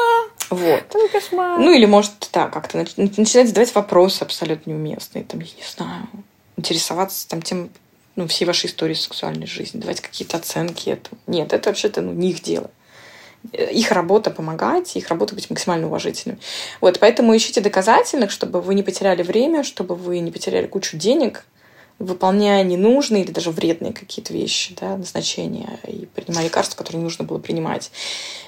вот. 0.51 0.85
Какой 0.85 1.09
кошмар. 1.09 1.59
Ну, 1.59 1.73
или 1.73 1.85
может, 1.85 2.31
да, 2.33 2.49
как-то 2.49 2.79
начинать 2.97 3.49
задавать 3.49 3.75
вопросы 3.75 4.23
абсолютно 4.23 4.71
неуместные. 4.71 5.25
Там, 5.25 5.41
я 5.41 5.47
не 5.47 5.63
знаю, 5.77 6.09
интересоваться 6.57 7.29
там 7.29 7.43
тем, 7.43 7.71
ну, 8.17 8.27
всей 8.27 8.47
вашей 8.47 8.67
истории 8.67 8.95
сексуальной 8.95 9.47
жизни, 9.47 9.81
давать 9.81 10.01
какие-то 10.01 10.39
оценки 10.39 10.89
этому. 10.89 11.21
Нет, 11.27 11.53
это 11.53 11.69
вообще-то 11.69 12.01
ну, 12.01 12.13
не 12.13 12.31
их 12.31 12.43
дело. 12.43 12.71
Их 13.53 13.93
работа 13.93 14.31
помогать, 14.31 14.97
их 14.97 15.09
работа 15.09 15.35
быть 15.35 15.51
максимально 15.51 15.87
уважительными. 15.87 16.41
Вот, 16.81 16.99
поэтому 16.99 17.37
ищите 17.37 17.61
доказательных, 17.61 18.31
чтобы 18.31 18.61
вы 18.61 18.75
не 18.75 18.83
потеряли 18.83 19.23
время, 19.23 19.63
чтобы 19.63 19.95
вы 19.95 20.19
не 20.21 20.33
потеряли 20.33 20.67
кучу 20.67 20.97
денег, 20.97 21.45
выполняя 21.99 22.63
ненужные 22.63 23.25
или 23.25 23.31
даже 23.31 23.51
вредные 23.51 23.93
какие-то 23.93 24.33
вещи, 24.33 24.75
да, 24.79 24.97
назначения, 24.97 25.81
и 25.87 26.07
принимая 26.15 26.45
лекарства, 26.45 26.77
которые 26.77 26.99
не 26.99 27.05
нужно 27.05 27.25
было 27.25 27.39
принимать. 27.39 27.91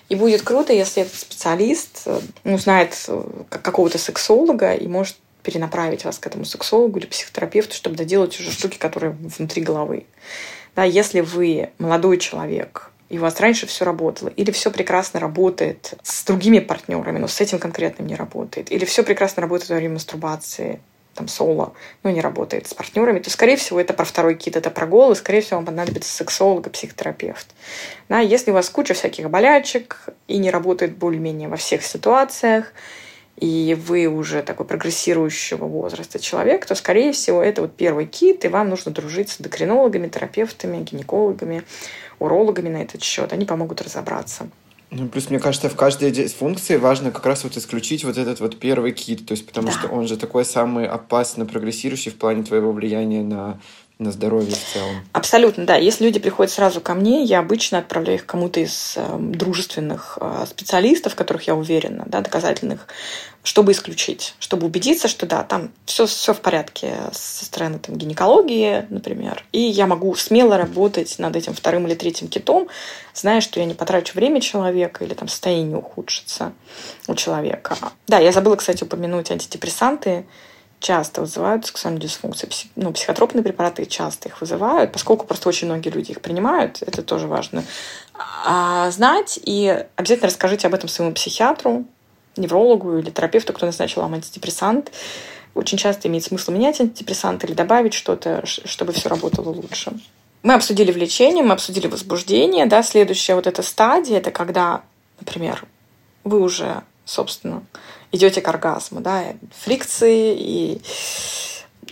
И 0.08 0.14
будет 0.14 0.42
круто, 0.42 0.72
если 0.72 1.02
этот 1.02 1.14
специалист 1.14 2.06
ну, 2.44 2.58
знает 2.58 2.94
э, 3.08 3.22
какого-то 3.48 3.98
сексолога 3.98 4.74
и 4.74 4.86
может 4.86 5.16
перенаправить 5.42 6.04
вас 6.04 6.18
к 6.18 6.26
этому 6.26 6.44
сексологу 6.44 6.98
или 6.98 7.06
психотерапевту, 7.06 7.74
чтобы 7.74 7.96
доделать 7.96 8.38
уже 8.38 8.50
штуки, 8.50 8.76
которые 8.76 9.12
внутри 9.12 9.62
головы. 9.62 10.06
Да, 10.76 10.84
если 10.84 11.20
вы 11.20 11.70
молодой 11.78 12.18
человек, 12.18 12.90
и 13.08 13.18
у 13.18 13.22
вас 13.22 13.40
раньше 13.40 13.66
все 13.66 13.84
работало, 13.84 14.28
или 14.28 14.50
все 14.50 14.70
прекрасно 14.70 15.20
работает 15.20 15.94
с 16.02 16.24
другими 16.24 16.58
партнерами, 16.58 17.18
но 17.18 17.28
с 17.28 17.40
этим 17.40 17.58
конкретным 17.58 18.06
не 18.06 18.14
работает, 18.14 18.70
или 18.70 18.84
все 18.84 19.02
прекрасно 19.02 19.40
работает 19.40 19.70
во 19.70 19.76
время 19.76 19.94
мастурбации, 19.94 20.80
там, 21.18 21.28
соло, 21.28 21.72
ну, 22.04 22.10
не 22.10 22.20
работает 22.20 22.68
с 22.68 22.74
партнерами, 22.74 23.18
то, 23.18 23.28
скорее 23.28 23.56
всего, 23.56 23.80
это 23.80 23.92
про 23.92 24.04
второй 24.04 24.36
кит, 24.36 24.56
это 24.56 24.70
про 24.70 24.86
гол, 24.86 25.12
и, 25.12 25.14
скорее 25.16 25.40
всего, 25.40 25.56
вам 25.56 25.66
понадобится 25.66 26.14
сексолог 26.14 26.68
и 26.68 26.70
психотерапевт. 26.70 27.46
Да, 28.08 28.20
если 28.20 28.52
у 28.52 28.54
вас 28.54 28.70
куча 28.70 28.94
всяких 28.94 29.28
болячек 29.28 30.06
и 30.28 30.38
не 30.38 30.50
работает 30.50 30.96
более-менее 30.96 31.48
во 31.48 31.56
всех 31.56 31.82
ситуациях, 31.82 32.72
и 33.36 33.76
вы 33.86 34.06
уже 34.06 34.42
такой 34.42 34.64
прогрессирующего 34.66 35.64
возраста 35.64 36.20
человек, 36.20 36.66
то, 36.66 36.74
скорее 36.76 37.12
всего, 37.12 37.42
это 37.42 37.62
вот 37.62 37.74
первый 37.76 38.06
кит, 38.06 38.44
и 38.44 38.48
вам 38.48 38.68
нужно 38.68 38.92
дружить 38.92 39.30
с 39.30 39.40
эндокринологами, 39.40 40.08
терапевтами, 40.08 40.84
гинекологами, 40.84 41.62
урологами 42.20 42.68
на 42.68 42.82
этот 42.82 43.02
счет. 43.02 43.32
Они 43.32 43.44
помогут 43.44 43.82
разобраться. 43.82 44.48
Ну, 44.90 45.08
плюс, 45.08 45.28
мне 45.28 45.38
кажется, 45.38 45.68
в 45.68 45.76
каждой 45.76 46.28
функции 46.28 46.76
важно 46.76 47.10
как 47.10 47.26
раз 47.26 47.44
вот 47.44 47.56
исключить 47.56 48.04
вот 48.04 48.16
этот 48.16 48.40
вот 48.40 48.58
первый 48.58 48.92
кит, 48.92 49.26
то 49.26 49.32
есть 49.32 49.46
потому 49.46 49.68
да. 49.68 49.72
что 49.74 49.88
он 49.88 50.08
же 50.08 50.16
такой 50.16 50.46
самый 50.46 50.86
опасно 50.86 51.44
прогрессирующий 51.44 52.10
в 52.10 52.16
плане 52.16 52.42
твоего 52.42 52.72
влияния 52.72 53.22
на 53.22 53.60
на 53.98 54.12
здоровье 54.12 54.54
в 54.54 54.72
целом. 54.72 54.94
Абсолютно, 55.12 55.66
да. 55.66 55.76
Если 55.76 56.04
люди 56.04 56.20
приходят 56.20 56.52
сразу 56.52 56.80
ко 56.80 56.94
мне, 56.94 57.24
я 57.24 57.40
обычно 57.40 57.78
отправляю 57.78 58.18
их 58.18 58.26
кому-то 58.26 58.60
из 58.60 58.94
э, 58.96 59.16
дружественных 59.18 60.18
э, 60.20 60.46
специалистов, 60.48 61.16
которых 61.16 61.48
я 61.48 61.56
уверена, 61.56 62.04
да, 62.06 62.20
доказательных, 62.20 62.86
чтобы 63.42 63.72
исключить, 63.72 64.36
чтобы 64.38 64.66
убедиться, 64.66 65.08
что 65.08 65.26
да, 65.26 65.42
там 65.42 65.70
все, 65.84 66.06
все 66.06 66.32
в 66.32 66.40
порядке 66.40 66.94
со 67.12 67.44
стороны 67.44 67.80
там, 67.80 67.96
гинекологии, 67.96 68.86
например. 68.88 69.44
И 69.50 69.60
я 69.60 69.88
могу 69.88 70.14
смело 70.14 70.56
работать 70.56 71.18
над 71.18 71.34
этим 71.34 71.52
вторым 71.52 71.88
или 71.88 71.94
третьим 71.94 72.28
китом, 72.28 72.68
зная, 73.14 73.40
что 73.40 73.58
я 73.58 73.66
не 73.66 73.74
потрачу 73.74 74.14
время 74.14 74.40
человека 74.40 75.04
или 75.04 75.14
там 75.14 75.26
состояние 75.26 75.76
ухудшится 75.76 76.52
у 77.08 77.16
человека. 77.16 77.76
Да, 78.06 78.18
я 78.20 78.30
забыла, 78.30 78.54
кстати, 78.54 78.84
упомянуть 78.84 79.32
антидепрессанты 79.32 80.24
часто 80.80 81.22
вызывают 81.22 81.66
сексуальную 81.66 82.00
дисфункцию. 82.00 82.50
Ну, 82.76 82.92
психотропные 82.92 83.42
препараты 83.42 83.84
часто 83.86 84.28
их 84.28 84.40
вызывают, 84.40 84.92
поскольку 84.92 85.26
просто 85.26 85.48
очень 85.48 85.66
многие 85.66 85.90
люди 85.90 86.12
их 86.12 86.20
принимают, 86.20 86.82
это 86.82 87.02
тоже 87.02 87.26
важно 87.26 87.64
а, 88.44 88.90
знать. 88.90 89.38
И 89.44 89.84
обязательно 89.96 90.28
расскажите 90.28 90.66
об 90.66 90.74
этом 90.74 90.88
своему 90.88 91.14
психиатру, 91.14 91.84
неврологу 92.36 92.98
или 92.98 93.10
терапевту, 93.10 93.52
кто 93.52 93.66
назначил 93.66 94.02
вам 94.02 94.14
антидепрессант. 94.14 94.92
Очень 95.54 95.78
часто 95.78 96.08
имеет 96.08 96.24
смысл 96.24 96.52
менять 96.52 96.80
антидепрессант 96.80 97.42
или 97.44 97.52
добавить 97.52 97.94
что-то, 97.94 98.44
чтобы 98.46 98.92
все 98.92 99.08
работало 99.08 99.50
лучше. 99.50 99.92
Мы 100.42 100.54
обсудили 100.54 100.92
влечение, 100.92 101.42
мы 101.42 101.54
обсудили 101.54 101.88
возбуждение. 101.88 102.66
Да? 102.66 102.82
Следующая 102.82 103.34
вот 103.34 103.46
эта 103.46 103.62
стадия, 103.62 104.18
это 104.18 104.30
когда, 104.30 104.82
например, 105.18 105.64
вы 106.22 106.40
уже, 106.40 106.82
собственно, 107.04 107.62
идете 108.12 108.40
к 108.40 108.48
оргазму, 108.48 109.00
да, 109.00 109.24
фрикции, 109.64 110.36
и 110.38 110.82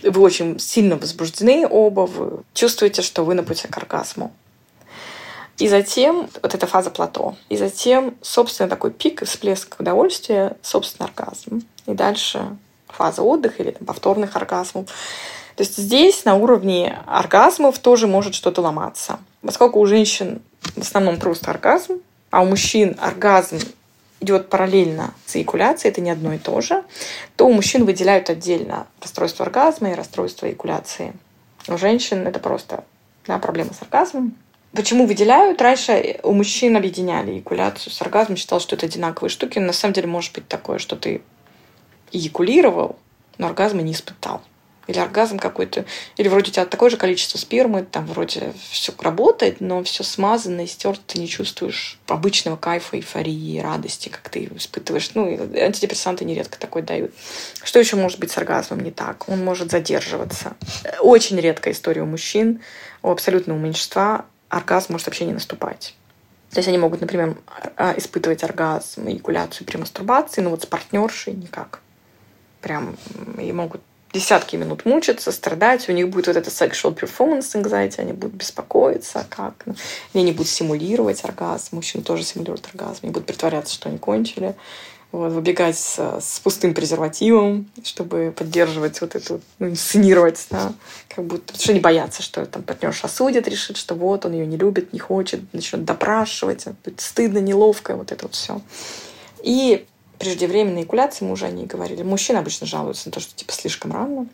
вы 0.03 0.21
очень 0.21 0.59
сильно 0.59 0.95
возбуждены 0.95 1.67
оба, 1.67 2.01
вы 2.01 2.43
чувствуете, 2.53 3.01
что 3.01 3.23
вы 3.23 3.33
на 3.33 3.43
пути 3.43 3.67
к 3.67 3.77
оргазму. 3.77 4.31
И 5.57 5.67
затем 5.67 6.29
вот 6.43 6.53
эта 6.53 6.67
фаза 6.67 6.91
плато. 6.91 7.35
И 7.49 7.57
затем, 7.57 8.15
собственно, 8.21 8.69
такой 8.69 8.91
пик 8.91 9.25
всплеск 9.25 9.79
удовольствия, 9.79 10.55
собственно, 10.61 11.09
оргазм. 11.09 11.63
И 11.87 11.93
дальше 11.93 12.57
фаза 12.87 13.23
отдыха 13.23 13.63
или 13.63 13.71
там, 13.71 13.87
повторных 13.87 14.35
оргазмов. 14.35 14.85
То 15.55 15.63
есть 15.63 15.77
здесь 15.77 16.25
на 16.25 16.35
уровне 16.35 16.99
оргазмов 17.07 17.79
тоже 17.79 18.05
может 18.05 18.35
что-то 18.35 18.61
ломаться. 18.61 19.19
Поскольку 19.41 19.79
у 19.79 19.85
женщин 19.87 20.41
в 20.75 20.81
основном 20.81 21.17
просто 21.17 21.49
оргазм, 21.49 22.01
а 22.29 22.41
у 22.41 22.45
мужчин 22.45 22.95
оргазм 22.99 23.57
идет 24.19 24.49
параллельно 24.49 25.13
с 25.25 25.35
эякуляцией, 25.35 25.91
это 25.91 26.01
не 26.01 26.09
одно 26.09 26.33
и 26.33 26.37
то 26.37 26.59
же, 26.61 26.83
то 27.35 27.47
у 27.47 27.53
мужчин 27.53 27.85
выделяют 27.85 28.29
отдельно 28.29 28.87
расстройство 29.01 29.45
оргазма 29.45 29.91
и 29.91 29.95
расстройство 29.95 30.47
эякуляции. 30.47 31.13
У 31.67 31.77
женщин 31.77 32.25
это 32.27 32.39
просто 32.39 32.83
да, 33.25 33.37
проблема 33.39 33.73
с 33.73 33.81
оргазмом. 33.81 34.35
Почему 34.73 35.05
выделяют? 35.05 35.61
Раньше 35.61 36.19
у 36.23 36.33
мужчин 36.33 36.75
объединяли 36.75 37.33
эякуляцию 37.33 37.91
с 37.91 38.01
оргазмом, 38.01 38.37
считал, 38.37 38.59
что 38.59 38.75
это 38.75 38.85
одинаковые 38.85 39.29
штуки. 39.29 39.59
На 39.59 39.73
самом 39.73 39.93
деле 39.93 40.07
может 40.07 40.33
быть 40.33 40.47
такое, 40.47 40.77
что 40.77 40.95
ты 40.95 41.21
эякулировал, 42.11 42.97
но 43.37 43.47
оргазма 43.47 43.81
не 43.81 43.93
испытал. 43.93 44.41
Или 44.87 44.99
оргазм 44.99 45.37
какой-то, 45.37 45.85
или 46.15 46.27
вроде 46.27 46.49
у 46.49 46.53
тебя 46.53 46.65
такое 46.65 46.89
же 46.89 46.97
количество 46.97 47.37
спермы, 47.37 47.83
там 47.83 48.05
вроде 48.05 48.53
все 48.71 48.93
работает, 48.99 49.61
но 49.61 49.83
все 49.83 50.03
смазано 50.03 50.61
и 50.61 50.67
стерто, 50.67 51.01
ты 51.05 51.19
не 51.19 51.27
чувствуешь 51.27 51.99
обычного 52.07 52.55
кайфа, 52.55 52.97
эйфории, 52.97 53.59
радости, 53.59 54.09
как 54.09 54.29
ты 54.29 54.49
испытываешь. 54.55 55.11
Ну, 55.13 55.27
антидепрессанты 55.27 56.25
нередко 56.25 56.57
такой 56.57 56.81
дают. 56.81 57.13
Что 57.63 57.79
еще 57.79 57.95
может 57.95 58.19
быть 58.19 58.31
с 58.31 58.37
оргазмом 58.37 58.79
не 58.79 58.91
так? 58.91 59.27
Он 59.29 59.43
может 59.43 59.71
задерживаться. 59.71 60.55
Очень 61.01 61.39
редкая 61.39 61.73
история 61.73 62.01
у 62.01 62.05
мужчин, 62.05 62.61
у 63.03 63.11
абсолютного 63.11 63.57
меньшинства 63.57 64.25
оргазм 64.49 64.93
может 64.93 65.07
вообще 65.07 65.25
не 65.25 65.33
наступать. 65.33 65.95
То 66.51 66.59
есть 66.59 66.69
они 66.69 66.77
могут, 66.77 67.01
например, 67.01 67.37
а, 67.75 67.93
испытывать 67.97 68.43
оргазм, 68.43 69.09
эякуляцию 69.09 69.67
при 69.67 69.77
мастурбации, 69.77 70.41
но 70.41 70.49
вот 70.49 70.63
с 70.63 70.65
партнершей 70.65 71.33
никак. 71.33 71.81
Прям 72.61 72.97
и 73.37 73.51
могут 73.51 73.81
десятки 74.13 74.55
минут 74.55 74.85
мучиться, 74.85 75.31
страдать, 75.31 75.89
у 75.89 75.91
них 75.91 76.09
будет 76.09 76.27
вот 76.27 76.37
это 76.37 76.49
sexual 76.49 76.97
performance 76.97 77.53
anxiety, 77.55 77.99
они 77.99 78.13
будут 78.13 78.35
беспокоиться, 78.35 79.25
как. 79.29 79.53
Ну, 79.65 79.75
они 80.13 80.23
не 80.23 80.31
будут 80.31 80.49
симулировать 80.49 81.23
оргазм, 81.23 81.75
мужчины 81.77 82.03
тоже 82.03 82.23
симулируют 82.23 82.67
оргазм, 82.67 82.99
они 83.03 83.11
будут 83.11 83.27
притворяться, 83.27 83.73
что 83.73 83.89
они 83.89 83.97
кончили, 83.97 84.55
вот, 85.11 85.31
выбегать 85.31 85.77
с, 85.77 85.99
с 86.19 86.39
пустым 86.39 86.73
презервативом, 86.73 87.69
чтобы 87.83 88.33
поддерживать 88.35 88.99
вот 89.01 89.15
эту, 89.15 89.41
ну, 89.59 89.69
инсценировать, 89.69 90.45
да, 90.49 90.73
как 91.07 91.25
будто, 91.25 91.43
потому 91.47 91.61
что 91.61 91.71
они 91.71 91.79
боятся, 91.79 92.21
что 92.21 92.45
там 92.45 92.63
партнерша 92.63 93.07
осудит, 93.07 93.47
решит, 93.47 93.77
что 93.77 93.95
вот 93.95 94.25
он 94.25 94.33
ее 94.33 94.45
не 94.45 94.57
любит, 94.57 94.93
не 94.93 94.99
хочет, 94.99 95.41
начнет 95.53 95.85
допрашивать, 95.85 96.65
стыдно, 96.97 97.39
неловко, 97.39 97.95
вот 97.95 98.11
это 98.11 98.25
вот 98.25 98.35
все. 98.35 98.61
И 99.43 99.85
преждевременной 100.19 100.81
эякуляции, 100.81 101.25
мы 101.25 101.33
уже 101.33 101.45
о 101.45 101.51
ней 101.51 101.65
говорили. 101.65 102.03
Мужчины 102.03 102.37
обычно 102.37 102.67
жалуются 102.67 103.07
на 103.07 103.11
то, 103.11 103.19
что 103.19 103.35
типа 103.35 103.53
слишком 103.53 103.91
рано. 103.91 104.27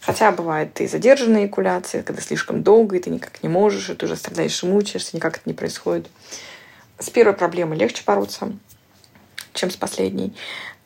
Хотя 0.00 0.30
бывает 0.32 0.80
и 0.80 0.86
задержанная 0.86 1.44
эякуляция, 1.44 2.02
когда 2.02 2.20
слишком 2.20 2.62
долго, 2.62 2.96
и 2.96 3.00
ты 3.00 3.10
никак 3.10 3.42
не 3.42 3.48
можешь, 3.48 3.90
и 3.90 3.94
ты 3.94 4.06
уже 4.06 4.16
страдаешь 4.16 4.62
и 4.62 4.66
мучаешься, 4.66 5.16
никак 5.16 5.38
это 5.38 5.42
не 5.46 5.54
происходит. 5.54 6.08
С 6.98 7.10
первой 7.10 7.32
проблемой 7.32 7.78
легче 7.78 8.02
бороться, 8.06 8.52
чем 9.52 9.70
с 9.70 9.76
последней. 9.76 10.34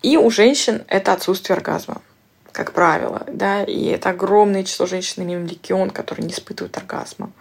И 0.02 0.16
у 0.16 0.30
женщин 0.30 0.84
это 0.88 1.12
отсутствие 1.12 1.56
оргазма, 1.56 2.02
как 2.52 2.72
правило. 2.72 3.24
Да? 3.26 3.64
И 3.64 3.86
это 3.86 4.10
огромное 4.10 4.64
число 4.64 4.86
женщин, 4.86 5.22
имеем 5.24 5.46
легион, 5.46 5.90
которые 5.90 6.26
не 6.26 6.32
испытывают 6.32 6.76
оргазма, 6.76 7.32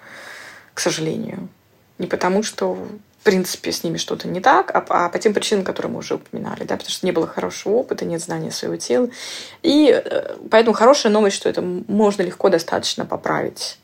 к 0.74 0.80
сожалению. 0.80 1.49
Не 1.99 2.07
потому, 2.07 2.41
что 2.41 2.88
в 3.24 3.26
принципе, 3.26 3.71
с 3.71 3.86
ними 3.86 3.95
что-то 3.95 4.28
не 4.28 4.41
так, 4.41 4.76
а, 4.76 4.84
а 4.89 5.07
по 5.07 5.17
тем 5.17 5.34
причинам, 5.34 5.63
которые 5.63 5.93
мы 5.93 5.99
уже 5.99 6.15
упоминали, 6.15 6.65
да, 6.65 6.76
потому 6.76 6.89
что 6.89 7.05
не 7.05 7.13
было 7.13 7.26
хорошего 7.26 7.76
опыта, 7.76 8.03
нет 8.03 8.21
знания 8.21 8.51
своего 8.51 8.76
тела. 8.76 9.09
И 9.61 9.89
э, 9.89 10.36
поэтому 10.51 10.74
хорошая 10.74 11.13
новость, 11.13 11.38
что 11.38 11.47
это 11.47 11.61
можно 11.61 12.21
легко 12.21 12.49
достаточно 12.49 13.05
поправить. 13.05 13.80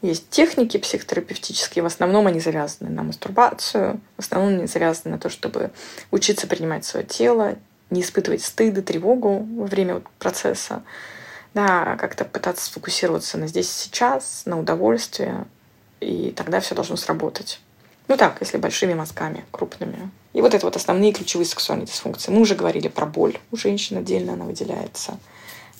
Есть 0.00 0.30
техники 0.30 0.76
психотерапевтические, 0.76 1.82
в 1.82 1.86
основном 1.86 2.28
они 2.28 2.38
завязаны 2.38 2.88
на 2.88 3.02
мастурбацию, 3.02 4.00
в 4.16 4.22
основном 4.22 4.60
они 4.60 4.68
завязаны 4.68 5.16
на 5.16 5.18
то, 5.18 5.28
чтобы 5.28 5.72
учиться 6.12 6.46
принимать 6.46 6.84
свое 6.84 7.04
тело, 7.04 7.56
не 7.90 8.02
испытывать 8.02 8.44
стыд 8.44 8.78
и 8.78 8.82
тревогу 8.82 9.44
во 9.56 9.66
время 9.66 10.02
процесса, 10.20 10.84
да, 11.52 11.96
как-то 11.96 12.24
пытаться 12.24 12.66
сфокусироваться 12.66 13.38
на 13.38 13.48
здесь 13.48 13.68
и 13.68 13.86
сейчас, 13.86 14.42
на 14.44 14.56
удовольствие, 14.56 15.46
и 15.98 16.32
тогда 16.36 16.60
все 16.60 16.76
должно 16.76 16.94
сработать. 16.94 17.58
Ну 18.06 18.16
так, 18.16 18.36
если 18.40 18.58
большими 18.58 18.94
мазками, 18.94 19.44
крупными. 19.50 20.10
И 20.34 20.42
вот 20.42 20.52
это 20.52 20.66
вот 20.66 20.76
основные 20.76 21.12
ключевые 21.12 21.46
сексуальные 21.46 21.86
дисфункции. 21.86 22.30
Мы 22.30 22.40
уже 22.40 22.54
говорили 22.54 22.88
про 22.88 23.06
боль. 23.06 23.38
У 23.50 23.56
женщин 23.56 23.96
отдельно 23.96 24.34
она 24.34 24.44
выделяется. 24.44 25.18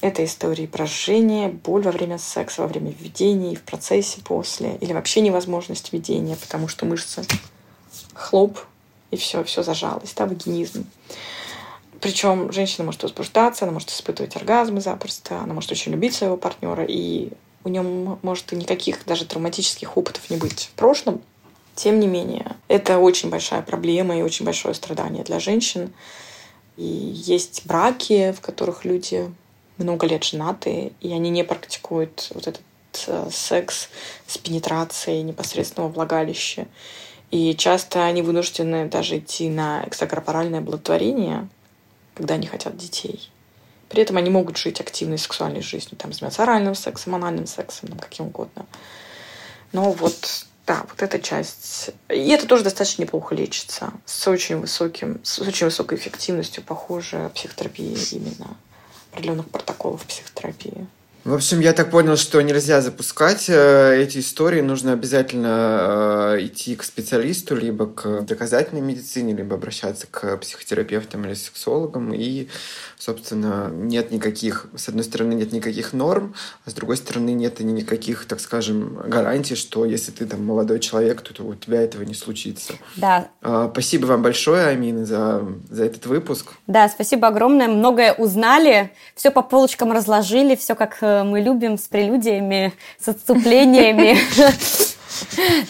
Это 0.00 0.24
истории 0.24 0.66
про 0.66 0.86
жжение, 0.86 1.48
боль 1.48 1.82
во 1.82 1.90
время 1.90 2.18
секса, 2.18 2.62
во 2.62 2.68
время 2.68 2.92
введения 2.92 3.56
в 3.56 3.62
процессе 3.62 4.20
после. 4.22 4.76
Или 4.76 4.92
вообще 4.92 5.20
невозможность 5.20 5.92
введения, 5.92 6.36
потому 6.36 6.68
что 6.68 6.86
мышцы 6.86 7.24
хлоп, 8.14 8.58
и 9.10 9.16
все, 9.16 9.44
все 9.44 9.62
зажалось, 9.62 10.12
да, 10.14 10.26
вагинизм. 10.26 10.86
Причем 12.00 12.52
женщина 12.52 12.84
может 12.84 13.02
возбуждаться, 13.02 13.64
она 13.64 13.72
может 13.72 13.90
испытывать 13.90 14.36
оргазмы 14.36 14.80
запросто, 14.80 15.40
она 15.40 15.54
может 15.54 15.72
очень 15.72 15.92
любить 15.92 16.14
своего 16.14 16.36
партнера, 16.36 16.84
и 16.84 17.30
у 17.64 17.68
нее 17.68 17.82
может 18.22 18.52
и 18.52 18.56
никаких 18.56 19.06
даже 19.06 19.24
травматических 19.24 19.96
опытов 19.96 20.28
не 20.28 20.36
быть 20.36 20.70
в 20.72 20.76
прошлом, 20.76 21.22
тем 21.74 22.00
не 22.00 22.06
менее, 22.06 22.56
это 22.68 22.98
очень 22.98 23.30
большая 23.30 23.62
проблема 23.62 24.16
и 24.18 24.22
очень 24.22 24.44
большое 24.44 24.74
страдание 24.74 25.24
для 25.24 25.40
женщин. 25.40 25.92
И 26.76 26.84
есть 26.84 27.66
браки, 27.66 28.32
в 28.32 28.40
которых 28.40 28.84
люди 28.84 29.32
много 29.78 30.06
лет 30.06 30.24
женаты, 30.24 30.92
и 31.00 31.12
они 31.12 31.30
не 31.30 31.44
практикуют 31.44 32.30
вот 32.34 32.46
этот 32.46 32.62
э, 33.06 33.28
секс 33.30 33.88
с 34.26 34.38
пенетрацией 34.38 35.22
непосредственного 35.22 35.90
влагалища. 35.90 36.66
И 37.30 37.54
часто 37.56 38.04
они 38.04 38.22
вынуждены 38.22 38.86
даже 38.86 39.18
идти 39.18 39.48
на 39.48 39.84
экстракорпоральное 39.86 40.60
благотворение, 40.60 41.48
когда 42.14 42.34
они 42.34 42.46
хотят 42.46 42.76
детей. 42.76 43.28
При 43.88 44.02
этом 44.02 44.16
они 44.16 44.30
могут 44.30 44.56
жить 44.56 44.80
активной 44.80 45.18
сексуальной 45.18 45.62
жизнью, 45.62 45.96
там, 45.96 46.12
заниматься 46.12 46.42
оральным 46.44 46.74
сексом, 46.74 47.14
анальным 47.16 47.46
сексом, 47.46 47.88
там, 47.88 47.98
каким 47.98 48.26
угодно. 48.26 48.66
Но 49.72 49.90
вот 49.90 50.46
да, 50.66 50.84
вот 50.88 51.02
эта 51.02 51.18
часть. 51.18 51.90
И 52.08 52.28
это 52.30 52.46
тоже 52.46 52.64
достаточно 52.64 53.02
неплохо 53.02 53.34
лечится. 53.34 53.92
С 54.06 54.26
очень 54.28 54.56
высоким, 54.56 55.20
с 55.22 55.38
очень 55.40 55.66
высокой 55.66 55.98
эффективностью, 55.98 56.62
похоже, 56.62 57.30
психотерапии 57.34 57.96
именно 58.12 58.56
определенных 59.12 59.48
протоколов 59.48 60.04
психотерапии. 60.06 60.86
В 61.24 61.32
общем, 61.32 61.60
я 61.60 61.72
так 61.72 61.90
понял, 61.90 62.18
что 62.18 62.42
нельзя 62.42 62.82
запускать 62.82 63.46
э, 63.48 64.02
эти 64.02 64.18
истории, 64.18 64.60
нужно 64.60 64.92
обязательно 64.92 66.34
э, 66.36 66.44
идти 66.44 66.76
к 66.76 66.84
специалисту, 66.84 67.56
либо 67.56 67.86
к 67.86 68.20
доказательной 68.26 68.82
медицине, 68.82 69.32
либо 69.34 69.56
обращаться 69.56 70.06
к 70.10 70.36
психотерапевтам 70.36 71.24
или 71.24 71.32
сексологам. 71.32 72.12
И, 72.12 72.48
собственно, 72.98 73.70
нет 73.72 74.10
никаких, 74.10 74.66
с 74.76 74.90
одной 74.90 75.02
стороны, 75.04 75.32
нет 75.32 75.52
никаких 75.52 75.94
норм, 75.94 76.34
а 76.66 76.70
с 76.70 76.74
другой 76.74 76.98
стороны, 76.98 77.30
нет 77.30 77.58
и 77.58 77.64
никаких, 77.64 78.26
так 78.26 78.38
скажем, 78.38 79.00
гарантий, 79.06 79.54
что 79.54 79.86
если 79.86 80.10
ты 80.10 80.26
там 80.26 80.44
молодой 80.44 80.78
человек, 80.78 81.22
то, 81.22 81.42
у 81.42 81.54
тебя 81.54 81.80
этого 81.80 82.02
не 82.02 82.14
случится. 82.14 82.74
Да. 82.96 83.28
Э, 83.40 83.70
спасибо 83.72 84.04
вам 84.04 84.20
большое, 84.20 84.66
Амина, 84.66 85.06
за, 85.06 85.42
за 85.70 85.86
этот 85.86 86.04
выпуск. 86.04 86.52
Да, 86.66 86.86
спасибо 86.90 87.28
огромное. 87.28 87.68
Многое 87.68 88.12
узнали, 88.12 88.92
все 89.14 89.30
по 89.30 89.40
полочкам 89.40 89.90
разложили, 89.90 90.54
все 90.54 90.74
как 90.74 90.98
э, 91.00 91.13
мы 91.22 91.40
любим 91.40 91.78
с 91.78 91.82
прелюдиями, 91.82 92.72
с 92.98 93.08
отступлениями. 93.08 94.18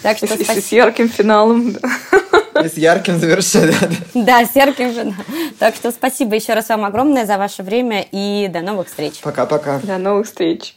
Так 0.02 0.16
что 0.16 0.26
с 0.26 0.72
ярким 0.72 1.08
финалом. 1.08 1.76
И 2.64 2.68
с 2.68 2.78
ярким 2.78 3.18
завершением. 3.18 3.94
Да, 4.14 4.44
с 4.46 4.56
ярким 4.56 4.90
финалом. 4.90 5.16
Так 5.58 5.74
что 5.74 5.90
спасибо 5.90 6.34
еще 6.34 6.54
раз 6.54 6.70
вам 6.70 6.86
огромное 6.86 7.26
за 7.26 7.36
ваше 7.36 7.62
время 7.62 8.06
и 8.10 8.48
до 8.48 8.62
новых 8.62 8.88
встреч. 8.88 9.20
Пока-пока. 9.20 9.80
До 9.80 9.98
новых 9.98 10.26
встреч. 10.26 10.74